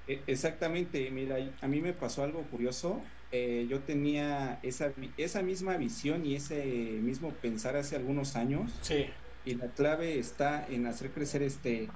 E, 0.07 0.23
exactamente, 0.27 1.11
mira, 1.11 1.37
a 1.61 1.69
mí 1.69 1.81
me 1.81 1.93
pasó 1.93 2.23
algo 2.23 2.43
curioso. 2.43 3.01
Eh, 3.31 3.67
yo 3.69 3.81
tenía 3.81 4.59
esa, 4.63 4.93
esa 5.19 5.43
misma 5.43 5.77
visión 5.77 6.25
y 6.25 6.37
ese 6.37 6.65
mismo 6.65 7.31
pensar 7.33 7.77
hace 7.77 7.97
algunos 7.97 8.37
años. 8.37 8.73
Sí. 8.81 9.07
Y 9.45 9.55
la 9.55 9.69
clave 9.69 10.19
está 10.19 10.67
en 10.69 10.87
hacer 10.87 11.11
crecer 11.11 11.43
este, 11.43 11.89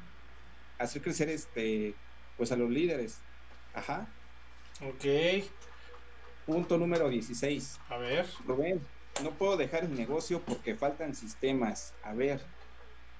hacer 0.78 1.02
crecer 1.02 1.28
este, 1.28 1.94
pues 2.36 2.52
a 2.52 2.56
los 2.56 2.70
líderes. 2.70 3.18
Ajá. 3.74 4.08
Ok. 4.82 5.44
Punto 6.46 6.78
número 6.78 7.08
16. 7.08 7.78
A 7.88 7.96
ver. 7.98 8.26
Rubén, 8.46 8.80
no 9.22 9.30
puedo 9.30 9.56
dejar 9.56 9.84
el 9.84 9.94
negocio 9.94 10.40
porque 10.40 10.74
faltan 10.74 11.14
sistemas. 11.14 11.94
A 12.02 12.14
ver, 12.14 12.40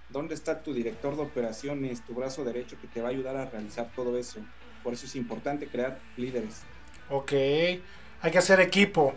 ¿dónde 0.09 0.35
está 0.35 0.63
tu 0.63 0.75
director 0.75 1.17
de 1.17 1.23
operaciones, 1.23 2.05
tu 2.05 2.15
brazo 2.15 2.45
derecho 2.45 2.77
que 2.81 2.89
te 2.89 3.01
va 3.01 3.09
a 3.09 3.11
ayudar 3.13 3.37
a 3.37 3.47
realizar 3.47 3.91
todo 3.95 4.19
eso? 4.19 4.41
Por 4.83 4.95
eso 4.95 5.07
es 5.07 5.15
importante 5.15 5.69
crear 5.69 6.01
líderes. 6.17 6.63
Ok. 7.11 7.33
Hay 7.33 8.31
que 8.31 8.39
hacer 8.39 8.61
equipo. 8.61 9.15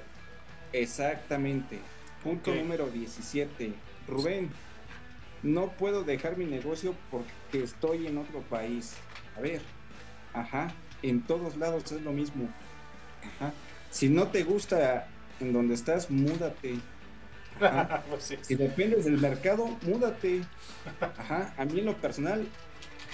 Exactamente. 0.71 1.79
Punto 2.23 2.53
número 2.53 2.87
17. 2.89 3.73
Rubén, 4.07 4.51
no 5.41 5.69
puedo 5.69 6.03
dejar 6.03 6.37
mi 6.37 6.45
negocio 6.45 6.95
porque 7.09 7.63
estoy 7.63 8.07
en 8.07 8.17
otro 8.17 8.41
país. 8.41 8.95
A 9.37 9.41
ver, 9.41 9.61
ajá, 10.33 10.73
en 11.01 11.21
todos 11.21 11.55
lados 11.57 11.91
es 11.91 12.01
lo 12.01 12.11
mismo. 12.11 12.49
Ajá. 13.23 13.53
Si 13.95 14.09
no 14.09 14.27
te 14.27 14.43
gusta 14.43 15.07
en 15.39 15.53
donde 15.53 15.73
estás, 15.73 16.11
múdate. 16.11 16.75
Ajá. 17.61 18.03
Pues 18.09 18.23
sí. 18.23 18.37
Si 18.41 18.55
dependes 18.55 19.05
del 19.05 19.17
mercado, 19.19 19.69
múdate. 19.83 20.41
Ajá. 21.17 21.53
A 21.57 21.63
mí 21.63 21.79
en 21.79 21.85
lo 21.85 21.95
personal, 21.95 22.45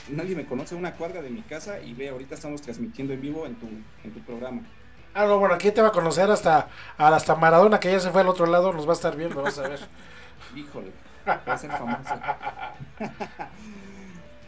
nadie 0.09 0.35
me 0.35 0.47
conoce 0.47 0.73
una 0.73 0.93
cuadra 0.93 1.21
de 1.21 1.29
mi 1.29 1.43
casa 1.43 1.79
y 1.79 1.93
ve, 1.93 2.09
ahorita 2.09 2.33
estamos 2.33 2.63
transmitiendo 2.63 3.13
en 3.13 3.21
vivo 3.21 3.45
en 3.45 3.53
tu, 3.57 3.67
en 4.03 4.11
tu 4.11 4.21
programa. 4.21 4.63
Ah, 5.13 5.27
no, 5.27 5.37
bueno, 5.37 5.53
aquí 5.53 5.69
te 5.69 5.83
va 5.83 5.89
a 5.89 5.91
conocer 5.91 6.31
hasta, 6.31 6.69
hasta 6.97 7.35
Maradona, 7.35 7.79
que 7.79 7.91
ya 7.91 7.99
se 7.99 8.09
fue 8.09 8.21
al 8.21 8.29
otro 8.29 8.47
lado, 8.47 8.73
nos 8.73 8.87
va 8.87 8.93
a 8.93 8.95
estar 8.95 9.15
viendo, 9.15 9.43
vas 9.43 9.59
a 9.59 9.67
ver. 9.67 9.81
Híjole, 10.55 10.91
va 11.27 11.43
a 11.45 11.57
ser 11.59 11.69
famoso. 11.69 12.15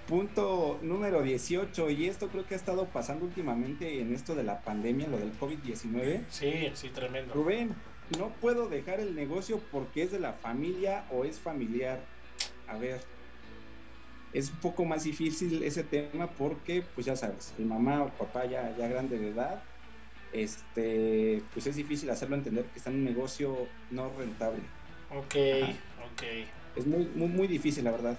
Punto 0.07 0.79
número 0.81 1.23
18, 1.23 1.89
y 1.91 2.07
esto 2.07 2.27
creo 2.27 2.45
que 2.45 2.55
ha 2.55 2.57
estado 2.57 2.85
pasando 2.87 3.25
últimamente 3.25 4.01
en 4.01 4.13
esto 4.13 4.35
de 4.35 4.43
la 4.43 4.59
pandemia, 4.59 5.07
lo 5.07 5.17
del 5.17 5.31
COVID-19. 5.39 6.23
Sí, 6.29 6.71
sí, 6.73 6.89
tremendo. 6.89 7.33
Rubén, 7.33 7.73
no 8.17 8.29
puedo 8.41 8.67
dejar 8.67 8.99
el 8.99 9.15
negocio 9.15 9.61
porque 9.71 10.03
es 10.03 10.11
de 10.11 10.19
la 10.19 10.33
familia 10.33 11.05
o 11.09 11.23
es 11.23 11.39
familiar. 11.39 12.01
A 12.67 12.77
ver, 12.77 12.99
es 14.33 14.49
un 14.49 14.57
poco 14.57 14.83
más 14.83 15.05
difícil 15.05 15.63
ese 15.63 15.83
tema 15.83 16.27
porque, 16.27 16.83
pues 16.95 17.05
ya 17.05 17.15
sabes, 17.15 17.53
el 17.57 17.65
mamá 17.65 18.03
o 18.03 18.07
el 18.07 18.11
papá 18.11 18.45
ya, 18.45 18.75
ya 18.77 18.87
grande 18.89 19.17
de 19.17 19.29
edad, 19.29 19.63
este, 20.33 21.43
pues 21.53 21.65
es 21.67 21.75
difícil 21.75 22.09
hacerlo 22.09 22.35
entender 22.35 22.65
que 22.65 22.79
está 22.79 22.89
en 22.89 22.97
un 22.97 23.05
negocio 23.05 23.67
no 23.91 24.11
rentable. 24.17 24.59
Ok, 25.11 25.35
Ajá. 25.63 25.71
ok. 26.11 26.23
Es 26.75 26.87
muy, 26.87 27.05
muy, 27.15 27.27
muy 27.27 27.47
difícil, 27.47 27.83
la 27.83 27.91
verdad. 27.91 28.17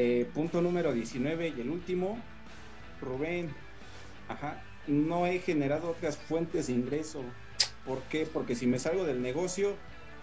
Eh, 0.00 0.28
punto 0.32 0.62
número 0.62 0.92
19 0.92 1.54
y 1.56 1.60
el 1.60 1.70
último, 1.70 2.16
Rubén, 3.00 3.50
ajá, 4.28 4.62
no 4.86 5.26
he 5.26 5.40
generado 5.40 5.90
otras 5.90 6.16
fuentes 6.16 6.68
de 6.68 6.74
ingreso. 6.74 7.24
¿Por 7.84 8.00
qué? 8.02 8.24
Porque 8.24 8.54
si 8.54 8.68
me 8.68 8.78
salgo 8.78 9.02
del 9.04 9.20
negocio, 9.20 9.74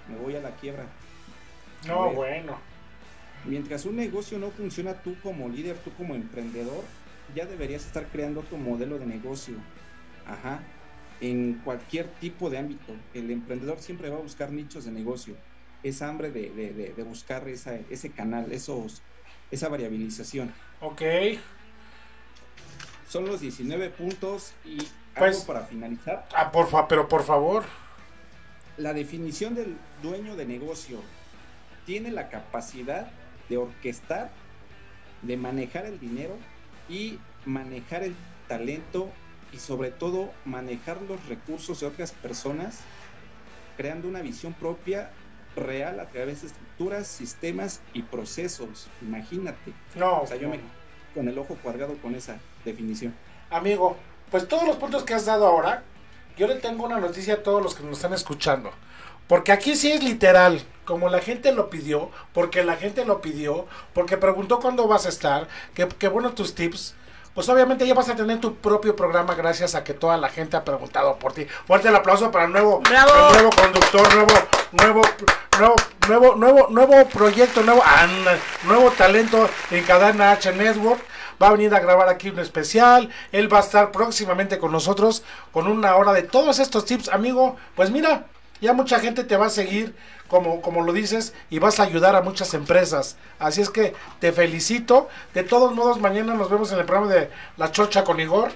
me 0.10 0.16
voy 0.16 0.38
a 0.38 0.40
la 0.42 0.52
quiebra. 0.56 0.86
No, 1.88 2.06
ver. 2.06 2.16
bueno. 2.16 2.58
Mientras 3.44 3.84
un 3.86 3.98
negocio 3.98 4.40
no 4.40 4.50
funciona, 4.50 4.94
tú 4.94 5.18
como 5.22 5.50
líder, 5.50 5.76
tú 5.80 5.92
como 5.98 6.16
emprendedor, 6.16 6.86
ya 7.36 7.46
deberías 7.46 7.86
estar 7.86 8.06
creando 8.08 8.44
tu 8.44 8.56
modelo 8.56 8.98
de 8.98 9.06
negocio. 9.06 9.56
Ajá. 10.26 10.62
En 11.20 11.56
cualquier 11.66 12.08
tipo 12.22 12.50
de 12.50 12.60
ámbito. 12.60 12.94
El 13.14 13.30
emprendedor 13.30 13.80
siempre 13.80 14.10
va 14.10 14.16
a 14.20 14.22
buscar 14.22 14.52
nichos 14.54 14.86
de 14.86 14.92
negocio. 14.92 15.36
Esa 15.84 16.08
hambre 16.08 16.32
de, 16.32 16.50
de- 16.52 16.72
de- 16.74 16.94
de 16.94 17.04
buscar 17.04 17.46
esa, 17.50 17.76
ese 17.90 18.10
canal, 18.12 18.54
esos, 18.54 19.02
esa 19.52 19.70
variabilización. 19.70 20.54
Ok. 20.82 21.02
Son 23.10 23.26
los 23.26 23.40
19 23.42 23.90
puntos 23.90 24.54
y 24.66 24.78
Pues- 25.18 25.36
algo 25.38 25.46
para 25.48 25.62
finalizar. 25.66 26.28
Ah, 26.36 26.52
por 26.52 26.68
fa- 26.70 26.88
pero 26.88 27.08
por 27.08 27.24
favor. 27.24 27.64
La 28.78 28.94
definición 28.94 29.56
del 29.56 29.78
dueño 30.02 30.36
de 30.36 30.46
negocio 30.46 31.02
tiene 31.86 32.12
la 32.12 32.30
capacidad 32.30 33.10
de 33.48 33.58
orquestar, 33.58 34.32
de 35.22 35.38
manejar 35.38 35.86
el 35.86 36.00
dinero 36.00 36.36
y 36.90 37.20
manejar 37.46 38.04
el 38.04 38.16
talento 38.50 39.10
y 39.54 39.60
sobre 39.60 39.92
todo 39.92 40.32
manejar 40.44 41.02
los 41.04 41.26
recursos 41.28 41.80
de 41.80 41.86
otras 41.88 42.12
personas, 42.12 42.80
creando 43.78 44.08
una 44.10 44.22
visión 44.22 44.54
propia 44.54 45.12
real 45.56 46.00
a 46.00 46.06
través 46.06 46.42
de 46.42 46.48
estructuras, 46.48 47.08
sistemas 47.08 47.82
y 47.94 48.02
procesos. 48.04 48.88
Imagínate. 49.02 49.74
No, 49.96 50.22
O 50.22 50.28
sea, 50.28 50.38
yo 50.38 50.50
me 50.50 50.60
con 51.14 51.28
el 51.30 51.38
ojo 51.40 51.58
cuadrado 51.64 51.96
con 52.02 52.14
esa 52.14 52.38
definición. 52.66 53.16
Amigo, 53.50 53.96
pues 54.30 54.48
todos 54.48 54.68
los 54.68 54.76
puntos 54.76 55.04
que 55.04 55.14
has 55.14 55.26
dado 55.26 55.48
ahora, 55.48 55.84
yo 56.38 56.46
le 56.46 56.56
tengo 56.56 56.86
una 56.86 57.00
noticia 57.00 57.36
a 57.36 57.44
todos 57.44 57.64
los 57.64 57.74
que 57.74 57.84
nos 57.84 57.94
están 57.94 58.14
escuchando. 58.14 58.72
Porque 59.28 59.52
aquí 59.52 59.76
sí 59.76 59.92
es 59.92 60.04
literal, 60.04 60.62
como 60.84 61.10
la 61.10 61.20
gente 61.20 61.52
lo 61.52 61.70
pidió, 61.70 62.12
porque 62.34 62.64
la 62.64 62.76
gente 62.76 63.06
lo 63.06 63.22
pidió, 63.22 63.66
porque 63.94 64.18
preguntó 64.18 64.60
cuándo 64.60 64.88
vas 64.88 65.06
a 65.08 65.10
estar, 65.10 65.48
que, 65.74 65.88
que 65.88 66.10
bueno 66.10 66.34
tus 66.34 66.54
tips. 66.54 66.96
Pues 67.36 67.50
obviamente 67.50 67.86
ya 67.86 67.94
vas 67.94 68.08
a 68.08 68.16
tener 68.16 68.40
tu 68.40 68.56
propio 68.56 68.96
programa 68.96 69.36
gracias 69.36 69.76
a 69.76 69.84
que 69.84 69.94
toda 69.94 70.16
la 70.16 70.30
gente 70.30 70.56
ha 70.56 70.64
preguntado 70.64 71.18
por 71.18 71.34
ti. 71.34 71.46
Fuerte 71.68 71.90
el 71.90 71.96
aplauso 71.96 72.32
para 72.32 72.46
el 72.46 72.54
nuevo, 72.54 72.82
nuevo 72.90 73.50
conductor, 73.50 74.16
nuevo, 74.16 74.34
nuevo, 74.72 75.02
nuevo, 75.60 75.76
nuevo, 76.08 76.36
nuevo, 76.36 76.68
nuevo 76.70 77.10
proyecto, 77.10 77.62
nuevo, 77.62 77.84
nuevo 78.64 78.90
talento 78.92 79.50
en 79.70 79.84
Cadena 79.84 80.32
H 80.32 80.54
Network. 80.54 81.02
Va 81.44 81.50
a 81.50 81.52
venir 81.52 81.76
a 81.76 81.82
grabar 81.82 82.08
aquí 82.08 82.30
un 82.30 82.40
especial. 82.40 83.12
Él 83.34 83.54
va 83.54 83.58
a 83.58 83.62
estar 83.62 83.92
próximamente 83.92 84.58
con 84.58 84.72
nosotros 84.72 85.22
con 85.52 85.68
una 85.68 85.98
hora 85.98 86.14
de 86.14 86.24
todos 86.24 86.60
estos 86.60 86.86
tips, 86.86 87.10
amigo. 87.10 87.58
Pues 87.76 87.92
mira, 87.92 88.28
ya 88.62 88.74
mucha 88.74 89.00
gente 89.00 89.24
te 89.24 89.38
va 89.38 89.48
a 89.48 89.50
seguir 89.50 89.96
como, 90.28 90.62
como 90.62 90.82
lo 90.84 90.94
dices 90.94 91.34
y 91.50 91.60
vas 91.60 91.80
a 91.80 91.84
ayudar 91.84 92.16
a 92.16 92.22
muchas 92.22 92.54
empresas. 92.54 93.18
Así 93.40 93.62
es 93.62 93.70
que 93.70 93.94
te 94.20 94.32
felicito. 94.32 95.08
De 95.34 95.44
todos 95.44 95.74
modos, 95.76 96.00
mañana 96.00 96.34
nos 96.36 96.50
vemos 96.50 96.72
en 96.72 96.80
el 96.80 96.86
programa 96.86 97.12
de 97.14 97.30
La 97.58 97.72
Chocha 97.72 98.04
con 98.04 98.20
Igor. 98.20 98.52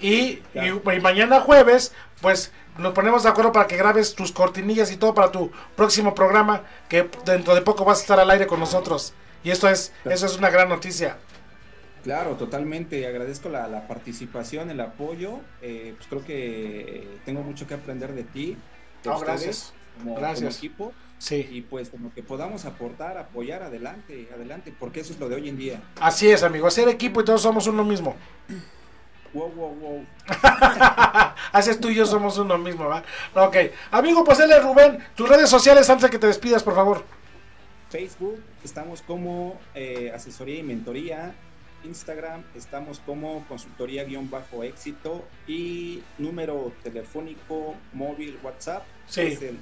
Y, 0.00 0.42
y- 0.54 0.68
y 0.96 1.00
mañana 1.00 1.40
jueves, 1.40 1.92
pues 2.22 2.52
nos 2.78 2.94
ponemos 2.94 3.22
de 3.24 3.28
acuerdo 3.28 3.52
para 3.52 3.66
que 3.66 3.76
grabes 3.76 4.14
tus 4.14 4.32
cortinillas 4.32 4.90
y 4.92 4.96
todo 4.96 5.12
para 5.14 5.30
tu 5.30 5.50
próximo 5.76 6.14
programa, 6.14 6.62
que 6.88 7.08
dentro 7.26 7.54
de 7.54 7.60
poco 7.62 7.84
vas 7.84 7.98
a 7.98 8.02
estar 8.02 8.20
al 8.20 8.30
aire 8.30 8.46
con 8.46 8.60
nosotros. 8.60 9.12
Y 9.44 9.50
esto 9.50 9.68
es, 9.68 9.92
eso 10.04 10.26
es 10.26 10.36
una 10.38 10.48
gran 10.50 10.68
noticia. 10.68 11.18
Claro, 12.02 12.36
totalmente. 12.36 13.06
Agradezco 13.06 13.50
la, 13.50 13.68
la 13.68 13.86
participación, 13.86 14.70
el 14.70 14.80
apoyo. 14.80 15.40
Eh, 15.60 15.92
pues 15.96 16.08
creo 16.08 16.24
que 16.24 17.20
tengo 17.26 17.42
mucho 17.42 17.66
que 17.66 17.74
aprender 17.74 18.14
de 18.14 18.24
ti. 18.24 18.56
No, 19.04 19.14
ustedes, 19.14 19.26
gracias. 19.26 19.72
Como, 19.98 20.14
Gracias. 20.16 20.40
como 20.40 20.58
equipo. 20.58 20.92
Sí. 21.18 21.46
Y 21.50 21.60
pues 21.60 21.90
como 21.90 22.12
que 22.14 22.22
podamos 22.22 22.64
aportar, 22.64 23.18
apoyar, 23.18 23.62
adelante, 23.62 24.28
adelante, 24.34 24.72
porque 24.78 25.00
eso 25.00 25.12
es 25.12 25.20
lo 25.20 25.28
de 25.28 25.34
hoy 25.36 25.48
en 25.50 25.58
día. 25.58 25.82
Así 26.00 26.30
es, 26.30 26.42
amigo. 26.42 26.66
Hacer 26.66 26.88
equipo 26.88 27.20
y 27.20 27.24
todos 27.24 27.42
somos 27.42 27.66
uno 27.66 27.84
mismo. 27.84 28.16
Wow, 29.34 29.50
wow, 29.52 29.74
wow. 29.74 30.06
Haces 31.52 31.78
tú 31.78 31.88
y 31.90 31.94
yo 31.94 32.06
somos 32.06 32.38
uno 32.38 32.56
mismo, 32.58 32.86
¿va? 32.86 33.04
Ok. 33.34 33.56
Amigo, 33.90 34.24
pues 34.24 34.40
él 34.40 34.50
es 34.50 34.62
Rubén. 34.62 34.98
Tus 35.14 35.28
redes 35.28 35.50
sociales 35.50 35.88
antes 35.90 36.04
de 36.04 36.10
que 36.10 36.18
te 36.18 36.26
despidas, 36.26 36.62
por 36.62 36.74
favor. 36.74 37.04
Facebook, 37.90 38.42
estamos 38.64 39.02
como 39.02 39.60
eh, 39.74 40.10
asesoría 40.14 40.58
y 40.58 40.62
mentoría. 40.62 41.34
Instagram, 41.84 42.42
estamos 42.54 43.00
como 43.00 43.44
consultoría-éxito 43.48 45.24
y 45.46 46.02
número 46.18 46.72
telefónico 46.82 47.74
móvil 47.92 48.38
WhatsApp 48.42 48.84
Sí. 49.06 49.22
es 49.22 49.42
el 49.42 49.58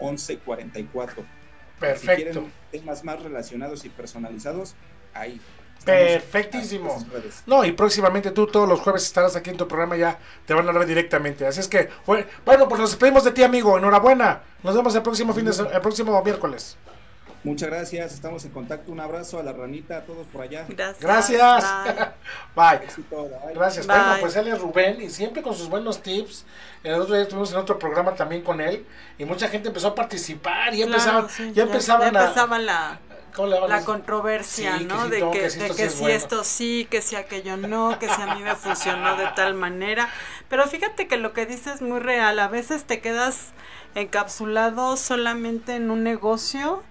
5587451144. 0.00 1.14
Si 1.16 1.80
Perfecto. 1.80 2.14
quieren 2.16 2.52
temas 2.70 3.04
más 3.04 3.22
relacionados 3.22 3.84
y 3.84 3.88
personalizados, 3.88 4.74
ahí. 5.14 5.40
Perfectísimo. 5.84 7.02
No, 7.46 7.64
y 7.64 7.72
próximamente 7.72 8.32
tú 8.32 8.46
todos 8.46 8.68
los 8.68 8.80
jueves 8.80 9.02
estarás 9.04 9.34
aquí 9.34 9.48
en 9.48 9.56
tu 9.56 9.66
programa 9.66 9.96
ya 9.96 10.18
te 10.44 10.52
van 10.52 10.66
a 10.66 10.68
hablar 10.68 10.84
directamente. 10.86 11.46
Así 11.46 11.60
es 11.60 11.68
que, 11.68 11.88
bueno, 12.04 12.26
pues 12.44 12.78
nos 12.78 12.90
despedimos 12.90 13.24
de 13.24 13.30
ti, 13.30 13.42
amigo. 13.42 13.78
Enhorabuena. 13.78 14.42
Nos 14.62 14.74
vemos 14.74 14.94
el 14.94 15.00
próximo 15.02 15.32
fin 15.32 15.46
de 15.46 15.52
el 15.52 15.80
próximo 15.80 16.22
miércoles. 16.22 16.76
Muchas 17.42 17.70
gracias, 17.70 18.12
estamos 18.12 18.44
en 18.44 18.50
contacto. 18.50 18.92
Un 18.92 19.00
abrazo 19.00 19.38
a 19.38 19.42
la 19.42 19.52
ranita, 19.54 19.96
a 19.96 20.00
todos 20.02 20.26
por 20.26 20.42
allá. 20.42 20.66
Gracias. 20.68 21.00
Gracias. 21.00 21.64
Bye. 22.54 22.80
Gracias. 23.54 23.86
Bye. 23.86 23.96
Bueno, 23.96 24.16
pues 24.20 24.36
él 24.36 24.48
es 24.48 24.60
Rubén 24.60 25.00
y 25.00 25.08
siempre 25.08 25.42
con 25.42 25.54
sus 25.54 25.68
buenos 25.70 26.02
tips. 26.02 26.44
El 26.82 26.94
otro 27.00 27.14
día 27.14 27.22
estuvimos 27.22 27.50
en 27.52 27.58
otro 27.58 27.78
programa 27.78 28.14
también 28.14 28.42
con 28.42 28.60
él 28.60 28.84
y 29.16 29.24
mucha 29.24 29.48
gente 29.48 29.68
empezó 29.68 29.88
a 29.88 29.94
participar 29.94 30.74
y 30.74 30.78
ya 30.78 30.86
Claro, 30.86 30.98
empezaban, 30.98 31.28
sí, 31.30 31.52
ya 31.54 31.62
empezaban 31.62 32.12
ya 32.12 32.20
a 32.20 32.22
empezaba 32.24 32.58
la, 32.58 33.00
¿cómo 33.34 33.48
le 33.48 33.54
llaman? 33.54 33.70
la 33.70 33.84
controversia, 33.84 34.72
Sí, 34.78 34.78
que 34.80 34.84
¿no? 34.84 35.04
sí, 35.04 35.10
de 35.10 35.30
que, 35.30 35.40
que 35.40 35.50
sí, 35.50 35.58
de 35.60 35.66
esto 35.66 35.74
sí 35.74 35.76
que 35.76 35.84
es 35.84 35.92
si 35.94 36.00
bueno. 36.00 36.16
esto 36.16 36.44
sí, 36.44 36.88
que 36.90 37.00
si 37.02 37.16
aquello 37.16 37.56
no, 37.56 37.98
que 37.98 38.08
si 38.08 38.20
a 38.20 38.34
mí 38.34 38.42
me 38.42 38.54
funcionó 38.54 39.16
de 39.16 39.28
tal 39.34 39.54
manera. 39.54 40.10
Pero 40.50 40.66
fíjate 40.66 41.06
que 41.08 41.16
lo 41.16 41.32
que 41.32 41.46
dices 41.46 41.76
es 41.76 41.82
muy 41.82 42.00
real. 42.00 42.38
A 42.38 42.48
veces 42.48 42.84
te 42.84 43.00
quedas 43.00 43.52
encapsulado 43.94 44.96
solamente 44.96 45.74
en 45.76 45.90
un 45.90 46.02
negocio 46.02 46.82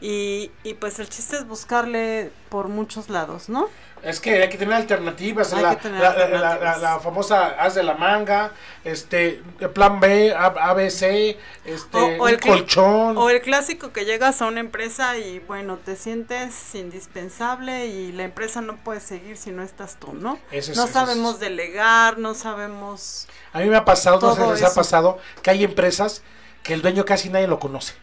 Y, 0.00 0.50
y 0.64 0.74
pues 0.74 0.98
el 0.98 1.08
chiste 1.08 1.36
es 1.36 1.46
buscarle 1.46 2.30
por 2.50 2.68
muchos 2.68 3.08
lados, 3.08 3.48
¿no? 3.48 3.68
Es 4.02 4.20
que 4.20 4.42
hay 4.42 4.50
que 4.50 4.58
tener 4.58 4.74
alternativas, 4.74 5.54
Hay 5.54 5.62
la, 5.62 5.70
que 5.76 5.82
tener 5.82 6.00
la- 6.02 6.10
alternativas. 6.10 6.60
la- 6.82 6.90
la 6.94 7.00
famosa 7.00 7.46
haz 7.58 7.74
de 7.74 7.82
la 7.84 7.94
manga, 7.94 8.52
este, 8.84 9.40
plan 9.72 9.98
B, 10.00 10.34
ABC, 10.34 11.38
este, 11.64 11.96
un 11.96 12.18
cl- 12.18 12.40
colchón. 12.40 13.16
o 13.16 13.30
el 13.30 13.40
clásico 13.40 13.92
que 13.94 14.04
llegas 14.04 14.42
a 14.42 14.46
una 14.46 14.60
empresa 14.60 15.16
y 15.16 15.38
bueno, 15.38 15.78
te 15.78 15.96
sientes 15.96 16.74
indispensable 16.74 17.86
y 17.86 18.12
la 18.12 18.24
empresa 18.24 18.60
no 18.60 18.76
puede 18.84 19.00
seguir 19.00 19.38
si 19.38 19.52
no 19.52 19.62
estás 19.62 19.96
tú, 19.98 20.12
¿no? 20.12 20.38
Es- 20.50 20.76
no 20.76 20.86
sabemos 20.86 21.34
es- 21.34 21.40
delegar, 21.40 22.18
no 22.18 22.34
sabemos... 22.34 23.26
A 23.54 23.60
mí 23.60 23.66
me 23.70 23.76
ha 23.76 23.86
pasado, 23.86 24.20
no 24.20 24.34
sé 24.34 24.42
si 24.44 24.50
les 24.62 24.70
ha 24.70 24.74
pasado, 24.74 25.18
que 25.42 25.50
hay 25.50 25.64
empresas 25.64 26.22
que 26.62 26.74
el 26.74 26.82
dueño 26.82 27.06
casi 27.06 27.30
nadie 27.30 27.46
lo 27.46 27.58
conoce. 27.58 27.94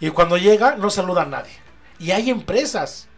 Y 0.00 0.10
cuando 0.10 0.36
llega, 0.36 0.76
no 0.76 0.90
saluda 0.90 1.22
a 1.22 1.26
nadie. 1.26 1.52
Y 1.98 2.10
hay 2.10 2.30
empresas 2.30 3.08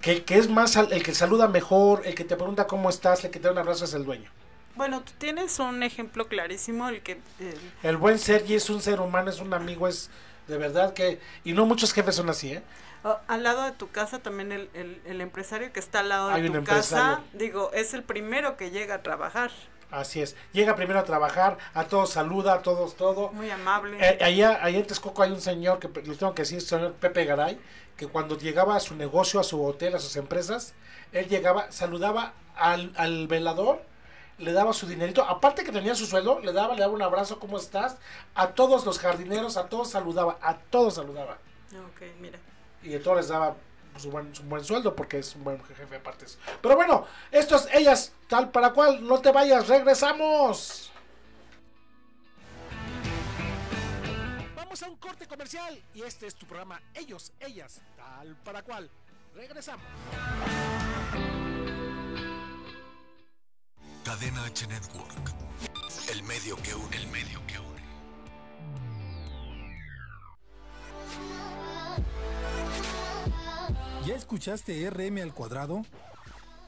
que 0.00 0.12
el 0.12 0.24
que 0.24 0.36
es 0.38 0.48
más, 0.50 0.74
el 0.76 1.02
que 1.02 1.14
saluda 1.14 1.46
mejor, 1.48 2.02
el 2.06 2.14
que 2.14 2.24
te 2.24 2.36
pregunta 2.36 2.66
cómo 2.66 2.90
estás, 2.90 3.24
el 3.24 3.30
que 3.30 3.38
te 3.38 3.46
da 3.46 3.52
un 3.52 3.58
abrazo 3.58 3.84
es 3.84 3.94
el 3.94 4.04
dueño. 4.04 4.30
Bueno, 4.74 5.02
tú 5.02 5.12
tienes 5.18 5.58
un 5.58 5.82
ejemplo 5.82 6.26
clarísimo, 6.28 6.88
el 6.88 7.02
que... 7.02 7.20
el- 7.38 7.72
El 7.82 7.96
buen 7.98 8.18
ser 8.18 8.44
y 8.48 8.54
es 8.54 8.68
un 8.70 8.80
ser 8.82 9.00
humano, 9.00 9.30
es 9.30 9.38
un 9.38 9.52
amigo, 9.54 9.86
es 9.86 10.10
de 10.48 10.58
verdad 10.58 10.92
que... 10.94 11.20
Y 11.44 11.52
no 11.52 11.66
muchos 11.66 11.92
jefes 11.92 12.16
son 12.16 12.30
así, 12.30 12.52
¿eh? 12.54 12.62
Oh, 13.04 13.18
al 13.28 13.42
lado 13.42 13.64
de 13.64 13.72
tu 13.72 13.90
casa 13.90 14.20
también 14.20 14.50
el, 14.50 14.70
el- 14.74 15.00
el 15.04 15.20
empresario 15.20 15.72
que 15.72 15.80
está 15.80 16.00
al 16.00 16.08
lado 16.08 16.28
de 16.28 16.34
Hay 16.34 16.50
tu 16.50 16.64
casa, 16.64 17.20
digo, 17.32 17.70
es 17.74 17.94
el 17.94 18.02
primero 18.02 18.56
que 18.56 18.70
llega 18.70 18.96
a 18.96 19.02
trabajar. 19.02 19.50
Así 19.92 20.22
es. 20.22 20.34
Llega 20.52 20.74
primero 20.74 20.98
a 20.98 21.04
trabajar, 21.04 21.58
a 21.74 21.84
todos 21.84 22.10
saluda, 22.10 22.54
a 22.54 22.62
todos 22.62 22.96
todo. 22.96 23.30
Muy 23.32 23.50
amable. 23.50 23.98
Eh, 24.00 24.18
allá, 24.24 24.58
allá 24.64 24.78
en 24.78 24.86
Texcoco 24.86 25.22
hay 25.22 25.30
un 25.30 25.40
señor 25.40 25.78
que 25.78 25.88
le 25.88 26.16
tengo 26.16 26.34
que 26.34 26.42
decir, 26.42 26.58
el 26.58 26.64
señor 26.64 26.94
Pepe 26.94 27.26
Garay, 27.26 27.60
que 27.96 28.08
cuando 28.08 28.38
llegaba 28.38 28.74
a 28.74 28.80
su 28.80 28.96
negocio, 28.96 29.38
a 29.38 29.44
su 29.44 29.62
hotel, 29.62 29.94
a 29.94 29.98
sus 29.98 30.16
empresas, 30.16 30.72
él 31.12 31.28
llegaba, 31.28 31.70
saludaba 31.70 32.32
al, 32.56 32.92
al 32.96 33.28
velador, 33.28 33.82
le 34.38 34.52
daba 34.52 34.72
su 34.72 34.86
dinerito, 34.86 35.24
aparte 35.24 35.62
que 35.62 35.72
tenía 35.72 35.94
su 35.94 36.06
sueldo, 36.06 36.40
le 36.40 36.54
daba, 36.54 36.74
le 36.74 36.80
daba 36.80 36.94
un 36.94 37.02
abrazo, 37.02 37.38
¿cómo 37.38 37.58
estás? 37.58 37.98
A 38.34 38.48
todos 38.48 38.86
los 38.86 38.98
jardineros, 38.98 39.58
a 39.58 39.66
todos 39.68 39.90
saludaba, 39.90 40.38
a 40.40 40.56
todos 40.56 40.94
saludaba. 40.94 41.36
Ok, 41.72 42.02
mira. 42.18 42.38
Y 42.82 42.94
a 42.94 43.02
todos 43.02 43.18
les 43.18 43.28
daba 43.28 43.56
su 44.00 44.10
buen, 44.10 44.34
su 44.34 44.42
buen 44.44 44.64
sueldo 44.64 44.94
porque 44.94 45.18
es 45.18 45.34
un 45.36 45.44
buen 45.44 45.62
jefe 45.64 45.96
aparte. 45.96 46.26
Pero 46.60 46.76
bueno, 46.76 47.06
estos, 47.30 47.68
ellas, 47.72 48.12
tal 48.28 48.50
para 48.50 48.72
cual, 48.72 49.06
no 49.06 49.20
te 49.20 49.30
vayas, 49.30 49.68
regresamos. 49.68 50.90
Vamos 54.56 54.82
a 54.82 54.88
un 54.88 54.96
corte 54.96 55.26
comercial 55.26 55.82
y 55.94 56.02
este 56.02 56.26
es 56.26 56.34
tu 56.34 56.46
programa 56.46 56.80
Ellos, 56.94 57.32
Ellas, 57.40 57.80
tal 57.96 58.36
para 58.36 58.62
cual. 58.62 58.90
Regresamos. 59.34 59.84
Cadena 64.04 64.44
H 64.44 64.66
Network. 64.66 65.32
El 66.10 66.22
medio 66.24 66.56
que 66.56 66.74
une, 66.74 66.96
el 66.96 67.06
medio 67.08 67.40
que 67.46 67.58
une. 67.58 67.61
¿Ya 74.06 74.16
escuchaste 74.16 74.90
RM 74.90 75.18
al 75.22 75.32
cuadrado? 75.32 75.84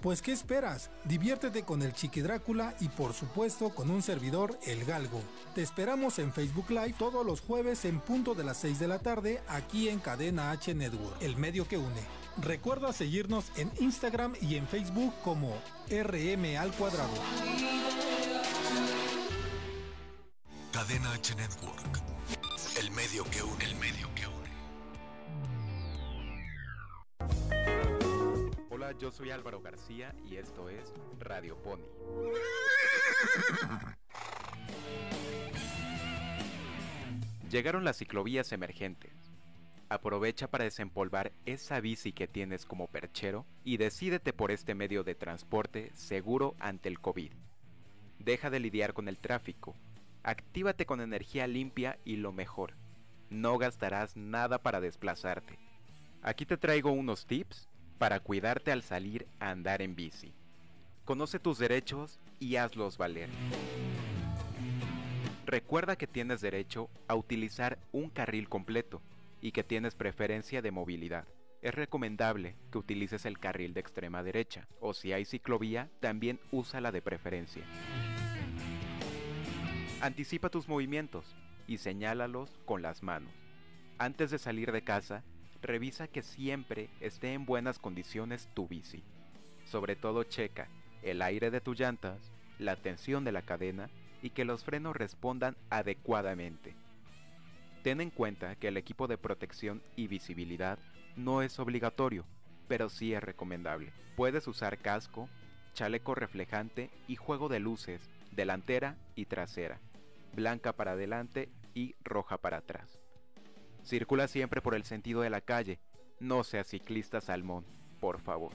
Pues 0.01 0.23
¿qué 0.23 0.31
esperas? 0.31 0.91
Diviértete 1.05 1.65
con 1.65 1.83
el 1.83 1.93
Chiqui 1.93 2.21
Drácula 2.21 2.77
y 2.79 2.89
por 2.89 3.13
supuesto 3.13 3.71
con 3.71 3.91
un 3.91 4.03
servidor, 4.03 4.57
El 4.65 4.85
Galgo. 4.85 5.21
Te 5.55 5.63
esperamos 5.63 6.21
en 6.21 6.33
Facebook 6.33 6.71
Live 6.71 6.95
todos 6.97 7.27
los 7.27 7.41
jueves 7.41 7.85
en 7.87 8.01
punto 8.01 8.35
de 8.35 8.45
las 8.45 8.59
6 8.59 8.79
de 8.79 8.87
la 8.87 9.01
tarde 9.01 9.43
aquí 9.49 9.89
en 9.89 9.99
Cadena 9.99 10.53
H 10.53 10.75
Network, 10.75 11.21
el 11.23 11.37
medio 11.37 11.67
que 11.67 11.79
une. 11.79 12.03
Recuerda 12.41 12.93
seguirnos 12.93 13.47
en 13.57 13.73
Instagram 13.81 14.35
y 14.41 14.55
en 14.55 14.69
Facebook 14.69 15.13
como 15.25 15.57
RM 15.89 16.57
al 16.57 16.71
cuadrado. 16.73 17.15
Cadena 20.71 21.13
H 21.15 21.35
Network. 21.35 22.01
El 22.79 22.91
medio 22.93 23.25
que 23.31 23.43
une, 23.43 23.65
el 23.65 23.75
medio 23.77 24.15
que 24.15 24.27
une. 24.27 24.34
Yo 28.99 29.11
soy 29.11 29.31
Álvaro 29.31 29.61
García 29.61 30.15
y 30.25 30.37
esto 30.37 30.69
es 30.69 30.93
Radio 31.19 31.57
Pony. 31.63 31.85
Llegaron 37.51 37.85
las 37.85 37.99
ciclovías 37.99 38.53
emergentes. 38.53 39.13
Aprovecha 39.89 40.49
para 40.49 40.65
desempolvar 40.65 41.33
esa 41.45 41.81
bici 41.81 42.13
que 42.13 42.27
tienes 42.27 42.65
como 42.67 42.89
perchero 42.89 43.47
y 43.65 43.77
decídete 43.77 44.33
por 44.33 44.51
este 44.51 44.75
medio 44.75 45.05
de 45.05 45.15
transporte 45.15 45.91
seguro 45.95 46.55
ante 46.59 46.89
el 46.89 47.01
COVID. 47.01 47.33
Deja 48.19 48.51
de 48.51 48.61
lidiar 48.61 48.93
con 48.95 49.09
el 49.09 49.19
tráfico. 49.19 49.77
Actívate 50.23 50.87
con 50.87 51.01
energía 51.01 51.47
limpia 51.47 51.99
y 52.05 52.17
lo 52.17 52.33
mejor. 52.33 52.75
No 53.29 53.59
gastarás 53.59 54.17
nada 54.17 54.59
para 54.59 54.81
desplazarte. 54.81 55.59
Aquí 56.23 56.47
te 56.47 56.57
traigo 56.57 56.91
unos 56.91 57.27
tips 57.27 57.69
para 57.99 58.21
cuidarte 58.21 58.73
al 58.73 58.83
salir 58.83 59.27
a 59.41 59.51
andar 59.51 59.83
en 59.83 59.95
bici. 59.95 60.33
Conoce 61.05 61.39
tus 61.39 61.59
derechos 61.59 62.19
y 62.39 62.57
hazlos 62.57 62.99
valer. 62.99 63.29
Recuerda 65.47 65.97
que 65.97 66.07
tienes 66.07 66.41
derecho 66.41 66.89
a 67.07 67.15
utilizar 67.15 67.79
un 67.93 68.09
carril 68.09 68.49
completo 68.49 69.03
y 69.41 69.53
que 69.53 69.63
tienes 69.63 69.95
preferencia 69.95 70.63
de 70.63 70.71
movilidad. 70.71 71.27
Es 71.61 71.75
recomendable 71.75 72.57
que 72.71 72.79
utilices 72.79 73.27
el 73.27 73.39
carril 73.39 73.75
de 73.75 73.81
extrema 73.81 74.23
derecha 74.23 74.67
o 74.81 74.95
si 74.95 75.13
hay 75.13 75.25
ciclovía, 75.25 75.91
también 76.01 76.41
úsala 76.51 76.93
de 76.93 77.03
preferencia. 77.03 77.63
Anticipa 80.01 80.51
tus 80.51 80.69
movimientos 80.69 81.37
y 81.67 81.79
señálalos 81.79 82.59
con 82.65 82.83
las 82.83 83.03
manos. 83.03 83.33
Antes 83.99 84.31
de 84.31 84.39
salir 84.39 84.73
de 84.73 84.83
casa, 84.83 85.25
revisa 85.65 86.07
que 86.07 86.23
siempre 86.23 86.89
esté 87.01 87.33
en 87.33 87.47
buenas 87.47 87.79
condiciones 87.79 88.49
tu 88.55 88.69
bici. 88.69 89.03
Sobre 89.65 89.97
todo 89.97 90.23
checa 90.25 90.69
el 91.03 91.21
aire 91.23 91.51
de 91.51 91.61
tus 91.61 91.79
llantas, 91.79 92.33
la 92.59 92.77
tensión 92.77 93.25
de 93.25 93.33
la 93.33 93.43
cadena 93.43 93.91
y 94.23 94.31
que 94.31 94.45
los 94.45 94.65
frenos 94.65 94.97
respondan 94.97 95.57
adecuadamente. 95.71 96.77
Ten 97.83 98.01
en 98.01 98.11
cuenta 98.11 98.57
que 98.57 98.69
el 98.69 98.79
equipo 98.79 99.07
de 99.07 99.19
protección 99.19 99.83
y 99.97 100.07
visibilidad 100.07 100.79
no 101.17 101.43
es 101.43 101.59
obligatorio, 101.59 102.25
pero 102.67 102.89
sí 102.89 103.13
es 103.13 103.23
recomendable. 103.23 103.93
Puedes 104.17 104.49
usar 104.49 104.79
casco, 104.79 105.29
chaleco 105.75 106.15
reflejante 106.15 106.91
y 107.07 107.17
juego 107.17 107.49
de 107.49 107.61
luces, 107.61 108.09
delantera 108.31 108.97
y 109.15 109.27
trasera, 109.27 109.81
blanca 110.33 110.73
para 110.73 110.93
adelante 110.93 111.51
y 111.75 111.95
roja 112.03 112.39
para 112.39 112.59
atrás. 112.59 113.04
Circula 113.85 114.29
siempre 114.29 114.63
por 114.63 114.75
el 114.75 114.85
sentido 114.85 115.21
de 115.21 115.31
la 115.31 115.43
calle, 115.43 115.79
no 116.19 116.43
seas 116.43 116.69
ciclista 116.69 117.21
salmón, 117.21 117.67
por 118.01 118.19
favor. 118.19 118.53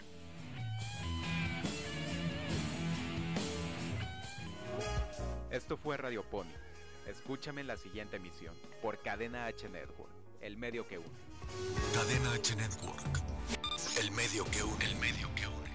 Esto 5.52 5.78
fue 5.78 5.98
Radio 5.98 6.24
Pony. 6.24 6.52
Escúchame 7.08 7.62
en 7.62 7.68
la 7.68 7.78
siguiente 7.78 8.18
emisión 8.18 8.56
por 8.82 9.02
Cadena 9.02 9.46
H 9.46 9.70
Network, 9.70 10.12
el 10.42 10.58
medio 10.58 10.88
que 10.88 10.98
une. 10.98 11.08
Cadena 11.94 12.34
H 12.34 12.56
Network. 12.56 13.22
El 14.00 14.12
medio 14.12 14.46
que 14.46 14.64
une, 14.64 14.86
el 14.86 14.96
medio 14.96 15.28
que 15.36 15.48
une. 15.48 15.69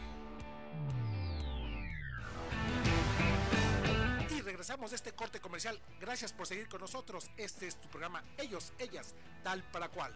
Regresamos 4.64 4.92
de 4.92 4.96
este 4.96 5.12
corte 5.12 5.40
comercial. 5.40 5.78
Gracias 6.00 6.32
por 6.32 6.46
seguir 6.46 6.70
con 6.70 6.80
nosotros. 6.80 7.30
Este 7.36 7.66
es 7.66 7.76
tu 7.76 7.86
programa 7.90 8.24
Ellos, 8.38 8.72
Ellas, 8.78 9.14
tal 9.42 9.62
para 9.64 9.88
cual. 9.88 10.14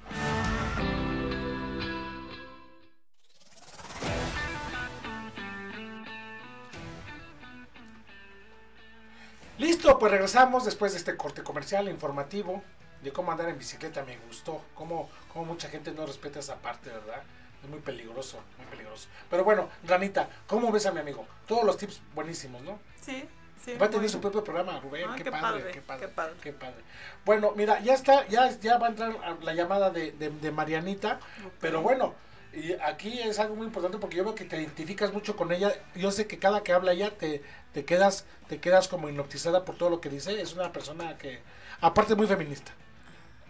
Listo, 9.58 9.98
pues 9.98 10.12
regresamos 10.12 10.64
después 10.64 10.92
de 10.92 10.98
este 10.98 11.14
corte 11.14 11.42
comercial 11.42 11.86
informativo 11.90 12.62
de 13.02 13.12
cómo 13.12 13.30
andar 13.30 13.50
en 13.50 13.58
bicicleta. 13.58 14.02
Me 14.02 14.16
gustó, 14.16 14.64
cómo, 14.72 15.10
cómo 15.30 15.44
mucha 15.44 15.68
gente 15.68 15.92
no 15.92 16.06
respeta 16.06 16.38
esa 16.38 16.56
parte, 16.56 16.88
¿verdad? 16.88 17.22
Es 17.62 17.68
muy 17.68 17.80
peligroso, 17.80 18.40
muy 18.56 18.66
peligroso. 18.68 19.08
Pero 19.28 19.44
bueno, 19.44 19.68
Ranita, 19.84 20.30
¿cómo 20.46 20.72
ves 20.72 20.86
a 20.86 20.92
mi 20.92 21.00
amigo? 21.00 21.26
Todos 21.46 21.64
los 21.64 21.76
tips 21.76 22.00
buenísimos, 22.14 22.62
¿no? 22.62 22.78
Sí, 23.02 23.28
sí. 23.64 23.74
Va 23.80 23.86
a 23.86 23.90
tener 23.90 24.08
su 24.08 24.20
propio 24.20 24.42
programa, 24.44 24.78
Rubén. 24.80 25.06
Ah, 25.08 25.14
qué, 25.16 25.24
qué 25.24 25.30
padre, 25.30 25.60
padre, 25.60 25.72
qué 25.72 25.80
padre, 25.80 26.06
qué 26.06 26.12
padre. 26.12 26.34
qué 26.42 26.52
padre. 26.52 26.76
Bueno, 27.24 27.52
mira, 27.56 27.80
ya 27.80 27.94
está, 27.94 28.26
ya, 28.28 28.50
ya 28.60 28.78
va 28.78 28.86
a 28.86 28.90
entrar 28.90 29.16
la 29.42 29.54
llamada 29.54 29.90
de, 29.90 30.12
de- 30.12 30.30
de 30.30 30.50
Marianita, 30.50 31.20
pero 31.60 31.82
bueno, 31.82 32.14
y 32.52 32.72
aquí 32.74 33.20
es 33.20 33.38
algo 33.38 33.54
muy 33.56 33.66
importante 33.66 33.98
porque 33.98 34.16
yo 34.16 34.24
veo 34.24 34.34
que 34.34 34.44
te 34.44 34.56
identificas 34.56 35.12
mucho 35.12 35.36
con 35.36 35.52
ella. 35.52 35.72
Yo 35.94 36.10
sé 36.10 36.26
que 36.26 36.38
cada 36.38 36.62
que 36.62 36.72
habla 36.72 36.92
ella 36.92 37.10
te, 37.16 37.42
te 37.72 37.84
quedas, 37.84 38.24
te 38.48 38.58
quedas 38.58 38.88
como 38.88 39.08
hipnotizada 39.08 39.64
por 39.64 39.76
todo 39.76 39.90
lo 39.90 40.00
que 40.00 40.08
dice. 40.08 40.40
Es 40.40 40.54
una 40.54 40.72
persona 40.72 41.18
que, 41.18 41.40
aparte, 41.80 42.14
muy 42.14 42.26
feminista. 42.26 42.72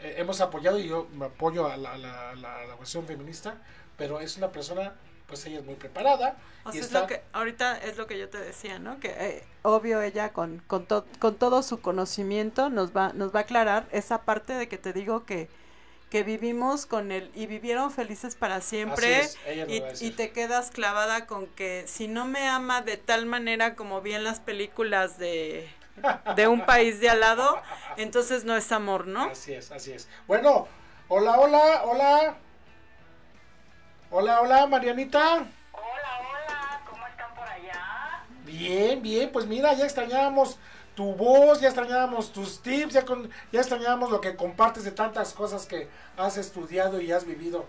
eh, 0.01 0.15
hemos 0.19 0.41
apoyado 0.41 0.79
y 0.79 0.89
yo 0.89 1.09
me 1.15 1.27
apoyo 1.27 1.67
a 1.71 1.77
la, 1.77 1.97
la, 1.97 2.35
la, 2.35 2.65
la 2.67 2.75
cuestión 2.77 3.07
feminista, 3.07 3.57
pero 3.97 4.21
es 4.21 4.37
una 4.37 4.51
persona, 4.53 4.95
pues 5.29 5.45
ella 5.47 5.59
es 5.59 5.65
muy 5.65 5.75
preparada. 5.77 6.37
O 6.65 6.71
y 6.71 6.79
sea, 6.79 6.83
es 6.87 6.93
lo 6.93 7.07
que, 7.07 7.23
ahorita 7.33 7.79
es 7.79 7.97
lo 7.99 8.07
que 8.07 8.19
yo 8.19 8.29
te 8.29 8.39
decía, 8.39 8.79
¿no? 8.79 8.99
Que 8.99 9.09
eh, 9.09 9.45
obvio 9.63 10.01
ella 10.03 10.33
con, 10.33 10.63
con, 10.67 10.87
to- 10.87 11.07
con 11.19 11.37
todo 11.37 11.63
su 11.63 11.81
conocimiento 11.81 12.71
nos 12.71 12.97
va, 12.97 13.13
nos 13.13 13.35
va 13.35 13.41
a 13.41 13.43
aclarar 13.43 13.87
esa 13.93 14.23
parte 14.23 14.55
de 14.55 14.69
que 14.69 14.79
te 14.79 14.93
digo 14.93 15.25
que, 15.27 15.49
que 16.11 16.23
vivimos 16.23 16.87
con 16.87 17.13
él 17.13 17.31
y 17.35 17.47
vivieron 17.47 17.91
felices 17.91 18.35
para 18.35 18.61
siempre 18.63 19.21
es, 19.21 19.37
y, 19.69 19.83
y 20.07 20.11
te 20.13 20.31
quedas 20.31 20.71
clavada 20.71 21.27
con 21.27 21.47
que 21.49 21.85
si 21.87 22.09
no 22.09 22.25
me 22.25 22.49
ama 22.49 22.81
de 22.81 22.97
tal 22.97 23.27
manera 23.27 23.75
como 23.77 24.01
vi 24.01 24.15
en 24.15 24.25
las 24.25 24.41
películas 24.41 25.19
de, 25.19 25.69
de 26.37 26.49
un 26.49 26.63
país 26.63 27.01
de 27.01 27.11
al 27.11 27.21
lado, 27.21 27.59
entonces 27.99 28.45
no 28.45 28.57
es 28.57 28.73
amor, 28.73 29.07
¿no? 29.07 29.27
Así 29.31 29.53
es, 29.53 29.71
así 29.71 29.93
es. 29.93 30.09
Bueno, 30.27 30.67
hola, 31.09 31.39
hola, 31.39 31.83
hola. 31.85 32.37
Hola, 34.11 34.41
hola, 34.41 34.67
Marianita. 34.67 35.47
Bien, 38.45 39.03
bien, 39.03 39.31
pues 39.31 39.47
mira, 39.47 39.75
ya 39.75 39.85
extrañábamos 39.85 40.59
tu 40.95 41.15
voz, 41.15 41.61
ya 41.61 41.69
extrañábamos 41.69 42.33
tus 42.33 42.63
tips, 42.63 42.95
ya, 42.95 43.05
con, 43.05 43.31
ya 43.53 43.61
extrañábamos 43.61 44.11
lo 44.11 44.23
que 44.23 44.35
compartes 44.35 44.85
de 44.85 44.93
tantas 44.93 45.35
cosas 45.35 45.67
que 45.67 45.89
has 46.17 46.39
estudiado 46.39 47.03
y 47.03 47.13
has 47.13 47.27
vivido. 47.27 47.67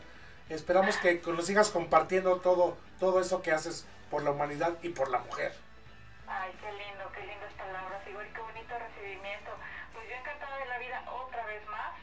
Esperamos 0.47 0.95
que 0.97 1.21
nos 1.27 1.45
sigas 1.45 1.69
compartiendo 1.69 2.37
todo, 2.37 2.77
todo 2.99 3.19
eso 3.19 3.41
que 3.41 3.51
haces 3.51 3.85
por 4.09 4.23
la 4.23 4.31
humanidad 4.31 4.77
y 4.81 4.89
por 4.89 5.11
la 5.11 5.19
mujer. 5.19 5.53
Ay, 6.25 6.51
qué 6.61 6.71
lindo, 6.71 7.11
qué 7.13 7.21
lindas 7.21 7.53
palabras, 7.57 8.01
y 8.07 8.11
qué 8.33 8.41
bonito 8.41 8.73
recibimiento. 8.79 9.51
Pues 9.93 10.07
yo 10.07 10.15
encantada 10.15 10.57
de 10.57 10.65
la 10.67 10.77
vida 10.79 11.03
otra 11.11 11.45
vez 11.45 11.67
más 11.67 11.93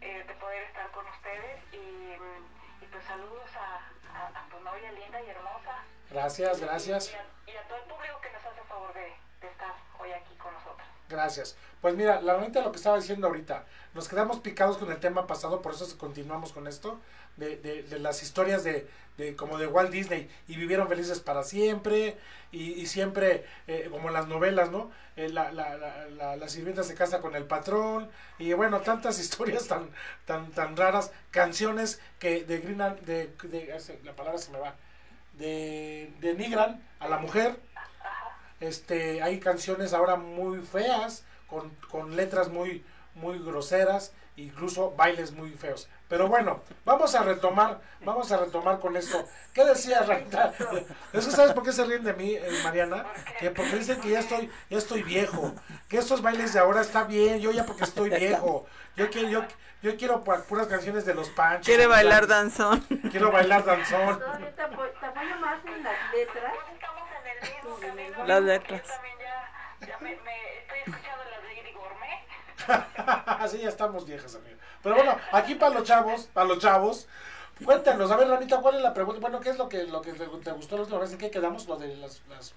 eh, 0.00 0.24
de 0.26 0.34
poder 0.34 0.62
estar 0.62 0.90
con 0.92 1.04
ustedes 1.06 1.60
y, 1.72 2.16
mm, 2.16 2.55
saludos 3.06 3.50
a, 3.56 4.18
a, 4.18 4.26
a 4.40 4.48
tu 4.50 4.58
novia 4.60 4.92
linda 4.92 5.22
y 5.22 5.30
hermosa. 5.30 5.84
Gracias, 6.10 6.60
gracias. 6.60 7.10
Y 7.12 7.14
a, 7.50 7.52
y 7.52 7.56
a 7.56 7.62
todo 7.68 7.78
el 7.78 7.84
público 7.84 8.20
que 8.20 8.30
nos 8.32 8.44
hace 8.44 8.62
favor 8.62 8.92
de, 8.94 9.14
de 9.40 9.48
estar 9.48 9.74
hoy 9.98 10.12
aquí. 10.12 10.35
Gracias. 11.08 11.56
Pues 11.80 11.94
mira, 11.94 12.20
la 12.20 12.38
neta 12.38 12.62
lo 12.62 12.72
que 12.72 12.78
estaba 12.78 12.96
diciendo 12.96 13.28
ahorita, 13.28 13.64
nos 13.94 14.08
quedamos 14.08 14.40
picados 14.40 14.76
con 14.76 14.90
el 14.90 14.98
tema 14.98 15.26
pasado, 15.26 15.62
por 15.62 15.74
eso 15.74 15.86
continuamos 15.98 16.52
con 16.52 16.66
esto, 16.66 17.00
de, 17.36 17.56
de, 17.56 17.82
de 17.84 17.98
las 18.00 18.22
historias 18.22 18.64
de, 18.64 18.88
de 19.18 19.36
como 19.36 19.56
de 19.58 19.68
Walt 19.68 19.90
Disney, 19.90 20.28
y 20.48 20.56
vivieron 20.56 20.88
felices 20.88 21.20
para 21.20 21.44
siempre, 21.44 22.16
y, 22.50 22.72
y 22.72 22.86
siempre, 22.86 23.44
eh, 23.68 23.88
como 23.90 24.10
las 24.10 24.26
novelas, 24.26 24.70
¿no? 24.70 24.90
Eh, 25.16 25.28
la, 25.28 25.52
la, 25.52 25.76
la, 25.76 26.36
la, 26.36 26.48
sirvienta 26.48 26.82
se 26.82 26.94
casa 26.94 27.20
con 27.20 27.36
el 27.36 27.44
patrón, 27.44 28.10
y 28.38 28.52
bueno, 28.54 28.80
tantas 28.80 29.18
historias 29.20 29.68
tan, 29.68 29.90
tan, 30.24 30.50
tan 30.50 30.76
raras, 30.76 31.12
canciones 31.30 32.00
que 32.18 32.44
de, 32.44 33.30
la 34.02 34.16
palabra 34.16 34.38
se 34.38 34.50
me 34.50 34.58
va, 34.58 34.74
de, 35.34 36.12
denigran 36.20 36.82
a 36.98 37.08
la 37.08 37.18
mujer, 37.18 37.60
este 38.60 39.22
hay 39.22 39.38
canciones 39.40 39.92
ahora 39.92 40.16
muy 40.16 40.60
feas 40.62 41.24
con, 41.46 41.70
con 41.90 42.16
letras 42.16 42.48
muy 42.48 42.84
muy 43.14 43.38
groseras 43.38 44.12
incluso 44.36 44.90
bailes 44.94 45.32
muy 45.32 45.50
feos. 45.52 45.88
Pero 46.08 46.28
bueno 46.28 46.62
vamos 46.84 47.14
a 47.14 47.22
retomar 47.22 47.80
vamos 48.00 48.30
a 48.32 48.36
retomar 48.38 48.78
con 48.80 48.96
esto. 48.96 49.24
Qué 49.54 49.64
decía 49.64 50.00
Rita 50.02 50.52
eso 51.12 51.30
sabes 51.30 51.52
por 51.52 51.62
qué 51.64 51.72
se 51.72 51.84
ríen 51.84 52.04
de 52.04 52.12
mí 52.12 52.34
eh, 52.34 52.48
Mariana 52.64 53.06
que 53.40 53.50
porque 53.50 53.76
dicen 53.76 54.00
que 54.00 54.10
ya 54.10 54.20
estoy 54.20 54.50
ya 54.70 54.78
estoy 54.78 55.02
viejo 55.02 55.54
que 55.88 55.98
estos 55.98 56.20
bailes 56.22 56.52
de 56.52 56.58
ahora 56.60 56.80
está 56.82 57.04
bien 57.04 57.40
yo 57.40 57.50
ya 57.52 57.64
porque 57.64 57.84
estoy 57.84 58.10
viejo. 58.10 58.66
Yo 58.96 59.10
quiero 59.10 59.28
yo 59.28 59.44
yo 59.82 59.96
quiero 59.96 60.24
pu- 60.24 60.42
puras 60.44 60.66
canciones 60.68 61.04
de 61.04 61.14
los 61.14 61.28
panchos 61.30 61.66
Quiere 61.66 61.86
bailar 61.86 62.26
danzón. 62.26 62.80
quiero 63.10 63.30
bailar 63.30 63.64
danzón. 63.64 64.18
No, 64.18 64.40
yo 64.40 64.48
te 64.48 64.62
apoyo, 64.62 64.90
te 65.00 65.06
apoyo 65.06 65.36
más 65.40 65.64
en 65.64 65.82
las 65.82 66.12
letras. 66.14 66.52
Las 68.26 68.42
letras. 68.42 68.82
Ya 69.80 69.98
me, 69.98 70.16
me 70.16 70.58
estoy 70.58 70.78
escuchando 70.78 71.24
las 71.30 71.42
de 71.42 71.72
Gourmet. 71.72 73.26
Así 73.40 73.58
ya 73.58 73.68
estamos 73.68 74.06
viejas, 74.06 74.34
amigo. 74.34 74.56
Pero 74.82 74.96
bueno, 74.96 75.18
aquí 75.32 75.54
para 75.54 75.74
los 75.74 75.84
chavos, 75.84 76.28
para 76.32 76.46
los 76.46 76.58
chavos, 76.58 77.08
cuéntanos, 77.64 78.10
a 78.10 78.16
ver, 78.16 78.28
Ranita, 78.28 78.60
¿cuál 78.60 78.76
es 78.76 78.82
la 78.82 78.94
pregunta? 78.94 79.20
Bueno, 79.20 79.40
¿qué 79.40 79.50
es 79.50 79.58
lo 79.58 79.68
que, 79.68 79.84
lo 79.84 80.02
que 80.02 80.12
te, 80.12 80.26
te 80.26 80.52
gustó 80.52 80.76
la 80.76 80.82
última 80.82 81.00
vez? 81.00 81.12
¿En 81.12 81.18
qué 81.18 81.30
quedamos? 81.30 81.66
Lo 81.66 81.76
de 81.76 81.94
las, 81.96 82.22
las, 82.28 82.54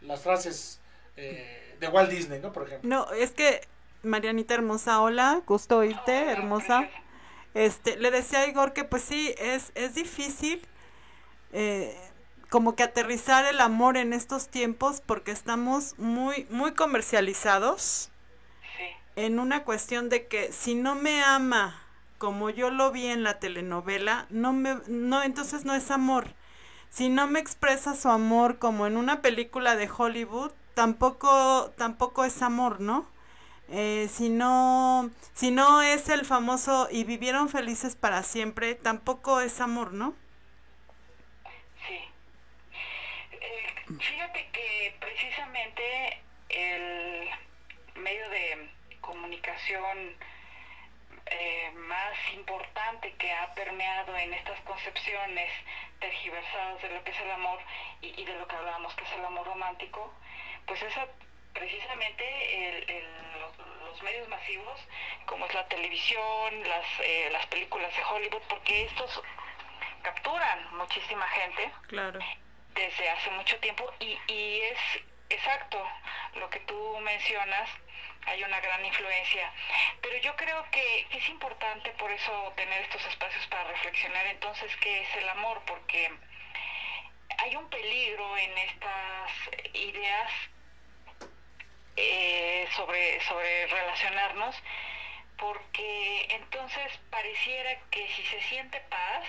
las 0.00 0.20
frases 0.20 0.80
eh, 1.16 1.76
de 1.80 1.88
Walt 1.88 2.10
Disney, 2.10 2.40
¿no? 2.40 2.52
Por 2.52 2.66
ejemplo. 2.66 2.88
No, 2.88 3.10
es 3.12 3.32
que 3.32 3.66
Marianita 4.02 4.54
hermosa, 4.54 5.00
hola, 5.00 5.42
gusto 5.46 5.78
oírte, 5.78 6.30
hermosa. 6.30 6.88
Este, 7.54 7.96
le 7.96 8.10
decía 8.10 8.40
a 8.40 8.46
Igor 8.46 8.72
que 8.72 8.84
pues 8.84 9.02
sí, 9.02 9.34
es, 9.38 9.72
es 9.74 9.94
difícil 9.94 10.66
eh, 11.52 11.98
como 12.48 12.76
que 12.76 12.82
aterrizar 12.82 13.44
el 13.44 13.60
amor 13.60 13.96
en 13.96 14.12
estos 14.12 14.48
tiempos 14.48 15.02
porque 15.04 15.32
estamos 15.32 15.98
muy, 15.98 16.46
muy 16.50 16.72
comercializados 16.72 18.10
en 19.16 19.38
una 19.38 19.64
cuestión 19.64 20.08
de 20.08 20.26
que 20.26 20.52
si 20.52 20.74
no 20.74 20.94
me 20.94 21.22
ama 21.22 21.82
como 22.18 22.50
yo 22.50 22.70
lo 22.70 22.92
vi 22.92 23.06
en 23.06 23.22
la 23.22 23.38
telenovela, 23.38 24.26
no 24.30 24.52
me, 24.52 24.78
no, 24.86 25.22
entonces 25.22 25.64
no 25.64 25.74
es 25.74 25.90
amor. 25.90 26.34
Si 26.90 27.08
no 27.08 27.26
me 27.26 27.40
expresa 27.40 27.94
su 27.94 28.08
amor 28.08 28.58
como 28.58 28.86
en 28.86 28.96
una 28.96 29.20
película 29.20 29.76
de 29.76 29.90
Hollywood, 29.94 30.52
tampoco, 30.74 31.72
tampoco 31.76 32.24
es 32.24 32.40
amor, 32.42 32.80
¿no? 32.80 33.06
Eh, 33.68 34.08
si 34.12 34.28
no, 34.28 35.10
si 35.34 35.50
no 35.50 35.82
es 35.82 36.08
el 36.08 36.24
famoso 36.24 36.88
y 36.90 37.04
vivieron 37.04 37.48
felices 37.48 37.96
para 37.96 38.22
siempre, 38.22 38.74
tampoco 38.76 39.40
es 39.40 39.60
amor, 39.60 39.92
¿no? 39.92 40.14
Eh, 43.32 43.75
fíjate 44.00 44.48
que 44.52 44.96
precisamente 45.00 46.18
el 46.48 47.28
medio 47.94 48.28
de 48.30 48.70
comunicación 49.00 50.16
eh, 51.26 51.70
más 51.74 52.14
importante 52.34 53.12
que 53.14 53.32
ha 53.32 53.52
permeado 53.54 54.16
en 54.16 54.32
estas 54.34 54.60
concepciones 54.60 55.50
tergiversadas 55.98 56.80
de 56.82 56.88
lo 56.90 57.02
que 57.04 57.10
es 57.10 57.20
el 57.20 57.30
amor 57.32 57.58
y, 58.00 58.24
de 58.24 58.34
lo 58.34 58.46
que 58.46 58.54
hablábamos 58.56 58.94
que 58.94 59.04
es 59.04 59.12
el 59.12 59.24
amor 59.24 59.46
romántico, 59.46 60.12
pues 60.66 60.80
esa 60.82 61.06
precisamente 61.52 62.68
el- 62.68 62.90
el- 62.90 63.40
los, 63.40 63.58
los 63.86 64.02
medios 64.02 64.28
masivos 64.28 64.78
como 65.24 65.46
es 65.46 65.54
la 65.54 65.66
televisión, 65.68 66.68
las, 66.68 66.86
eh, 67.00 67.28
las 67.32 67.46
películas 67.46 67.94
de 67.96 68.04
Hollywood, 68.04 68.42
porque 68.48 68.84
estos 68.84 69.22
capturan 70.02 70.76
muchísima 70.76 71.26
gente 71.28 71.72
Claro. 71.88 72.20
Desde 72.76 73.10
hace 73.10 73.30
mucho 73.30 73.58
tiempo 73.58 73.92
y, 73.98 74.18
y 74.28 74.60
es 74.60 74.78
exacto 75.30 75.82
lo 76.34 76.48
que 76.50 76.60
tú 76.60 76.98
mencionas, 77.00 77.68
hay 78.26 78.42
una 78.42 78.60
gran 78.60 78.84
influencia. 78.84 79.52
Pero 80.02 80.16
yo 80.18 80.36
creo 80.36 80.64
que 80.70 81.06
es 81.10 81.28
importante 81.28 81.90
por 81.92 82.10
eso 82.10 82.52
tener 82.56 82.82
estos 82.82 83.04
espacios 83.06 83.46
para 83.46 83.64
reflexionar 83.64 84.26
entonces 84.26 84.74
qué 84.76 85.02
es 85.02 85.16
el 85.16 85.28
amor, 85.28 85.62
porque 85.66 86.12
hay 87.38 87.56
un 87.56 87.68
peligro 87.70 88.36
en 88.36 88.58
estas 88.58 89.30
ideas 89.72 90.32
eh, 91.96 92.68
sobre, 92.76 93.20
sobre 93.22 93.66
relacionarnos, 93.66 94.54
porque 95.38 96.26
entonces 96.30 96.98
pareciera 97.10 97.80
que 97.90 98.08
si 98.08 98.24
se 98.26 98.40
siente 98.42 98.80
paz, 98.80 99.26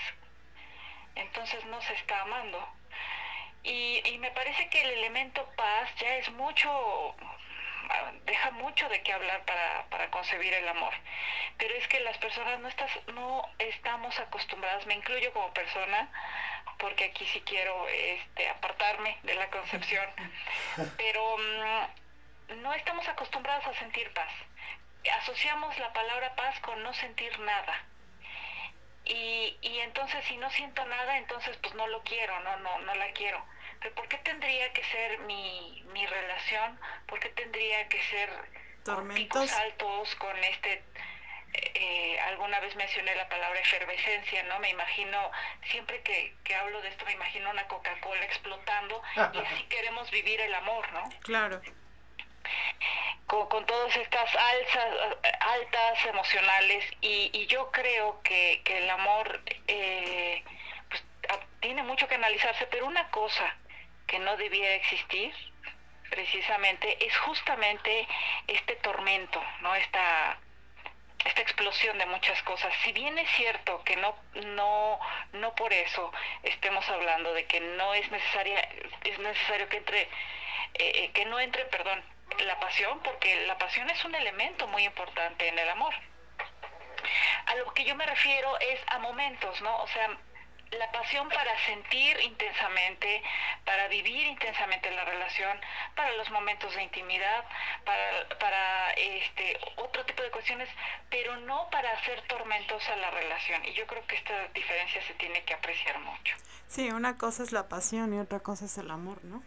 entonces 1.15 1.65
no 1.65 1.81
se 1.81 1.93
está 1.93 2.21
amando. 2.21 2.76
Y, 3.67 4.01
y 4.05 4.17
me 4.19 4.31
parece 4.31 4.69
que 4.69 4.81
el 4.81 4.91
elemento 4.91 5.45
paz 5.57 5.89
ya 5.97 6.15
es 6.15 6.31
mucho, 6.31 6.69
ah, 7.89 8.11
deja 8.23 8.51
mucho 8.51 8.87
de 8.87 9.01
qué 9.03 9.11
hablar 9.11 9.43
para, 9.43 9.85
para 9.89 10.09
concebir 10.09 10.53
el 10.53 10.65
amor. 10.69 10.93
Pero 11.57 11.73
es 11.75 11.85
que 11.89 11.99
las 11.99 12.17
personas 12.17 12.61
no, 12.61 12.69
estás, 12.69 12.91
no 13.13 13.45
estamos 13.59 14.17
acostumbradas, 14.21 14.85
me 14.85 14.93
incluyo 14.93 15.33
como 15.33 15.53
persona, 15.53 16.09
porque 16.79 17.05
aquí 17.05 17.25
sí 17.25 17.41
quiero 17.41 17.87
este, 17.89 18.47
apartarme 18.47 19.17
de 19.23 19.35
la 19.35 19.49
concepción, 19.49 20.05
pero 20.97 21.37
mm, 21.37 22.61
no 22.61 22.73
estamos 22.73 23.05
acostumbradas 23.09 23.67
a 23.67 23.73
sentir 23.73 24.13
paz. 24.13 24.31
Asociamos 25.23 25.77
la 25.77 25.91
palabra 25.91 26.35
paz 26.35 26.57
con 26.61 26.81
no 26.83 26.93
sentir 26.93 27.37
nada. 27.39 27.83
Y, 29.03 29.57
y 29.61 29.79
entonces 29.79 30.23
si 30.25 30.37
no 30.37 30.49
siento 30.51 30.85
nada, 30.85 31.17
entonces 31.17 31.57
pues 31.57 31.73
no 31.75 31.85
lo 31.87 32.01
quiero, 32.03 32.39
no, 32.39 32.57
no, 32.57 32.79
no 32.79 32.95
la 32.95 33.11
quiero. 33.11 33.43
Pero 33.81 33.95
¿por 33.95 34.07
qué 34.07 34.17
tendría 34.17 34.71
que 34.73 34.83
ser 34.85 35.19
mi, 35.19 35.83
mi 35.93 36.05
relación? 36.05 36.79
¿Por 37.07 37.19
qué 37.19 37.29
tendría 37.29 37.87
que 37.89 38.01
ser 38.03 38.29
con 38.83 39.07
picos 39.09 39.51
altos, 39.53 40.15
con 40.15 40.37
este 40.43 40.83
eh, 41.53 42.19
alguna 42.27 42.59
vez 42.59 42.75
mencioné 42.75 43.15
la 43.15 43.27
palabra 43.29 43.59
efervescencia, 43.59 44.43
¿no? 44.43 44.59
Me 44.59 44.69
imagino, 44.69 45.31
siempre 45.71 46.01
que, 46.03 46.35
que 46.43 46.55
hablo 46.55 46.81
de 46.81 46.89
esto, 46.89 47.05
me 47.05 47.13
imagino 47.13 47.49
una 47.49 47.67
Coca-Cola 47.67 48.23
explotando 48.25 49.01
y 49.15 49.37
así 49.37 49.63
queremos 49.69 50.09
vivir 50.11 50.39
el 50.41 50.53
amor, 50.53 50.91
¿no? 50.93 51.09
Claro. 51.21 51.61
Con, 53.25 53.47
con 53.49 53.65
todas 53.65 53.95
estas 53.95 54.35
alzas, 54.35 55.17
altas 55.39 56.05
emocionales 56.05 56.85
y, 57.01 57.29
y 57.33 57.47
yo 57.47 57.71
creo 57.71 58.21
que, 58.21 58.61
que 58.63 58.77
el 58.79 58.89
amor 58.89 59.41
eh, 59.67 60.43
pues, 60.89 61.03
tiene 61.59 61.83
mucho 61.83 62.07
que 62.07 62.15
analizarse, 62.15 62.67
pero 62.67 62.85
una 62.85 63.09
cosa 63.09 63.55
que 64.07 64.19
no 64.19 64.37
debiera 64.37 64.75
existir 64.75 65.33
precisamente 66.09 67.05
es 67.05 67.15
justamente 67.17 68.07
este 68.47 68.75
tormento, 68.77 69.43
¿no? 69.61 69.75
Esta 69.75 70.39
esta 71.25 71.41
explosión 71.41 71.97
de 71.97 72.05
muchas 72.05 72.41
cosas. 72.43 72.73
Si 72.83 72.93
bien 72.93 73.17
es 73.17 73.29
cierto 73.31 73.83
que 73.83 73.97
no 73.97 74.15
no 74.55 74.99
no 75.33 75.55
por 75.55 75.73
eso 75.73 76.11
estemos 76.43 76.87
hablando 76.89 77.33
de 77.33 77.45
que 77.45 77.59
no 77.59 77.93
es 77.93 78.09
necesaria 78.09 78.59
es 79.03 79.19
necesario 79.19 79.67
que 79.67 79.77
entre 79.77 80.07
eh, 80.75 81.11
que 81.13 81.25
no 81.25 81.39
entre, 81.39 81.65
perdón, 81.65 82.03
la 82.45 82.59
pasión, 82.59 82.99
porque 83.03 83.45
la 83.47 83.57
pasión 83.57 83.89
es 83.89 84.03
un 84.05 84.15
elemento 84.15 84.67
muy 84.67 84.83
importante 84.83 85.47
en 85.47 85.57
el 85.57 85.69
amor. 85.69 85.93
A 87.45 87.55
lo 87.55 87.73
que 87.73 87.85
yo 87.85 87.95
me 87.95 88.05
refiero 88.05 88.59
es 88.59 88.79
a 88.87 88.99
momentos, 88.99 89.61
¿no? 89.61 89.77
O 89.77 89.87
sea, 89.87 90.17
la 90.71 90.91
pasión 90.91 91.29
para 91.29 91.57
sentir 91.65 92.19
intensamente, 92.21 93.21
para 93.65 93.87
vivir 93.87 94.27
intensamente 94.27 94.91
la 94.91 95.05
relación, 95.05 95.59
para 95.95 96.13
los 96.13 96.29
momentos 96.31 96.73
de 96.75 96.83
intimidad, 96.83 97.45
para, 97.85 98.29
para 98.39 98.91
este 98.93 99.57
otro 99.77 100.05
tipo 100.05 100.23
de 100.23 100.31
cuestiones, 100.31 100.69
pero 101.09 101.35
no 101.37 101.69
para 101.69 101.91
hacer 101.91 102.21
tormentosa 102.27 102.95
la 102.97 103.11
relación. 103.11 103.63
Y 103.65 103.73
yo 103.73 103.87
creo 103.87 104.05
que 104.07 104.15
esta 104.15 104.47
diferencia 104.49 105.01
se 105.07 105.13
tiene 105.13 105.43
que 105.43 105.53
apreciar 105.53 105.99
mucho. 105.99 106.35
Sí, 106.67 106.89
una 106.91 107.17
cosa 107.17 107.43
es 107.43 107.51
la 107.51 107.69
pasión 107.69 108.13
y 108.13 108.19
otra 108.19 108.39
cosa 108.39 108.65
es 108.65 108.77
el 108.77 108.91
amor, 108.91 109.23
¿no? 109.23 109.41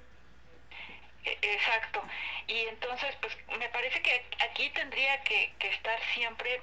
E, 1.24 1.38
exacto. 1.42 2.02
Y 2.46 2.60
entonces, 2.66 3.14
pues 3.20 3.36
me 3.58 3.68
parece 3.68 4.00
que 4.00 4.24
aquí 4.50 4.70
tendría 4.70 5.22
que, 5.22 5.52
que 5.58 5.68
estar 5.68 6.00
siempre 6.14 6.62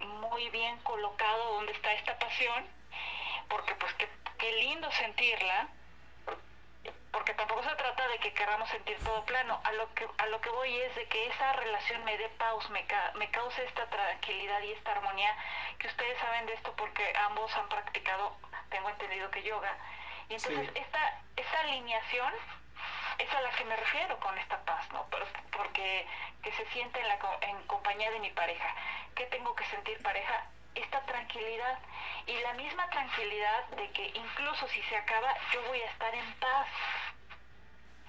muy 0.00 0.48
bien 0.50 0.76
colocado 0.78 1.54
donde 1.54 1.72
está 1.72 1.92
esta 1.92 2.18
pasión 2.18 2.77
porque 3.48 3.74
pues 3.76 3.92
qué, 3.94 4.08
qué 4.38 4.52
lindo 4.52 4.90
sentirla, 4.92 5.68
porque 7.10 7.34
tampoco 7.34 7.62
se 7.62 7.74
trata 7.74 8.06
de 8.08 8.18
que 8.18 8.32
queramos 8.34 8.68
sentir 8.68 8.98
todo 9.02 9.24
plano, 9.24 9.60
a 9.64 9.72
lo 9.72 9.92
que, 9.94 10.06
a 10.18 10.26
lo 10.26 10.40
que 10.40 10.50
voy 10.50 10.76
es 10.76 10.94
de 10.94 11.06
que 11.08 11.26
esa 11.26 11.52
relación 11.54 12.04
me 12.04 12.16
dé 12.16 12.28
pausa, 12.30 12.68
me, 12.68 12.86
me 13.14 13.30
cause 13.30 13.64
esta 13.64 13.86
tranquilidad 13.86 14.60
y 14.62 14.72
esta 14.72 14.92
armonía, 14.92 15.34
que 15.78 15.88
ustedes 15.88 16.18
saben 16.18 16.46
de 16.46 16.54
esto 16.54 16.72
porque 16.76 17.12
ambos 17.26 17.54
han 17.56 17.68
practicado, 17.68 18.36
tengo 18.70 18.88
entendido 18.90 19.30
que 19.30 19.42
yoga, 19.42 19.76
y 20.28 20.34
entonces 20.34 20.70
esta, 20.74 21.20
esta 21.36 21.60
alineación 21.60 22.32
es 23.18 23.34
a 23.34 23.40
la 23.40 23.50
que 23.50 23.64
me 23.64 23.76
refiero 23.76 24.18
con 24.20 24.36
esta 24.38 24.58
paz, 24.64 24.88
¿no? 24.92 25.06
Porque 25.50 26.06
que 26.42 26.52
se 26.52 26.66
siente 26.66 27.00
en, 27.00 27.08
la, 27.08 27.18
en 27.40 27.66
compañía 27.66 28.10
de 28.10 28.20
mi 28.20 28.30
pareja. 28.30 28.74
¿Qué 29.14 29.26
tengo 29.26 29.54
que 29.56 29.64
sentir 29.66 30.00
pareja? 30.02 30.46
Esta 30.74 31.00
tranquilidad 31.06 31.78
y 32.26 32.38
la 32.40 32.52
misma 32.54 32.88
tranquilidad 32.90 33.66
de 33.68 33.90
que 33.92 34.06
incluso 34.08 34.68
si 34.68 34.82
se 34.82 34.96
acaba 34.96 35.34
yo 35.52 35.62
voy 35.68 35.80
a 35.80 35.90
estar 35.90 36.14
en 36.14 36.34
paz. 36.34 36.68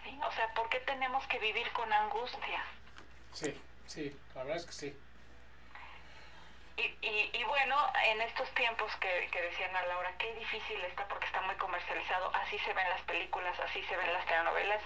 ¿Sí? 0.04 0.20
O 0.24 0.32
sea, 0.32 0.54
¿por 0.54 0.70
qué 0.70 0.80
tenemos 0.82 1.26
que 1.28 1.40
vivir 1.40 1.70
con 1.72 1.92
angustia? 1.92 2.64
Sí, 3.34 3.62
sí, 3.86 4.20
la 4.36 4.44
verdad 4.44 4.58
es 4.58 4.66
que 4.66 4.72
sí. 4.72 5.00
Y, 6.78 6.82
y, 7.06 7.30
y 7.34 7.44
bueno, 7.44 7.76
en 8.06 8.22
estos 8.22 8.50
tiempos 8.56 8.90
que, 9.02 9.30
que 9.32 9.42
decían 9.42 9.76
a 9.76 9.86
Laura, 9.86 10.14
qué 10.18 10.34
difícil 10.36 10.80
está 10.86 11.06
porque 11.10 11.26
está 11.26 11.42
muy 11.42 11.56
comercializado, 11.56 12.34
así 12.36 12.58
se 12.60 12.74
ven 12.74 12.90
las 12.90 13.02
películas, 13.02 13.60
así 13.60 13.84
se 13.84 13.98
ven 13.98 14.14
las 14.14 14.26
telenovelas. 14.26 14.82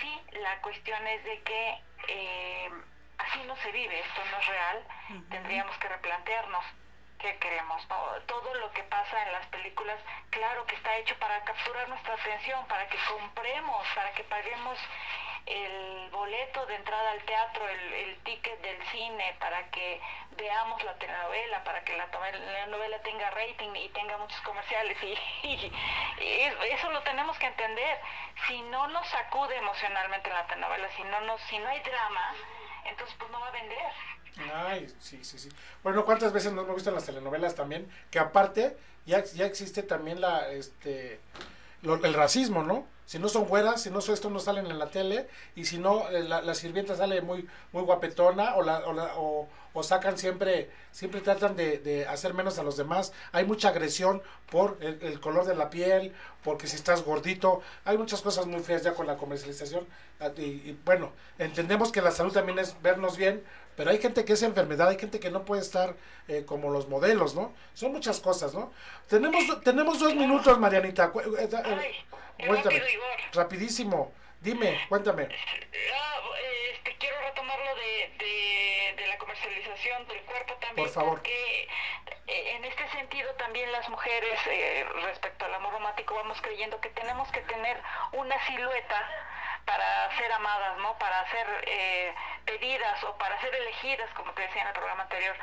Sí, 0.00 0.20
la 0.32 0.60
cuestión 0.60 1.06
es 1.06 1.24
de 1.24 1.42
que 1.42 1.82
eh, 2.08 2.70
así 3.18 3.42
no 3.44 3.56
se 3.56 3.72
vive, 3.72 4.00
esto 4.00 4.20
no 4.30 4.38
es 4.38 4.46
real, 4.46 4.86
tendríamos 5.30 5.76
que 5.78 5.88
replantearnos 5.88 6.64
qué 7.18 7.36
queremos. 7.38 7.86
Todo 8.26 8.54
lo 8.54 8.70
que 8.72 8.82
pasa 8.84 9.22
en 9.22 9.32
las 9.32 9.46
películas, 9.46 9.98
claro 10.30 10.66
que 10.66 10.74
está 10.74 10.96
hecho 10.98 11.18
para 11.18 11.42
capturar 11.44 11.88
nuestra 11.88 12.14
atención, 12.14 12.66
para 12.66 12.86
que 12.88 12.98
compremos, 13.08 13.86
para 13.94 14.12
que 14.12 14.24
paguemos 14.24 14.78
el 15.46 16.08
boleto 16.10 16.64
de 16.66 16.76
entrada 16.76 17.10
al 17.12 17.22
teatro, 17.24 17.68
el, 17.68 18.18
ticket 18.24 18.60
del 18.60 18.82
cine, 18.88 19.36
para 19.38 19.70
que 19.70 20.00
veamos 20.32 20.82
la 20.84 20.94
telenovela, 20.94 21.62
para 21.64 21.84
que 21.84 21.94
la, 21.96 22.06
novela 22.66 22.98
tenga 23.02 23.30
rating 23.30 23.74
y 23.74 23.88
tenga 23.90 24.16
muchos 24.18 24.40
comerciales. 24.40 24.96
Y, 25.42 25.70
eso 26.70 26.90
lo 26.90 27.02
tenemos 27.02 27.38
que 27.38 27.46
entender. 27.46 28.00
Si 28.46 28.60
no 28.62 28.88
nos 28.88 29.06
sacude 29.08 29.56
emocionalmente 29.56 30.30
la 30.30 30.46
telenovela, 30.46 30.88
si 30.96 31.02
no, 31.04 31.20
nos, 31.22 31.40
si 31.42 31.58
no 31.58 31.68
hay 31.68 31.80
drama, 31.80 32.34
entonces 32.84 33.14
pues 33.18 33.30
no 33.30 33.40
va 33.40 33.48
a 33.48 33.52
vender. 33.52 33.78
Ay, 34.52 34.94
sí, 35.00 35.20
sí, 35.22 35.38
sí. 35.38 35.48
Bueno, 35.82 36.04
¿cuántas 36.04 36.32
veces 36.32 36.52
no 36.52 36.62
hemos 36.62 36.74
visto 36.74 36.90
en 36.90 36.96
las 36.96 37.06
telenovelas 37.06 37.54
también? 37.54 37.88
Que 38.10 38.18
aparte 38.18 38.76
ya, 39.06 39.22
ya 39.24 39.46
existe 39.46 39.82
también 39.82 40.20
la, 40.20 40.50
este, 40.50 41.20
el 41.84 42.14
racismo, 42.14 42.62
¿no? 42.62 42.86
Si 43.06 43.18
no 43.18 43.28
son 43.28 43.44
güeras, 43.44 43.82
si 43.82 43.90
no 43.90 44.00
son 44.00 44.14
esto 44.14 44.30
no 44.30 44.38
salen 44.38 44.66
en 44.66 44.78
la 44.78 44.90
tele, 44.90 45.28
y 45.54 45.66
si 45.66 45.76
no, 45.76 46.08
eh, 46.08 46.22
la, 46.22 46.40
la 46.40 46.54
sirvienta 46.54 46.96
sale 46.96 47.20
muy, 47.20 47.46
muy 47.72 47.82
guapetona, 47.82 48.56
o, 48.56 48.62
la, 48.62 48.78
o, 48.86 48.92
la, 48.94 49.12
o, 49.16 49.82
sacan 49.82 50.16
siempre, 50.16 50.70
siempre 50.90 51.20
tratan 51.20 51.54
de, 51.56 52.06
hacer 52.08 52.32
menos 52.32 52.58
a 52.58 52.62
los 52.62 52.78
demás. 52.78 53.12
Hay 53.32 53.44
mucha 53.44 53.68
agresión 53.68 54.22
por 54.50 54.78
el, 54.80 55.20
color 55.20 55.44
de 55.44 55.54
la 55.54 55.68
piel, 55.68 56.14
porque 56.42 56.66
si 56.66 56.76
estás 56.76 57.04
gordito, 57.04 57.60
hay 57.84 57.98
muchas 57.98 58.22
cosas 58.22 58.46
muy 58.46 58.60
feas 58.60 58.82
ya 58.82 58.94
con 58.94 59.06
la 59.06 59.16
comercialización. 59.16 59.86
Y 60.38 60.72
bueno, 60.84 61.12
entendemos 61.38 61.92
que 61.92 62.00
la 62.00 62.12
salud 62.12 62.32
también 62.32 62.58
es 62.58 62.80
vernos 62.80 63.18
bien, 63.18 63.42
pero 63.76 63.90
hay 63.90 64.00
gente 64.00 64.24
que 64.24 64.34
es 64.34 64.42
enfermedad, 64.42 64.88
hay 64.88 64.98
gente 64.98 65.20
que 65.20 65.30
no 65.30 65.44
puede 65.44 65.62
estar 65.62 65.94
eh, 66.28 66.44
como 66.46 66.70
los 66.70 66.88
modelos, 66.88 67.34
¿no? 67.34 67.52
Son 67.74 67.92
muchas 67.92 68.20
cosas, 68.20 68.54
¿no? 68.54 68.72
Tenemos, 69.08 69.60
tenemos 69.62 69.98
dos 69.98 70.14
minutos, 70.14 70.58
Marianita. 70.58 71.12
Ay, 71.14 72.06
cuéntame. 72.46 72.78
rápido, 72.78 72.88
Igor. 72.88 73.06
Rapidísimo. 73.32 74.12
Dime, 74.40 74.78
cuéntame. 74.88 75.28
Ah, 75.94 76.20
este, 76.74 76.96
quiero 76.98 77.16
retomar 77.22 77.58
lo 77.58 77.74
de, 77.76 78.12
de, 78.18 79.02
de, 79.02 79.06
la 79.08 79.18
comercialización 79.18 80.06
del 80.06 80.20
cuerpo 80.22 80.54
también. 80.60 80.86
Por 80.86 80.88
favor. 80.88 81.14
Porque 81.14 81.68
eh, 82.26 82.56
en 82.56 82.64
este 82.64 82.88
sentido 82.90 83.30
también 83.36 83.70
las 83.72 83.88
mujeres, 83.88 84.38
eh, 84.50 84.84
respecto 85.06 85.44
al 85.46 85.54
amor 85.54 85.72
romántico, 85.72 86.14
vamos 86.14 86.40
creyendo 86.42 86.80
que 86.80 86.90
tenemos 86.90 87.30
que 87.32 87.40
tener 87.40 87.76
una 88.12 88.46
silueta 88.46 89.08
para 89.64 90.16
ser 90.16 90.32
amadas, 90.32 90.76
¿no? 90.78 90.96
Para 90.98 91.28
ser 91.30 91.64
eh, 91.66 92.14
pedidas 92.44 93.02
o 93.04 93.16
para 93.16 93.40
ser 93.40 93.54
elegidas, 93.54 94.10
como 94.14 94.32
te 94.32 94.42
decía 94.42 94.62
en 94.62 94.68
el 94.68 94.74
programa 94.74 95.02
anterior, 95.04 95.36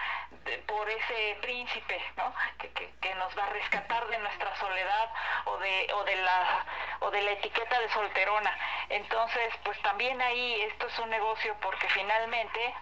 por 0.68 0.90
ese 0.90 1.38
príncipe, 1.42 2.02
¿no? 2.18 2.34
Que, 2.60 2.72
que, 2.74 2.94
que, 3.02 3.16
nos 3.16 3.38
va 3.38 3.46
a 3.46 3.50
rescatar 3.50 4.08
de 4.08 4.18
nuestra 4.20 4.56
soledad 4.58 5.10
o 5.46 5.58
de, 5.58 5.94
o 5.94 6.04
de 6.04 6.16
la 6.18 6.66
o 7.02 7.12
de 7.12 7.22
la 7.22 7.32
etiqueta 7.32 7.80
de 7.80 7.90
solterona. 7.90 8.58
Entonces, 8.90 9.54
pues 9.64 9.80
también 9.82 10.22
ahí 10.22 10.62
esto 10.62 10.88
es 10.88 11.00
un 11.00 11.10
negocio 11.10 11.56
porque 11.62 11.88
finalmente 11.90 12.76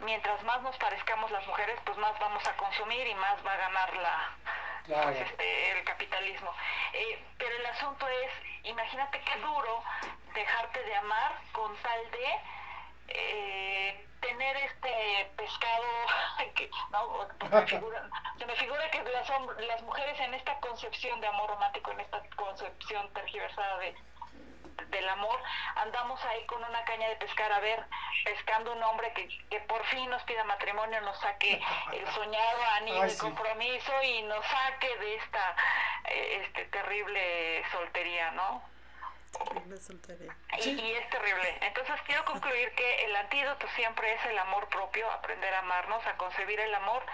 mientras 0.00 0.42
más 0.44 0.62
nos 0.62 0.76
parezcamos 0.76 1.30
las 1.30 1.46
mujeres, 1.46 1.78
pues 1.84 1.96
más 1.98 2.18
vamos 2.18 2.46
a 2.46 2.56
consumir 2.56 3.06
y 3.06 3.14
más 3.14 3.44
va 3.46 3.52
a 3.52 3.56
ganar 3.56 3.96
la, 3.96 4.36
claro. 4.84 5.12
pues 5.12 5.20
este, 5.20 5.78
el 5.78 5.84
capitalismo. 5.84 6.52
Eh, 6.92 7.24
pero 7.38 7.56
el 7.56 7.66
asunto 7.66 8.06
es, 8.08 8.30
imagínate 8.64 9.20
qué 9.20 9.40
duro 9.40 9.82
dejarte 10.34 10.82
de 10.84 10.94
amar 10.96 11.32
con 11.52 11.76
tal 11.78 12.10
de 12.10 12.40
eh, 13.08 14.06
tener 14.20 14.56
este 14.56 15.30
pescado 15.36 15.84
que 16.54 16.70
no 16.90 17.26
se 17.40 17.48
me 17.48 17.66
figura, 17.66 18.08
se 18.38 18.46
me 18.46 18.56
figura 18.56 18.90
que 18.90 19.02
las, 19.02 19.28
las 19.66 19.82
mujeres 19.82 20.20
en 20.20 20.34
esta 20.34 20.58
concepción 20.60 21.20
de 21.20 21.26
amor 21.26 21.50
romántico 21.50 21.92
en 21.92 22.00
esta 22.00 22.22
concepción 22.36 23.12
tergiversada 23.12 23.78
de 23.78 23.94
del 24.88 25.08
amor, 25.08 25.40
andamos 25.76 26.22
ahí 26.24 26.44
con 26.46 26.62
una 26.62 26.84
caña 26.84 27.08
de 27.08 27.16
pescar, 27.16 27.52
a 27.52 27.60
ver, 27.60 27.84
pescando 28.24 28.72
un 28.72 28.82
hombre 28.82 29.12
que, 29.12 29.28
que 29.50 29.60
por 29.60 29.84
fin 29.86 30.08
nos 30.10 30.22
pida 30.22 30.44
matrimonio, 30.44 31.00
nos 31.02 31.18
saque 31.20 31.60
el 31.92 32.06
soñado 32.12 32.62
anillo 32.76 33.02
de 33.02 33.18
compromiso 33.18 33.92
y 34.02 34.22
nos 34.22 34.44
saque 34.46 34.96
de 34.98 35.16
esta 35.16 35.56
eh, 36.04 36.42
este 36.44 36.64
terrible 36.66 37.64
soltería, 37.70 38.30
¿no? 38.32 38.62
Terrible 39.44 39.76
soltería. 39.76 40.36
Y, 40.58 40.70
y, 40.70 40.92
es 40.92 41.10
terrible. 41.10 41.58
Entonces 41.60 42.00
quiero 42.06 42.24
concluir 42.24 42.72
que 42.74 43.04
el 43.04 43.16
antídoto 43.16 43.68
siempre 43.76 44.14
es 44.14 44.24
el 44.26 44.38
amor 44.38 44.68
propio, 44.68 45.10
aprender 45.10 45.52
a 45.54 45.58
amarnos, 45.60 46.04
a 46.06 46.16
concebir 46.16 46.58
el 46.60 46.74
amor 46.74 47.04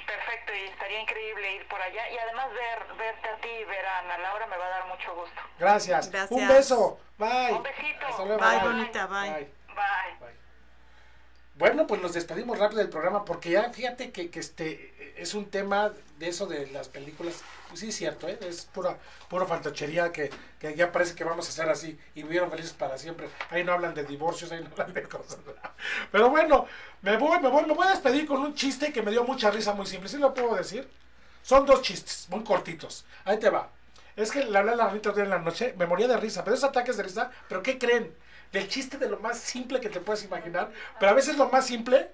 perfecto 0.07 0.53
y 0.55 0.69
estaría 0.69 1.01
increíble 1.01 1.57
ir 1.57 1.69
por 1.69 1.81
allá 1.81 2.11
y 2.11 2.19
además 2.19 2.49
ver, 2.53 2.97
verte 2.97 3.29
a 3.29 3.37
ti 3.37 3.49
y 3.49 3.65
ver 3.65 3.87
a 3.87 3.99
Ana 3.99 4.19
Laura 4.19 4.47
me 4.47 4.57
va 4.57 4.67
a 4.67 4.71
dar 4.71 4.87
mucho 4.89 5.15
gusto. 5.15 5.41
Gracias. 5.59 6.11
Gracias. 6.11 6.31
Un 6.31 6.49
beso. 6.49 7.01
Bye. 7.19 7.53
Un 7.53 7.63
besito. 7.63 8.07
Hasta 8.07 8.25
luego. 8.25 8.41
Bye, 8.41 8.61
bonita, 8.61 9.07
bye. 9.07 9.31
Bye. 9.31 9.53
Bye. 10.19 10.39
Bueno, 11.55 11.87
pues 11.87 12.01
nos 12.01 12.13
despedimos 12.13 12.59
rápido 12.59 12.81
del 12.81 12.91
programa 12.91 13.25
porque 13.25 13.51
ya 13.51 13.71
fíjate 13.71 14.13
que, 14.13 14.31
que 14.31 14.41
este 14.41 14.95
es 15.19 15.35
un 15.35 15.47
tema 15.51 15.93
de 16.19 16.29
eso 16.29 16.47
de 16.47 16.67
las 16.69 16.89
películas. 16.89 17.43
Pues 17.69 17.81
sí, 17.81 17.89
es 17.89 17.97
cierto, 17.97 18.29
¿eh? 18.29 18.39
es 18.43 18.65
pura, 18.65 18.99
pura 19.29 19.47
fantochería 19.47 20.11
que, 20.13 20.31
que 20.59 20.75
ya 20.75 20.91
parece 20.91 21.15
que 21.15 21.25
vamos 21.25 21.47
a 21.47 21.51
hacer 21.51 21.69
así 21.69 21.99
y 22.15 22.23
vivieron 22.23 22.51
felices 22.51 22.73
para 22.73 22.97
siempre. 22.97 23.29
Ahí 23.51 23.65
no 23.65 23.73
hablan 23.73 23.95
de 23.95 24.05
divorcios, 24.05 24.51
ahí 24.53 24.61
no 24.63 24.71
hablan 24.71 24.95
de 24.95 25.03
cosas. 25.03 25.39
Pero 26.13 26.31
bueno, 26.31 26.67
me 27.03 27.17
voy, 27.17 27.41
me 27.41 27.49
voy, 27.49 27.67
me 27.67 27.75
voy 27.75 27.87
a 27.87 27.91
despedir 27.91 28.27
con 28.27 28.41
un 28.41 28.55
chiste 28.55 28.93
que 28.93 29.03
me 29.03 29.11
dio 29.11 29.25
mucha 29.25 29.51
risa, 29.51 29.75
muy 29.75 29.87
simple. 29.87 30.09
¿Sí 30.09 30.17
lo 30.17 30.33
puedo 30.33 30.55
decir? 30.55 30.89
Son 31.43 31.67
dos 31.67 31.83
chistes, 31.83 32.27
muy 32.31 32.45
cortitos. 32.45 33.05
Ahí 33.25 33.39
te 33.39 33.51
va. 33.51 33.71
Es 34.17 34.33
que 34.33 34.45
le 34.45 34.59
hablé 34.59 34.73
a 34.73 34.77
la 34.77 34.89
Rita 34.89 35.13
en 35.17 35.31
la 35.31 35.39
noche, 35.39 35.75
me 35.79 35.87
moría 35.87 36.09
de 36.09 36.17
risa, 36.17 36.43
pero 36.43 36.57
esos 36.57 36.69
ataques 36.69 36.97
de 36.97 37.05
risa, 37.05 37.31
¿pero 37.49 37.63
qué 37.63 37.79
creen? 37.79 38.13
Del 38.53 38.69
chiste 38.69 38.99
de 38.99 39.09
lo 39.09 39.21
más 39.21 39.39
simple 39.39 39.81
que 39.81 39.89
te 39.89 40.01
puedes 40.01 40.25
imaginar, 40.25 40.73
pero 40.99 41.13
a 41.13 41.15
veces 41.15 41.37
lo 41.37 41.49
más 41.51 41.67
simple, 41.67 42.11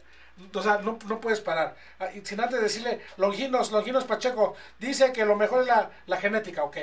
o 0.53 0.63
sea, 0.63 0.79
no, 0.79 0.99
no 1.07 1.21
puedes 1.21 1.41
parar. 1.41 1.77
Ah, 2.01 2.09
sin 2.23 2.41
antes 2.41 2.61
decirle, 2.61 3.01
Longinos, 3.17 3.71
Longinos 3.71 4.05
Pacheco, 4.05 4.55
dice 4.79 5.13
que 5.13 5.25
lo 5.25 5.37
mejor 5.37 5.63
es 5.63 5.69
la, 5.69 5.91
la 6.07 6.17
genética, 6.17 6.65
ok. 6.65 6.77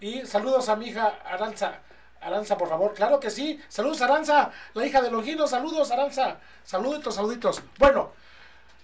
Y 0.00 0.26
saludos 0.26 0.68
a 0.68 0.76
mi 0.76 0.88
hija 0.88 1.20
Aranza. 1.24 1.80
Aranza, 2.20 2.58
por 2.58 2.68
favor. 2.68 2.94
Claro 2.94 3.20
que 3.20 3.30
sí. 3.30 3.60
Saludos, 3.68 4.02
Aranza, 4.02 4.50
la 4.74 4.86
hija 4.86 5.00
de 5.00 5.10
Longinos. 5.10 5.50
Saludos, 5.50 5.90
Aranza. 5.90 6.38
Saluditos, 6.64 7.14
saluditos. 7.14 7.62
Bueno, 7.78 8.12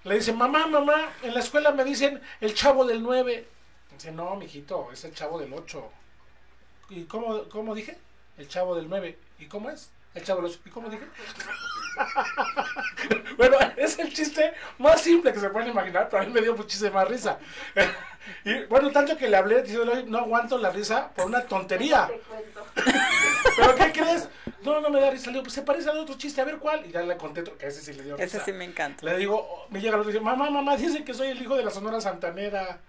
le 0.04 0.16
dice, 0.16 0.32
mamá, 0.32 0.66
mamá, 0.66 1.12
en 1.22 1.34
la 1.34 1.40
escuela 1.40 1.72
me 1.72 1.84
dicen 1.84 2.20
el 2.40 2.54
chavo 2.54 2.84
del 2.84 3.02
9. 3.02 3.48
Dice, 3.92 4.12
no, 4.12 4.36
mijito, 4.36 4.90
es 4.92 5.04
el 5.04 5.14
chavo 5.14 5.38
del 5.38 5.52
8. 5.52 5.90
¿Y 6.90 7.04
cómo, 7.04 7.48
cómo 7.48 7.74
dije? 7.74 7.98
El 8.38 8.48
chavo 8.48 8.74
del 8.74 8.88
9. 8.88 9.18
¿Y 9.38 9.46
cómo 9.46 9.70
es? 9.70 9.90
El 10.14 10.24
chavo 10.24 10.42
del 10.42 10.50
8. 10.50 10.60
¿Y 10.64 10.70
cómo 10.70 10.88
dije? 10.88 11.04
bueno, 13.36 13.56
es 13.76 13.98
el 13.98 14.12
chiste 14.12 14.52
más 14.78 15.00
simple 15.00 15.32
que 15.32 15.40
se 15.40 15.50
pueden 15.50 15.68
imaginar, 15.68 16.08
pero 16.10 16.22
a 16.22 16.26
mí 16.26 16.32
me 16.32 16.40
dio 16.40 16.56
muchísima 16.56 17.04
risa. 17.04 17.38
y 18.44 18.64
bueno, 18.64 18.90
tanto 18.90 19.16
que 19.16 19.28
le 19.28 19.36
hablé, 19.36 19.62
diciéndole, 19.62 20.04
no 20.04 20.18
aguanto 20.18 20.58
la 20.58 20.70
risa 20.70 21.08
por 21.14 21.26
una 21.26 21.42
tontería. 21.42 22.08
¿Pero 23.56 23.74
qué 23.74 23.92
crees? 23.92 24.28
No, 24.62 24.80
no 24.80 24.90
me 24.90 25.00
da 25.00 25.10
risa. 25.10 25.26
Le 25.26 25.32
digo, 25.32 25.42
pues 25.44 25.54
se 25.54 25.62
parece 25.62 25.90
al 25.90 25.98
otro 25.98 26.16
chiste, 26.16 26.40
a 26.40 26.44
ver 26.44 26.58
cuál. 26.58 26.86
Y 26.86 26.92
ya 26.92 27.02
le 27.02 27.16
conté 27.16 27.42
que 27.42 27.66
ese 27.66 27.80
sí 27.80 27.92
le 27.92 28.04
dio 28.04 28.16
risa. 28.16 28.24
Ese 28.24 28.44
sí 28.44 28.52
me 28.52 28.64
encanta. 28.64 29.04
Le 29.04 29.16
digo, 29.16 29.66
me 29.70 29.80
llega 29.80 29.94
el 29.94 30.00
otro 30.00 30.10
y 30.10 30.14
dice, 30.14 30.24
mamá, 30.24 30.50
mamá, 30.50 30.76
dicen 30.76 31.04
que 31.04 31.14
soy 31.14 31.28
el 31.28 31.42
hijo 31.42 31.56
de 31.56 31.64
la 31.64 31.70
Sonora 31.70 32.00
Santanera. 32.00 32.80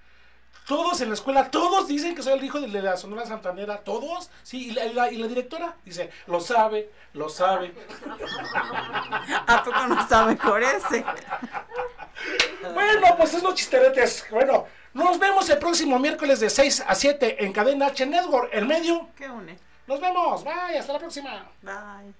Todos 0.68 1.02
en 1.02 1.10
la 1.10 1.16
escuela, 1.16 1.52
todos 1.52 1.88
dicen 1.88 2.16
que 2.16 2.24
soy 2.24 2.34
el 2.34 2.44
hijo 2.44 2.62
de 2.62 2.68
la 2.82 2.96
Sonora 2.96 3.26
Santanera, 3.26 3.80
todos. 3.84 4.30
Sí, 4.44 4.70
y 4.70 4.72
la, 4.72 4.86
y 4.86 4.94
la, 4.94 5.12
y 5.12 5.18
la 5.18 5.28
directora 5.28 5.76
dice, 5.84 6.10
lo 6.28 6.40
sabe, 6.40 6.90
lo 7.14 7.28
sabe. 7.28 7.74
¿A 9.48 9.64
poco 9.64 9.88
no 9.88 10.00
está 10.00 10.26
mejor 10.26 10.64
ese? 10.64 11.04
Bueno, 12.74 13.16
pues 13.18 13.34
es 13.34 13.44
los 13.44 13.56
chisteretes. 13.56 14.26
Bueno, 14.32 14.66
nos 14.94 15.20
vemos 15.20 15.50
el 15.50 15.58
próximo 15.60 16.00
miércoles 16.00 16.40
de 16.40 16.50
6 16.50 16.86
a 16.88 16.96
7 16.96 17.44
en 17.44 17.52
Cadena 17.52 17.88
H 17.88 18.06
Network, 18.06 18.50
el 18.54 18.66
medio. 18.66 19.10
¿Qué 19.18 19.30
une? 19.30 19.58
Nos 19.86 20.00
vemos, 20.00 20.44
bye, 20.46 20.78
hasta 20.80 20.94
la 20.94 21.00
próxima. 21.00 21.46
Bye. 21.62 22.14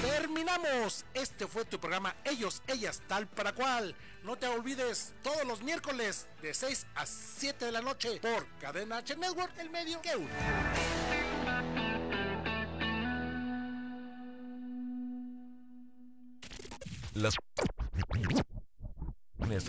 Terminamos. 0.00 1.04
Este 1.12 1.46
fue 1.46 1.64
tu 1.64 1.78
programa 1.78 2.14
Ellos, 2.24 2.62
Ellas, 2.66 3.02
Tal 3.06 3.26
para 3.26 3.52
Cual. 3.52 3.94
No 4.24 4.36
te 4.36 4.46
olvides 4.46 5.14
todos 5.22 5.46
los 5.46 5.62
miércoles 5.62 6.26
de 6.42 6.52
6 6.52 6.86
a 6.96 7.06
7 7.06 7.64
de 7.64 7.72
la 7.72 7.80
noche 7.80 8.20
por 8.20 8.46
Cadena 8.60 8.98
H 8.98 9.16
Network, 9.16 9.56
el 9.58 9.70
medio 9.70 10.00
que 10.02 10.16
une. 10.16 10.28
Las 17.14 17.34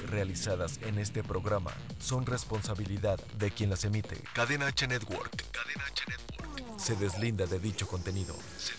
realizadas 0.10 0.80
en 0.84 1.00
este 1.00 1.24
programa 1.24 1.72
son 2.00 2.26
responsabilidad 2.26 3.20
de 3.38 3.52
quien 3.52 3.70
las 3.70 3.86
emite. 3.86 4.18
Cadena 4.34 4.68
H 4.68 4.88
Network. 4.88 5.32
Cadena 5.52 5.86
H 5.86 6.04
Network. 6.08 6.80
Se 6.80 6.95
deslinda 6.95 7.45
de 7.45 7.60
dicho 7.60 7.88
contenido. 7.88 8.36
Se 8.58 8.74